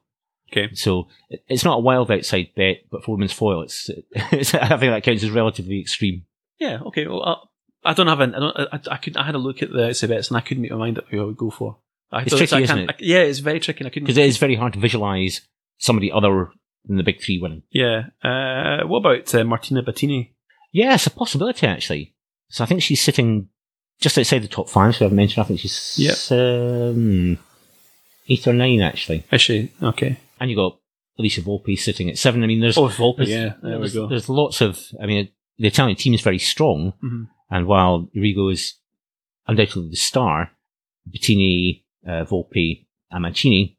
[0.51, 0.73] Okay.
[0.73, 1.07] So
[1.47, 5.03] it's not a wild outside bet, but for women's foil, it's, it's I think that
[5.03, 6.25] counts as relatively extreme.
[6.59, 6.79] Yeah.
[6.87, 7.07] Okay.
[7.07, 7.49] Well,
[7.83, 8.35] I don't have an.
[8.35, 9.17] I, don't, I, I could.
[9.17, 11.21] I had a look at the outside and I couldn't make my mind up who
[11.21, 11.77] I would go for.
[12.11, 12.89] I It's tricky, I isn't it?
[12.89, 13.85] I- yeah, it's very tricky.
[13.85, 15.41] I couldn't Because it is very hard to visualize
[15.77, 16.51] somebody other
[16.85, 17.63] than the big three winning.
[17.71, 18.07] Yeah.
[18.23, 20.31] Uh, what about uh, Martina Batini?
[20.71, 22.13] Yeah, it's a possibility actually.
[22.49, 23.47] So I think she's sitting
[23.99, 24.95] just outside the top five.
[24.95, 25.43] So I've mentioned.
[25.43, 26.31] I think she's Yep.
[26.37, 27.37] um,
[28.29, 29.23] eight or nine actually.
[29.31, 29.71] Is she?
[29.81, 30.17] Okay.
[30.39, 30.77] and you got
[31.19, 32.43] Alice Volpi sitting at seven.
[32.43, 33.17] I mean, there's Oh, Volpe.
[33.17, 33.53] there's, Yeah.
[33.61, 34.07] There we go.
[34.07, 34.79] there's lots of.
[35.01, 37.27] I mean, the Italian team is very strong, Mhm.
[37.51, 38.75] And while Rigo is
[39.47, 40.51] undoubtedly the star,
[41.09, 43.77] Batini, uh, Volpi, and Mancini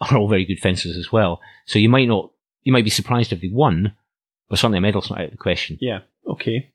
[0.00, 1.40] are all very good fencers as well.
[1.66, 2.30] So you might not,
[2.62, 3.94] you might be surprised if they won,
[4.48, 5.76] but certainly a medal's not out of the question.
[5.80, 6.00] Yeah.
[6.26, 6.70] Okay.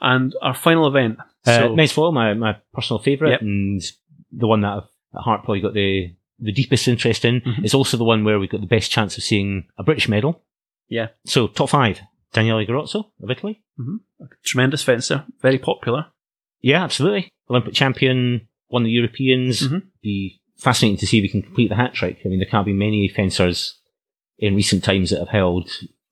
[0.00, 1.18] And our final event.
[1.46, 3.40] Uh, So, men's foil, my, my personal favourite, Yep.
[3.42, 3.82] and
[4.32, 7.40] the one that I've at heart probably got the, the deepest interest in.
[7.42, 7.64] Mhm.
[7.64, 10.42] It's also the one where we've got the best chance of seeing a British medal.
[10.88, 11.08] Yeah.
[11.26, 12.00] So top five,
[12.34, 13.62] Daniele Garozzo of Italy.
[14.44, 16.06] tremendous fencer, very popular.
[16.60, 17.30] Yeah, absolutely.
[17.48, 19.68] Olympic champion, won the Europeans.
[19.68, 19.82] Mhm.
[20.02, 22.18] Be fascinating to see if he can complete the hat trick.
[22.24, 23.80] I mean, there can't be many fencers
[24.38, 25.70] in recent times that have held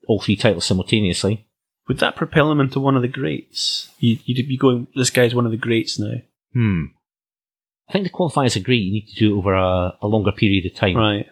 [0.08, 1.46] all three titles simultaneously.
[1.88, 3.90] Would that propel him into one of the greats?
[3.98, 6.14] You, you'd be going, this guy's one of the greats now.
[6.52, 6.84] Hmm.
[7.88, 10.64] I think the qualifiers agree you need to do it over a, a longer period
[10.66, 10.96] of time.
[10.96, 11.26] Right.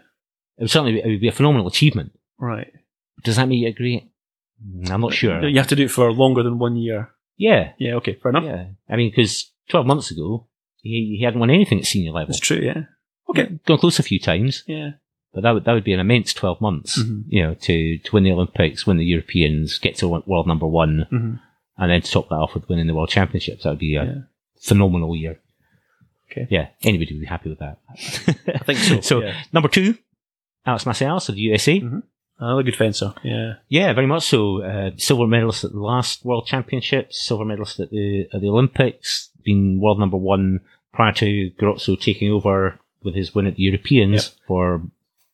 [0.59, 2.13] It would certainly be, it would be a phenomenal achievement.
[2.39, 2.73] Right.
[3.23, 4.10] Does that make it a great?
[4.91, 5.47] I'm not sure.
[5.47, 7.11] You have to do it for longer than one year.
[7.37, 8.45] Yeah, Yeah, okay, fair enough.
[8.45, 8.67] yeah.
[8.89, 10.47] I mean, because 12 months ago,
[10.83, 12.29] he, he hadn't won anything at senior level.
[12.29, 12.83] That's true, yeah.
[13.31, 13.59] Okay.
[13.67, 14.91] Gone close a few times, Yeah.
[15.33, 16.99] but that would that would be an immense 12 months.
[17.03, 17.25] Mhm.
[17.29, 21.07] You know, to to win the Olympics, win the Europeans, get to world number one,
[21.09, 21.35] hmm
[21.79, 23.63] and then to top that off with winning the World Championships.
[23.63, 24.15] That would be a Yeah.
[24.61, 25.39] phenomenal year.
[26.31, 26.47] Okay.
[26.51, 27.79] Yeah, anybody would be happy with that.
[28.55, 29.01] I think so.
[29.11, 29.35] so yeah.
[29.53, 29.97] number two,
[30.67, 31.81] Alex Massialas of the USA.
[31.81, 32.03] Mhm.
[32.43, 33.13] Another good fencer.
[33.23, 33.55] Yeah.
[33.69, 34.63] Yeah, very much so.
[34.63, 39.29] Uh, silver medalist at the last World Championships, silver medalist at the at the Olympics,
[39.45, 40.61] been world number one
[40.95, 44.83] prior to Garozzo taking over with his win at the Europeans for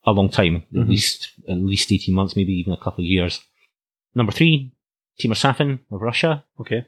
[0.05, 0.89] a long time, at Mhm.
[0.89, 3.39] least at least eighteen months, maybe even a couple of years.
[4.13, 4.71] Number three,
[5.17, 6.43] Timur Safin of Russia.
[6.59, 6.85] Okay.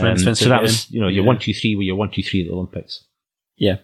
[0.00, 1.28] Um, so that was you know your Yeah.
[1.28, 3.04] one two three were your one two three at the Olympics.
[3.56, 3.78] Yeah.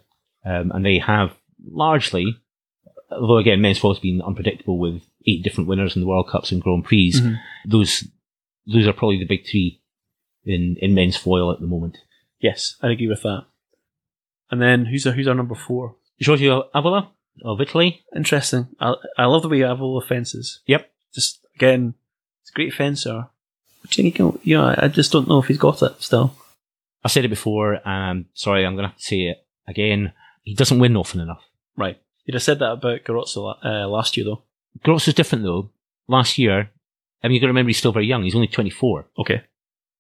[0.45, 1.37] um, and they have
[1.71, 2.37] largely,
[3.11, 6.53] although again men's foil has been unpredictable with eight different winners in the World Cups
[6.53, 7.39] and Grand Prix Mhm.
[7.67, 8.05] those
[8.67, 9.81] those are probably the big three
[10.45, 11.99] in in men's foil at the moment.
[12.41, 13.47] Yes, I agree with that.
[14.51, 15.97] And then who's our, who's our number four?
[16.21, 17.09] Giorgio Avola
[17.45, 18.03] of Italy.
[18.15, 18.69] Interesting.
[18.81, 20.61] I, I love the way Avola fences.
[20.67, 20.91] Yep.
[21.15, 21.95] Just again,
[22.43, 23.29] it's a great fencer.
[23.83, 26.35] But you know, I just don't know if he's got it still.
[27.05, 27.87] I said it before.
[27.89, 30.13] Um, sorry, I'm going to have to say it again.
[30.43, 31.43] He doesn't win often enough.
[31.77, 32.01] Right.
[32.25, 34.43] You'd have said that about Garozzo uh, last year, though.
[34.83, 35.71] Gross is different though.
[36.09, 36.71] Last year,
[37.23, 38.23] I mean, you've got to remember he's still very young.
[38.25, 39.07] He's only 24.
[39.19, 39.43] Okay.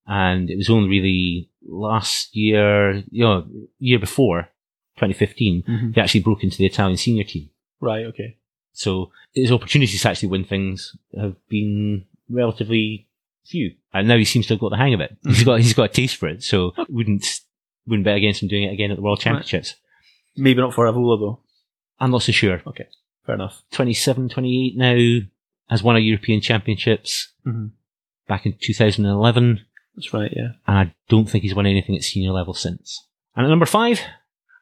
[0.06, 3.46] And it was only really last year, you know,
[3.78, 4.48] year before,
[4.96, 5.92] 2015, Mm-hmm.
[5.92, 7.50] he actually broke into the Italian senior team.
[7.80, 8.06] Right.
[8.06, 8.36] Okay.
[8.72, 13.06] So his opportunities to actually win things have been relatively
[13.44, 15.16] few, and now he seems to have got the hang of it.
[15.24, 17.26] He's got he's got a taste for it, so wouldn't
[17.86, 19.74] wouldn't bet against him doing it again at the World Championships.
[20.36, 21.40] Maybe not for Avola though.
[22.00, 22.62] I'm not so sure.
[23.26, 23.62] Fair enough.
[23.72, 25.18] 27, 28 now
[25.68, 27.66] has won a European Championships Mm-hmm.
[28.28, 29.64] back in 2011.
[29.96, 30.32] That's right.
[30.34, 33.04] Yeah, and I don't think he's won anything at senior level since.
[33.36, 34.00] And at number five,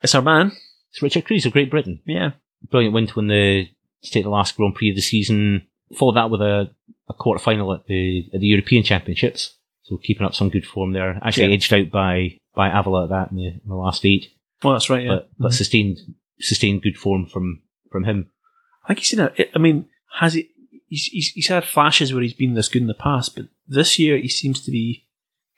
[0.03, 0.53] it's our man.
[0.91, 2.01] it's Richard Kruse of Great Britain.
[2.07, 2.31] Yeah,
[2.71, 3.69] Brilliant win to win the
[4.03, 5.67] to take the last Grand Prix of the season.
[5.99, 6.71] Followed that with a,
[7.09, 9.57] a quarter final at the at the European Championships.
[9.83, 11.19] So keeping up some good form there.
[11.23, 11.55] Actually Yeah.
[11.55, 14.29] edged out by by Avola at that in the, in the last eight.
[14.65, 15.05] well, that's right.
[15.05, 15.55] Yeah, But but Mhm.
[15.55, 15.99] sustained
[16.41, 17.63] sustained good form from
[17.93, 18.31] from him.
[18.91, 19.51] I think he's seen it.
[19.55, 19.87] I mean,
[20.19, 20.51] has he?
[20.89, 23.97] He's, he's he's had flashes where he's been this good in the past, but this
[24.01, 25.07] year he seems to be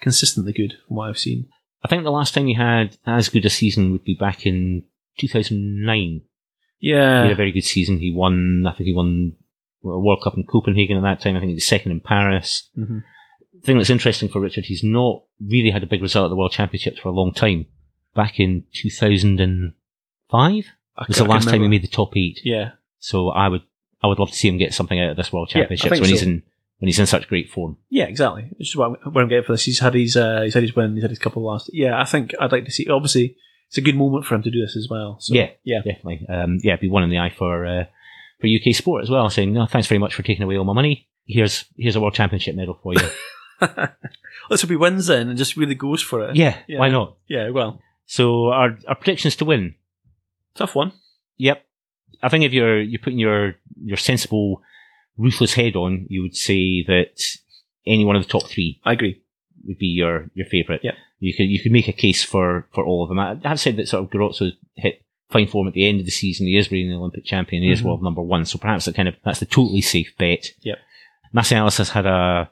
[0.03, 1.49] consistently good from what I've seen.
[1.83, 4.85] I think the last time he had as good a season would be back in
[5.19, 6.21] 2009.
[6.81, 7.23] Yeah.
[7.23, 7.99] He had a very good season.
[7.99, 9.37] He won, I think he won
[9.83, 11.35] a World Cup in Copenhagen at that time.
[11.35, 12.69] I think he was second in Paris.
[12.75, 12.99] hmm
[13.55, 16.37] The thing that's interesting for Richard, he's not really had a big result at the
[16.37, 17.67] World Championships for a long time.
[18.15, 20.65] Back in 2005
[20.97, 22.41] I was the last can time he made the top eight.
[22.45, 22.73] Yeah,
[23.05, 23.63] So I would,
[24.03, 26.01] I would love to see him get something out of this World Yeah, Championships think
[26.03, 26.43] when he's in,
[26.79, 27.77] when he's in such great form.
[27.91, 28.45] yeah, exactly.
[28.57, 29.65] Which is what I'm, what I'm getting for this.
[29.65, 30.95] He's had his uh, he's had his win.
[30.95, 31.69] He's had his couple last.
[31.73, 32.89] Yeah, I think I'd like to see.
[32.89, 33.37] Obviously,
[33.69, 35.17] it's a good moment for him to do this as well.
[35.21, 35.51] So, Yeah.
[35.65, 36.27] yeah, Definitely.
[36.29, 37.85] Um, yeah, be one in the eye for, uh,
[38.41, 40.73] for UK sport as well, saying, no, thanks very much for taking away all my
[40.75, 41.09] money.
[41.27, 43.01] Here's, here's a World Championship medal for you.
[44.51, 46.37] Let's hope he wins then and just really goes for it.
[46.37, 46.79] yeah, Yeah.
[46.81, 47.17] why not?
[47.29, 47.49] yeah.
[47.51, 49.75] Well, So our, our predictions to win.
[50.55, 50.93] tough one.
[51.39, 51.65] Yep.
[52.23, 54.63] I think if you're you're putting your your sensible,
[55.17, 57.21] ruthless head on, you would say that
[57.87, 59.21] any one of the top three I agree.
[59.65, 60.81] would be your your favourite.
[60.85, 60.95] Yep.
[61.21, 63.19] You could you could make a case for for all of them.
[63.19, 66.11] I have said that sort of Garozzo hit fine form at the end of the
[66.13, 66.47] season.
[66.47, 67.63] He is reigning the Olympic champion.
[67.63, 67.85] He is Mhm.
[67.85, 68.45] world number one.
[68.45, 70.49] So perhaps that kind of that's the totally safe bet.
[70.63, 70.79] Yep.
[71.35, 72.51] Massialas has had a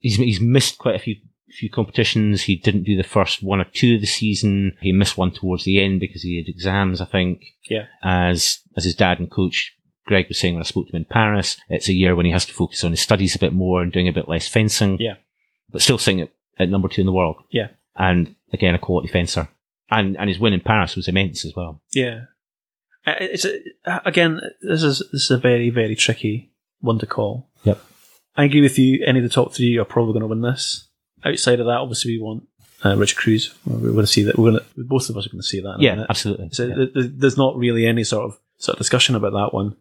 [0.00, 1.16] he's he's missed quite a few
[1.52, 2.42] few competitions.
[2.42, 4.76] He didn't do the first one or two of the season.
[4.80, 7.42] He missed one towards the end because he had exams, I think.
[7.68, 7.86] Yeah.
[8.02, 11.04] As as his dad and coach Greg was saying when I spoke to him in
[11.04, 13.82] Paris, it's a year when he has to focus on his studies a bit more
[13.82, 14.98] and doing a bit less fencing.
[14.98, 15.14] Yeah.
[15.70, 17.36] But still sitting at, at number two in the world.
[17.50, 17.68] Yeah.
[17.96, 19.48] And again, a quality fencer.
[19.90, 21.82] And and his win in Paris was immense as well.
[21.92, 22.24] Yeah.
[23.06, 23.60] Uh, It's a,
[24.04, 27.48] again, this is this is a very very tricky one to call.
[27.64, 27.80] Yep.
[28.36, 29.04] I agree with you.
[29.04, 30.88] Any of the top three are probably going to win this.
[31.24, 32.46] Outside of that, obviously, we want
[32.84, 33.54] uh, Richard Kruse.
[33.66, 34.38] We're going to see that.
[34.38, 35.76] We're going to both of us are going to see that.
[35.80, 36.50] Yeah, absolutely.
[36.52, 36.74] So Yeah.
[36.76, 39.76] th- th- there's not really any sort of sort of discussion about that one.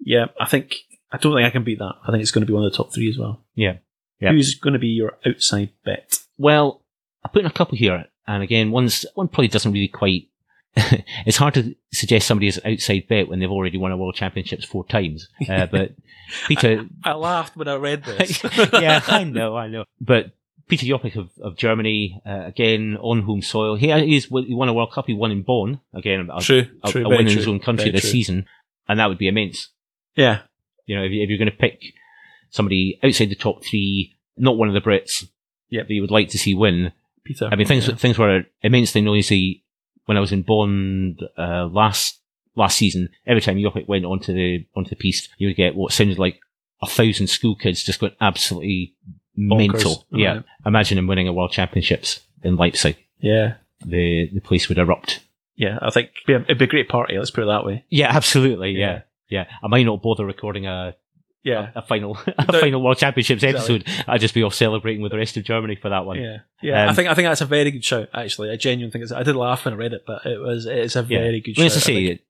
[0.00, 0.76] Yeah, I think
[1.12, 1.94] I don't think I can beat that.
[2.06, 3.42] I think it's going to be one of the top three as well.
[3.54, 3.78] Yeah.
[4.20, 4.32] Yeah.
[4.32, 6.18] Who's going to be your outside bet?
[6.36, 6.82] Well,
[7.24, 10.26] I put in a couple here, and again, one's one probably doesn't really quite.
[11.26, 14.14] it's hard to suggest somebody is an outside bet when they've already won a world
[14.14, 15.28] championships four times.
[15.48, 15.92] Uh, but
[16.46, 18.42] Peter, I laughed when I read this.
[18.74, 19.84] yeah, I know, I know.
[20.00, 20.32] But
[20.70, 23.74] Peter Joppich of, of Germany, uh, again on home soil.
[23.76, 25.06] He he's, he won a World Cup.
[25.06, 26.28] He won in Bonn again.
[26.32, 28.10] A, True, a, true, a very win in his own country this true.
[28.10, 28.46] season,
[28.88, 29.68] and that would be immense.
[30.16, 30.42] Yeah,
[30.86, 31.80] You know, if, you- if you're going to pick
[32.50, 35.28] somebody outside the top three, not one of the Brits,
[35.70, 35.86] Yep.
[35.88, 36.92] that you would like to see win,
[37.22, 37.48] Peter.
[37.50, 37.94] I mean, things Yeah.
[37.94, 39.62] things were immensely noisy
[40.06, 42.18] when I was in Bonn uh, last
[42.56, 43.10] last season.
[43.26, 46.40] Every time Joppich went onto the onto the piste, you would get what sounded like
[46.82, 48.94] a thousand school kids just going absolutely
[49.48, 49.72] Bonkers.
[49.72, 50.06] mental.
[50.12, 50.44] Yeah, Right.
[50.66, 52.96] imagine him winning a world championships in Leipzig.
[53.20, 53.54] Yeah,
[53.84, 55.20] The the place would erupt.
[55.56, 55.78] yeah.
[55.82, 57.16] I think it'd be a, a great party.
[57.18, 57.84] Let's put it that way.
[57.90, 58.72] Yeah, absolutely.
[58.72, 59.02] Yeah.
[59.28, 59.44] Yeah, yeah.
[59.62, 60.94] I might not bother recording a
[61.42, 62.60] Yeah, a final a No.
[62.60, 63.76] final World Championships Exactly.
[63.76, 64.04] episode.
[64.08, 66.20] I'd just be off celebrating with the rest of Germany for that one.
[66.20, 66.84] yeah, yeah.
[66.84, 68.08] I Um, think I think that's a very good shout.
[68.12, 69.12] Actually, I genuinely think it's.
[69.12, 71.18] I did laugh when I read it, but it was it's a Yeah.
[71.20, 71.56] very good.
[71.56, 71.84] Well, as I shout.
[71.86, 72.20] say, think.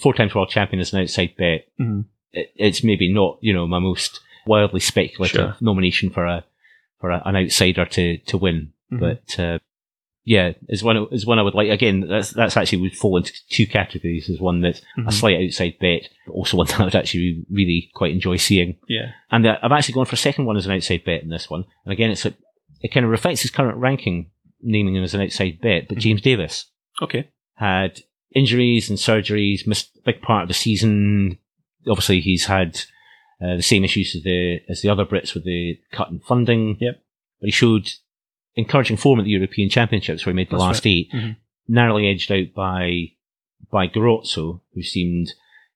[0.00, 1.66] four times world champion is an outside bet.
[1.80, 2.04] Mhm.
[2.32, 5.56] It, it's maybe not, you know, my most wildly speculative Sure.
[5.60, 6.44] nomination for a
[7.00, 8.72] for a, an outsider to to win.
[8.92, 9.00] Mhm.
[9.00, 9.58] But uh,
[10.24, 11.70] yeah, is one is one I would like.
[11.70, 14.28] Again, that's that's actually would fall into two categories.
[14.28, 15.12] Is one that's a Mhm.
[15.12, 18.76] slight outside bet, but also one that I would actually really quite enjoy seeing.
[18.88, 21.30] yeah, And uh, I've actually gone for a second one as an outside bet in
[21.30, 21.64] this one.
[21.84, 22.34] And again, it's a,
[22.82, 24.30] it kind of reflects his current ranking,
[24.62, 25.88] naming him as an outside bet.
[25.88, 26.00] But Mhm.
[26.02, 26.66] James Davis
[27.02, 28.00] okay, had
[28.34, 31.38] injuries and surgeries, missed a big part of the season.
[31.88, 32.82] Obviously, he's had
[33.42, 36.76] uh, the same issues as the as the other Brits with the cut in funding.
[36.80, 37.00] Yep.
[37.40, 37.90] But he showed
[38.54, 40.90] encouraging form at the European Championships where he made the That's last right.
[40.90, 41.36] 8 Mhm.
[41.68, 43.12] narrowly edged out by
[43.70, 45.32] by Garozzo, who seemed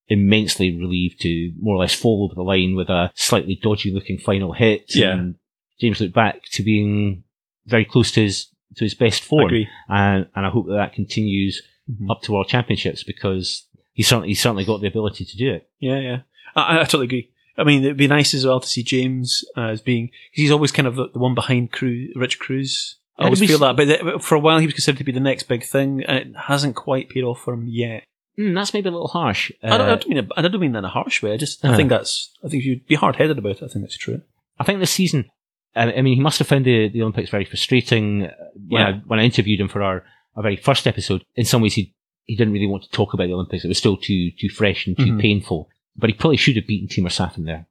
[0.09, 4.19] immensely relieved to more or less fall over the line with a slightly dodgy looking
[4.19, 4.95] final hit.
[4.95, 5.13] Yeah.
[5.15, 5.37] And
[5.81, 7.25] James looked back to being
[7.67, 9.69] very close to his to his best I form agree.
[9.89, 12.11] and and I hope that that continues Mhm.
[12.11, 15.69] up to World Championships because he's certainly he's certainly got the ability to do it.
[15.81, 16.21] Yeah, yeah.
[16.57, 17.31] I, I totally agree.
[17.57, 20.51] I mean, it'd be nice as well to see James uh, as being because he's
[20.51, 22.97] always kind of the, the one behind Kruse, Rich Kruse.
[23.17, 25.21] I always feel that, but th- for a while he was considered to be the
[25.21, 28.03] next big thing, and it hasn't quite paid off for him yet.
[28.37, 29.53] Mm, that's maybe a little harsh.
[29.63, 31.33] I, don't, I Uh, don't mean it, I don't mean that in a harsh way.
[31.33, 31.77] I just I Uh-huh.
[31.77, 33.63] think that's I think if you'd be hard headed about it.
[33.63, 34.23] I think that's true.
[34.59, 35.31] I think this season
[35.77, 38.27] I mean, he must have found the, the Olympics very frustrating.
[38.27, 38.31] uh,
[38.69, 38.89] When, Yeah.
[38.89, 40.05] I, when I interviewed him for our,
[40.37, 41.95] our very first episode, in some ways he
[42.27, 43.65] he didn't really want to talk about the Olympics.
[43.65, 45.21] It was still too too fresh and too Mhm.
[45.21, 45.69] painful.
[45.97, 47.67] But he probably should have beaten Timur Safin there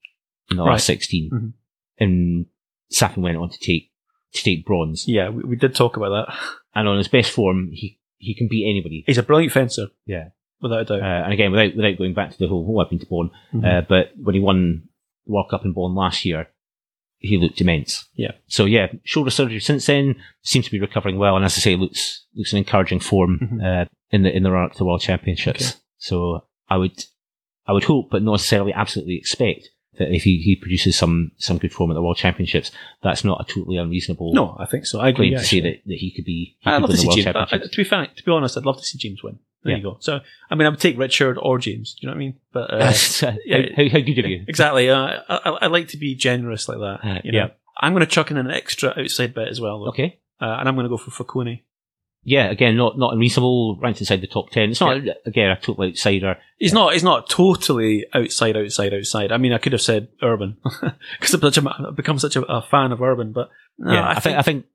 [0.50, 0.72] in the Right.
[0.74, 1.54] last 16 Mhm.
[2.00, 2.46] and
[2.92, 3.92] Safin went on to take
[4.34, 5.06] to take bronze.
[5.08, 6.36] Yeah, we, we did talk about that.
[6.76, 9.04] And on his best form, he he can beat anybody.
[9.06, 10.30] He's a brilliant fencer, Yeah.
[10.62, 11.02] without a doubt.
[11.02, 13.30] Uh, and again, without without going back to the whole, oh, I've been to Bonn,
[13.54, 13.66] Mhm.
[13.66, 14.84] uh, but when he won
[15.26, 16.48] the World Cup in Bonn last year,
[17.20, 18.08] he looked immense.
[18.16, 18.32] Yeah.
[18.48, 21.76] So yeah, shoulder surgery since then seems to be recovering well, and as I say,
[21.76, 23.84] looks looks an encouraging form Mhm.
[23.84, 25.72] uh, in the in the run up to the World Championships.
[25.74, 25.80] Okay.
[25.98, 27.04] So I would
[27.68, 29.70] I would hope, but not necessarily absolutely expect
[30.00, 32.72] that if he, he produces some some good form at the World Championships,
[33.04, 35.00] that's not a totally unreasonable no, I think so.
[35.00, 35.30] I agree.
[35.30, 36.58] claim to say that, that he could be.
[36.60, 37.36] He I'd could love to see James.
[37.36, 39.40] I- I- to be frank, to be honest, I'd love to see James win.
[39.64, 39.78] There Yeah.
[39.78, 39.98] you go.
[40.02, 40.20] So,
[40.50, 41.94] I mean, I would take Richard or James.
[41.94, 42.36] Do you know what I mean?
[42.52, 42.80] But uh,
[43.22, 43.32] how,
[43.78, 44.44] how, how good of you?
[44.48, 44.90] exactly.
[44.90, 44.98] Uh,
[45.30, 47.00] I, I, I like to be generous like that.
[47.08, 47.38] Uh, you know?
[47.38, 47.48] yeah.
[47.80, 49.90] I'm going to chuck in an extra outside bet as well, though.
[49.90, 50.20] Okay.
[50.42, 51.62] Uh, and I'm going to go for Foconi.
[52.26, 54.70] Yeah, again, not not unreasonable, ranked inside the top ten.
[54.72, 56.38] It's not again a total outsider.
[56.58, 56.94] He's not.
[56.94, 59.32] He's not totally outside, outside, outside.
[59.32, 60.58] I mean, I could have said Urban
[61.20, 63.34] because I've such a- I've become such a, a fan of Urban.
[63.34, 64.66] But no, yeah, I, think, I think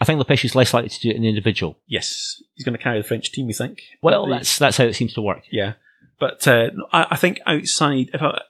[0.00, 1.78] I think is less likely to do it in the individual.
[1.86, 3.48] yes, he's going to carry the French team.
[3.48, 3.80] You think.
[4.02, 5.44] Well, the- that's that's how it seems to work.
[5.50, 5.74] yeah.
[6.18, 8.40] But uh, I, I think outside, if I,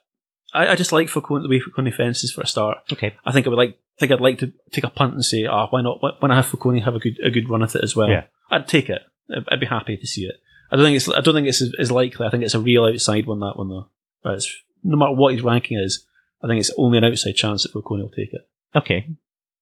[0.52, 2.78] I, I just like Foconi the way Foconi fences for a start.
[2.92, 3.14] Okay.
[3.24, 3.78] I think I would like.
[4.02, 6.00] Think I'd like to take a punt and say, ah, why not?
[6.20, 8.08] When I have Foconi, have a good a good run at it as well.
[8.08, 8.24] Yeah.
[8.50, 9.00] I'd take it.
[9.48, 10.34] I'd, be happy to see it.
[10.72, 11.08] I don't think it's.
[11.08, 12.26] I don't think it's as, likely.
[12.26, 13.38] I think it's a real outside one.
[13.38, 13.86] That one though.
[14.24, 14.52] But it's,
[14.82, 16.04] no matter what his ranking is,
[16.42, 18.40] I think it's only an outside chance that Foconi will take it.
[18.74, 19.06] Okay,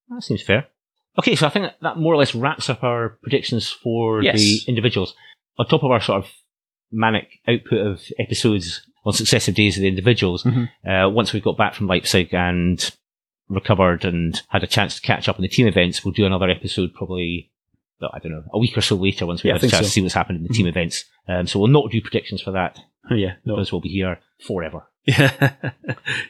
[0.08, 0.68] that seems fair.
[1.18, 4.38] Okay, so I think that more or less wraps up our predictions for Yes.
[4.40, 5.14] the individuals.
[5.58, 6.30] On top of our sort of
[6.90, 10.70] manic output of episodes on successive days of the individuals, Mhm.
[10.88, 12.90] uh, once we've got back from Leipzig and
[13.50, 16.48] recovered and had a chance to catch up on the team events, we'll do another
[16.48, 17.50] episode probably,
[18.00, 19.78] well, I don't know, a week or so later once we Yeah, have a chance
[19.78, 19.84] so.
[19.84, 21.04] to see what's happened in the team events.
[21.28, 22.78] Um, so we'll not do predictions for that
[23.10, 23.34] Oh, yeah.
[23.44, 23.54] No.
[23.56, 24.86] because we'll be here forever.
[25.06, 25.52] Yeah.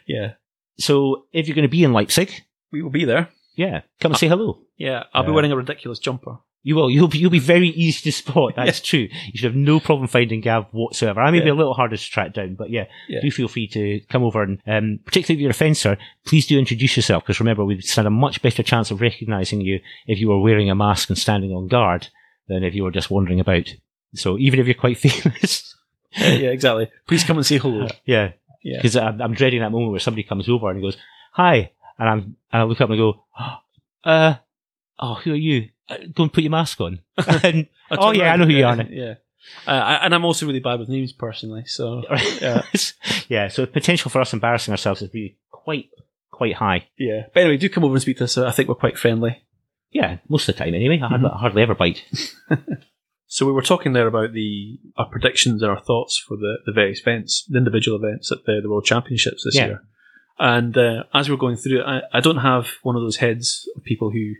[0.06, 0.32] yeah.
[0.78, 2.32] So if you're going to be in Leipzig,
[2.72, 3.28] We will be there.
[3.56, 4.60] yeah, come and say hello.
[4.76, 5.04] Yeah.
[5.12, 6.38] I'll be Uh, wearing a ridiculous jumper.
[6.62, 6.90] You will.
[6.90, 8.52] You'll be, you'll be very easy to spot.
[8.56, 9.08] That's true.
[9.08, 11.22] You should have no problem finding Gav whatsoever.
[11.22, 13.20] I may be a little harder to track down, but yeah, Yeah.
[13.22, 15.96] do feel free to come over and, um, particularly if you're a fencer,
[16.26, 19.80] please do introduce yourself because remember we'd stand a much better chance of recognising you
[20.06, 22.08] if you were wearing a mask and standing on guard
[22.48, 23.72] than if you were just wandering about.
[24.14, 25.74] So even if you're quite famous,
[26.14, 26.90] yeah, exactly.
[27.06, 27.86] Please come and say hello.
[28.04, 28.32] yeah,
[28.62, 28.76] Yeah.
[28.78, 30.98] because I'm, I'm dreading that moment where somebody comes over and goes,
[31.32, 32.20] "Hi," and I'm
[32.52, 33.24] and I look up and I go,
[34.04, 34.34] "Uh,
[34.98, 35.68] oh, who are you?
[35.90, 37.00] Uh, Go and put your mask on."
[37.42, 38.76] and, oh turn yeah, I know who you are.
[38.76, 38.86] now.
[38.88, 39.14] Yeah.
[39.66, 41.64] Uh, and I'm also really bad with names personally.
[41.66, 42.02] So,
[42.40, 42.62] Yeah.
[43.28, 43.48] yeah.
[43.48, 45.88] So the potential for us embarrassing ourselves is really quite
[46.30, 46.88] quite high.
[46.98, 47.22] yeah.
[47.34, 48.38] But anyway, do come over and speak to us.
[48.38, 49.42] I think we're quite friendly.
[49.90, 51.00] Yeah, most of the time anyway.
[51.02, 51.34] I hardly, Mhm.
[51.34, 52.04] I hardly ever bite.
[53.32, 56.72] So we were talking there about the our predictions and our thoughts for the, the
[56.72, 59.66] various events, the individual events at the, the World Championships this Yeah.
[59.66, 59.82] year.
[60.38, 63.16] And uh, as we were going through it, I, I don't have one of those
[63.18, 64.32] heads of people who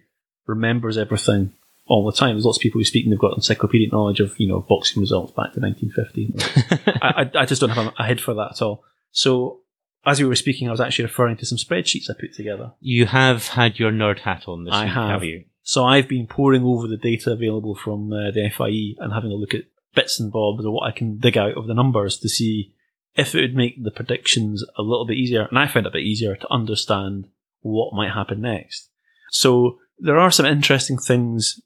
[0.51, 1.53] remembers everything
[1.87, 2.35] all the time.
[2.35, 5.01] There's lots of people who speak and they've got encyclopedic knowledge of you know boxing
[5.01, 6.93] results back to 1950.
[7.03, 8.85] I, I, I just don't have a, a head for that at all.
[9.11, 9.61] So
[10.07, 12.73] as we were speaking, I was actually referring to some spreadsheets I put together.
[12.81, 15.11] you have had your nerd hat on this I week, have.
[15.11, 15.45] have you?
[15.63, 19.35] So I've been poring over the data available from uh, the FIE and having a
[19.35, 19.65] look at
[19.95, 22.73] bits and bobs or what I can dig out of the numbers to see
[23.15, 25.43] if it would make the predictions a little bit easier.
[25.43, 27.29] And I found it a bit easier to understand
[27.61, 28.89] what might happen next.
[29.31, 31.61] So there are some interesting things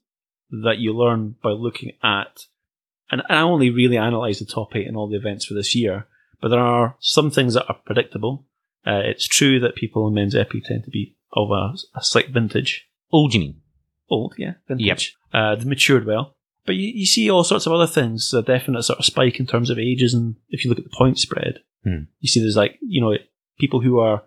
[0.49, 2.45] that you learn by looking at,
[3.11, 6.07] and I only really analysed the top eight in all the events for this year,
[6.41, 8.45] but there are some things that are predictable.
[8.85, 12.29] Uh, it's true that people in men's epee tend to be of a, a slight
[12.29, 13.61] vintage Old, you mean?
[14.09, 15.15] old, yeah, vintage.
[15.33, 16.35] Uh, they've matured well.
[16.65, 19.45] But you, you see all sorts of other things, a definite sort of spike in
[19.45, 22.05] terms of ages, and if you look at the point spread, Hmm.
[22.19, 23.13] you see there's like, you know,
[23.59, 24.23] people who are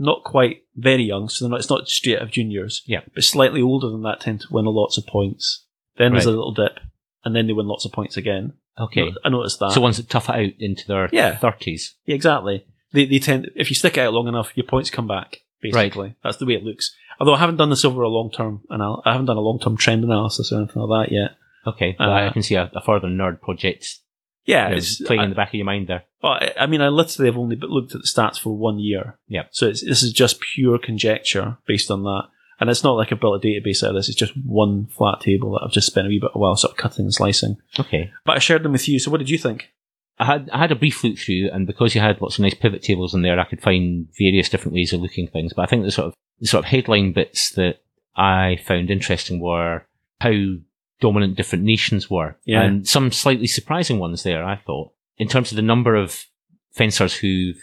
[0.00, 3.00] not quite very young, so they're not, it's not straight out of juniors, Yeah.
[3.14, 5.66] but slightly older than that tend to win lots of points.
[5.98, 6.80] Then there's a little dip,
[7.24, 8.54] and then they win lots of points again.
[8.78, 9.12] Okay.
[9.24, 9.72] I noticed that.
[9.72, 11.36] So ones that tough it out into their Yeah.
[11.36, 11.94] thirties.
[12.06, 12.64] Yeah, exactly.
[12.92, 15.42] They, they tend, if you stick it out long enough, your points come back.
[15.62, 16.94] Basically, that's the way it looks.
[17.20, 19.58] Although I haven't done this over a long term, anal- I haven't done a long
[19.60, 21.30] term trend analysis or anything like that yet.
[21.66, 21.94] Okay.
[21.98, 23.98] Well, Uh, I can see a, a further nerd project
[24.46, 26.04] Yeah, you know, it's playing I, in the back of your mind there.
[26.22, 29.18] well, I- I mean, I literally have only looked at the stats for one year.
[29.28, 29.44] Yeah.
[29.50, 32.22] So it's, this is just pure conjecture based on that,
[32.58, 34.08] and it's not like I built a database out of this.
[34.08, 36.72] It's just one flat table that I've just spent a wee bit of while sort
[36.72, 37.56] of cutting and slicing.
[37.78, 38.10] Okay.
[38.24, 38.98] But I shared them with you.
[38.98, 39.70] So what did you think?
[40.18, 42.54] I had I had a brief look through, and because you had lots of nice
[42.54, 45.52] pivot tables in there, I could find various different ways of looking at things.
[45.54, 47.76] But I think the sort of the sort of headline bits that
[48.16, 49.86] I found interesting were
[50.20, 50.32] how
[51.00, 52.36] dominant different nations were.
[52.44, 52.62] Yeah.
[52.62, 56.24] And some slightly surprising ones there, I thought, in terms of the number of
[56.72, 57.56] fencers who've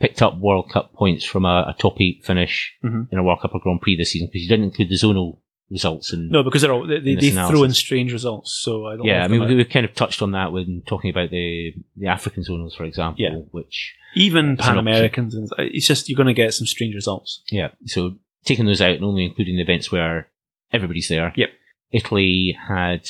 [0.00, 3.08] picked up World Cup points from a, a top eight finish Mhm.
[3.12, 5.38] in a World Cup or Grand Prix this season, because you didn't include the zonal
[5.70, 6.12] results.
[6.12, 8.52] And No, because they're all, they, they, In they throw in strange results.
[8.62, 9.06] So I don't.
[9.06, 12.06] yeah, I mean, we, we've kind of touched on that when talking about the the
[12.08, 13.36] African zonals, for example, Yeah.
[13.50, 17.42] which even Pan Americans, it's just you're going to get some strange results.
[17.50, 17.70] Yeah.
[17.86, 20.28] So taking those out and only including the events where
[20.72, 21.32] everybody's there.
[21.36, 21.48] Yep.
[21.92, 23.06] Italy had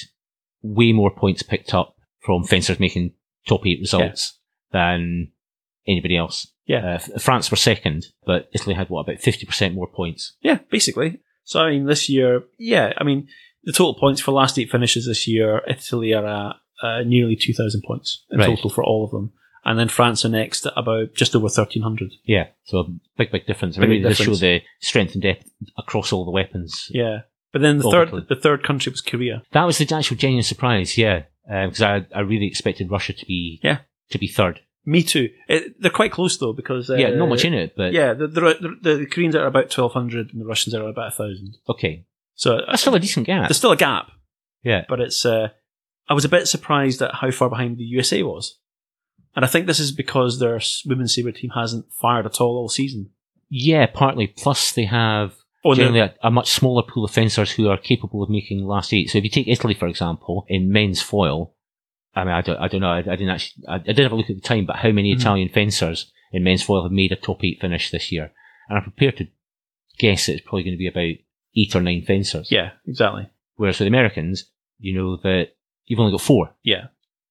[0.62, 3.12] way more points picked up from fencers making
[3.46, 4.38] top eight results
[4.72, 5.28] than
[5.86, 6.48] anybody else.
[6.66, 6.98] Yeah.
[7.14, 10.34] Uh, France were second, but Italy had what about fifty percent more points.
[10.40, 11.20] Yeah, basically.
[11.44, 13.28] So I mean, this year, yeah, I mean,
[13.62, 17.52] the total points for last eight finishes this year, Italy are at uh, nearly two
[17.52, 18.46] thousand points in Right.
[18.46, 19.32] total for all of them,
[19.64, 22.12] and then France are next at about just over thirteen hundred.
[22.24, 22.48] Yeah.
[22.64, 22.84] So a
[23.16, 23.78] big, big difference.
[23.78, 25.48] I mean, big this show the strength and depth
[25.78, 26.88] across all the weapons.
[26.90, 27.20] Yeah,
[27.56, 29.42] but then the third, the third country was Korea.
[29.52, 30.96] That was the actual genuine surprise.
[30.98, 31.22] Yeah.
[31.46, 33.78] Because I, I really expected Russia to be Yeah.
[34.10, 34.60] to be third.
[34.84, 35.30] Me too.
[35.48, 38.26] It, they're quite close though because uh, yeah, not much in it, but Yeah, the,
[38.28, 41.56] the, the, the Koreans are about twelve hundred and the Russians are about a thousand.
[41.68, 42.04] okay.
[42.34, 43.48] So That's still a decent gap.
[43.48, 44.10] there's still a gap.
[44.62, 44.84] Yeah.
[44.88, 45.48] but it's uh,
[46.08, 48.58] I was a bit surprised at how far behind the USA was,
[49.34, 52.68] and I think this is because their women's saber team hasn't fired at all all
[52.68, 53.10] season.
[53.48, 54.26] Yeah, partly.
[54.26, 55.34] Plus, they have
[55.66, 58.92] Oh, generally a, a much smaller pool of fencers who are capable of making last
[58.92, 59.10] eight.
[59.10, 61.54] So if you take Italy, for example, in men's foil,
[62.14, 64.12] I mean, I don't, I don't know, I, I didn't actually, I, I didn't have
[64.12, 65.20] a look at the time, but how many Mhm.
[65.20, 68.32] Italian fencers in men's foil have made a top eight finish this year?
[68.68, 69.26] And I'm prepared to
[69.98, 71.18] guess that it's probably going to be about
[71.56, 72.48] eight or nine fencers.
[72.50, 73.28] yeah, exactly.
[73.56, 74.44] Whereas for the Americans,
[74.78, 75.56] you know that
[75.86, 76.88] you've only got four, Yeah,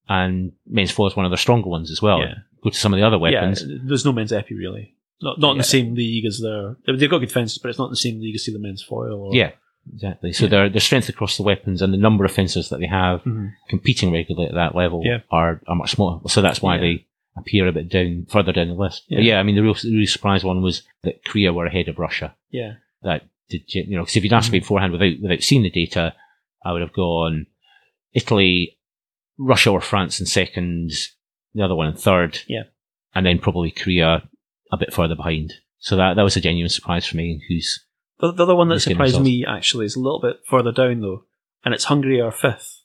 [0.09, 2.19] and men's foil is one of their stronger ones as well.
[2.19, 2.35] Yeah.
[2.63, 3.63] Go to some of the other weapons.
[3.67, 3.77] yeah.
[3.83, 4.94] There's no men's epee really.
[5.21, 6.75] Not not in the same league as their.
[6.85, 8.83] They've got good fences, but it's not in the same league as say, the men's
[8.83, 9.13] foil.
[9.27, 9.51] Or, Yeah,
[9.93, 10.33] exactly.
[10.33, 13.23] So their their strength across the weapons and the number of fencers that they have
[13.23, 13.51] Mhm.
[13.69, 15.19] competing regularly at that level Yeah.
[15.31, 16.19] are, are much smaller.
[16.27, 16.81] So that's why Yeah.
[16.81, 17.05] they
[17.37, 19.03] appear a bit down further down the list.
[19.09, 19.35] But Yeah.
[19.35, 21.97] yeah, I mean the real the real surprise one was that Korea were ahead of
[21.99, 22.35] Russia.
[22.51, 22.73] yeah,
[23.03, 24.01] That did you know?
[24.01, 24.53] Because if you'd asked Mm-hmm.
[24.53, 26.13] me beforehand without without seeing the data,
[26.65, 27.45] I would have gone
[28.13, 28.77] Italy,
[29.37, 30.91] Russia or France in second,
[31.53, 32.39] the other one in third.
[32.47, 32.63] Yeah.
[33.17, 34.27] and then probably Korea
[34.71, 35.53] a bit further behind.
[35.79, 37.41] So that that was a genuine surprise for me.
[37.47, 37.85] Who's
[38.19, 41.23] The, the other one that surprised me actually is a little bit further down though,
[41.63, 42.81] and it's Hungary are fifth,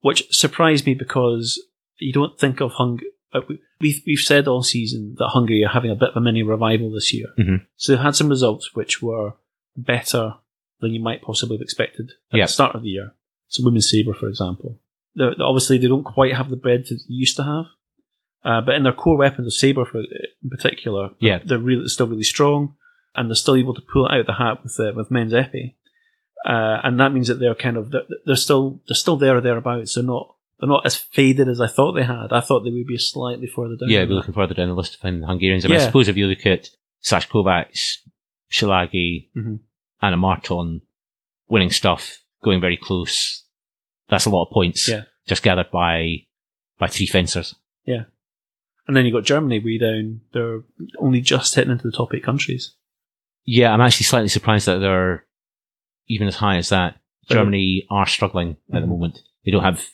[0.00, 1.62] which surprised me because
[1.98, 3.08] you don't think of Hungary.
[3.80, 6.90] We've we've said all season that Hungary are having a bit of a mini revival
[6.90, 7.66] this year, Mhm.
[7.76, 9.34] so they've had some results which were
[9.76, 10.34] better
[10.80, 12.44] than you might possibly have expected at Yeah.
[12.46, 13.14] the start of the year.
[13.48, 14.80] So women's saber, for example,
[15.14, 17.66] they're- obviously they don't quite have the bread that they used to have.
[18.44, 21.40] Uh, but in their core weapons of saber, for, in particular, Yeah.
[21.44, 22.74] they're really still really strong,
[23.14, 25.32] and they're still able to pull it out of the hat with uh, with men's
[25.34, 25.74] epee,
[26.46, 29.40] uh, and that means that they're kind of they're, they're still they're still there or
[29.42, 29.94] thereabouts.
[29.94, 32.32] They're not they're not as faded as I thought they had.
[32.32, 33.90] I thought they would be slightly further down.
[33.90, 35.64] Yeah, we're looking further down the list to find the Hungarians.
[35.64, 37.96] I mean, I suppose if you look at Sash Kovacs,
[38.50, 39.60] Szilágyi, Mhm.
[40.02, 40.80] Anna Marton
[41.48, 43.44] winning stuff, going very close,
[44.08, 45.02] that's a lot of points Yeah.
[45.26, 46.26] just gathered by
[46.78, 47.54] by three fencers.
[48.86, 50.20] And then you've got Germany way down.
[50.32, 50.62] They're
[50.98, 52.74] only just hitting into the top eight countries.
[53.44, 55.24] Yeah, I'm actually slightly surprised that they're
[56.08, 56.96] even as high as that.
[57.28, 58.90] But- Germany are struggling at the Mhm.
[58.90, 59.22] moment.
[59.44, 59.86] They don't have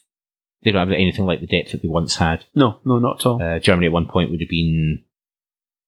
[0.63, 2.45] they don't have anything like the depth that they once had.
[2.55, 3.41] No, no, not at all.
[3.41, 5.05] Uh, Germany at one point would have been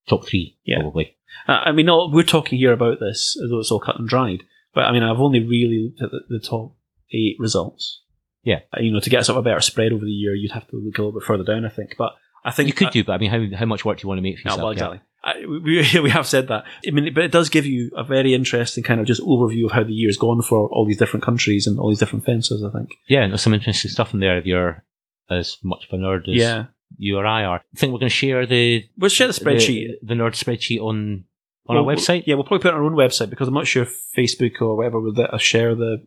[0.07, 0.79] top three, Yeah.
[0.79, 1.17] probably.
[1.49, 4.07] Uh, I mean, all, we're talking here about this as though it's all cut and
[4.07, 4.43] dried.
[4.73, 6.77] But I mean, I've only really looked at the, the top
[7.11, 8.03] eight results.
[8.43, 8.59] Yeah.
[8.71, 10.67] Uh, you know, to get sort of a better spread over the year, you'd have
[10.69, 11.95] to look a little bit further down, I think.
[11.97, 12.13] But
[12.45, 14.19] I think You could do, but I mean, how how much work do you want
[14.19, 14.63] to make for No, yourself?
[14.63, 14.95] well, Yeah.
[14.95, 15.01] exactly.
[15.21, 16.63] I, we, we have said that.
[16.87, 19.71] I mean, but it does give you a very interesting kind of just overview of
[19.71, 22.63] how the year's gone for all these different countries and all these different fences.
[22.63, 22.91] I think.
[23.07, 24.83] Yeah, and there's some interesting stuff in there if you're
[25.29, 26.65] as much of a nerd as Yeah,
[26.97, 27.57] you or I are.
[27.59, 29.99] I think we're going to share the we'll share the spreadsheet.
[30.01, 31.25] the, the nerd spreadsheet on
[31.67, 32.23] on Well, our website.
[32.25, 34.61] Yeah, we'll probably put it on our own website because I'm not sure if Facebook
[34.61, 36.05] or whatever will let us share the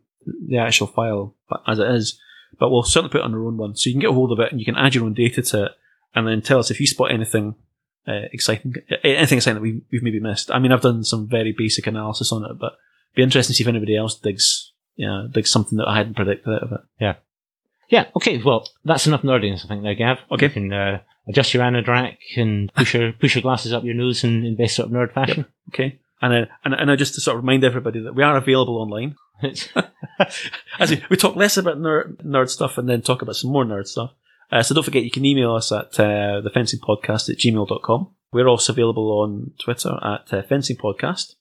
[0.48, 1.36] the actual file
[1.66, 2.18] as it is.
[2.59, 4.32] But we'll certainly put it on our own one, so you can get a hold
[4.32, 5.72] of it and you can add your own data to it,
[6.14, 7.55] and then tell us if you spot anything
[8.06, 8.74] uh, exciting,
[9.05, 10.51] anything exciting that we, we've maybe missed.
[10.51, 13.56] I mean, I've done some very basic analysis on it, but it'd be interesting to
[13.56, 16.80] see if anybody else digs, yeah, digs something that I hadn't predicted out of it.
[17.01, 17.14] Yeah,
[17.89, 20.18] Yeah, okay, well, that's enough nerdiness, I think, there, Gav.
[20.32, 20.47] Okay.
[20.47, 24.24] You can uh, adjust your anorak and push your, push your glasses up your nose
[24.24, 25.47] in, in best sort of nerd fashion.
[25.72, 28.36] Okay, and then and and I just to sort of remind everybody that we are
[28.36, 29.16] available online.
[30.78, 33.64] As we, we talk less about nerd, nerd stuff and then talk about some more
[33.64, 34.12] nerd stuff.
[34.52, 38.14] Uh, so don't forget, you can email us at uh, thefencingpodcast at gmail.com.
[38.32, 41.34] We're also available on Twitter at uh, Fencing Podcast.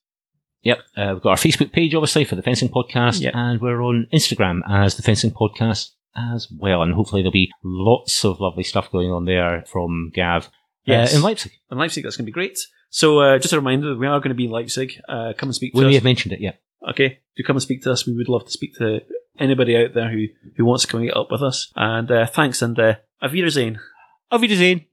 [0.64, 0.78] Yep.
[0.96, 3.34] Uh, we've got our Facebook page, obviously, for the Fencing Podcast, Yep.
[3.36, 6.82] and we're on Instagram as the Fencing Podcast as well.
[6.84, 10.50] And hopefully there'll be lots of lovely stuff going on there from Gav
[10.86, 11.14] Yes.
[11.14, 11.52] uh, in Leipzig.
[11.72, 12.58] In Leipzig, that's going to be great.
[12.90, 15.00] So, uh, just a reminder, we are going to be in Leipzig.
[15.08, 16.54] Uh, come and speak to We may have mentioned it, yeah.
[16.90, 18.06] Okay, do come and speak to us.
[18.08, 19.02] We would love to speak to
[19.40, 21.72] anybody out there who, who wants to come and get up with us.
[21.76, 23.80] And uh, thanks, and uh, Auf Wiedersehen.
[24.30, 24.86] Auf Wiedersehen.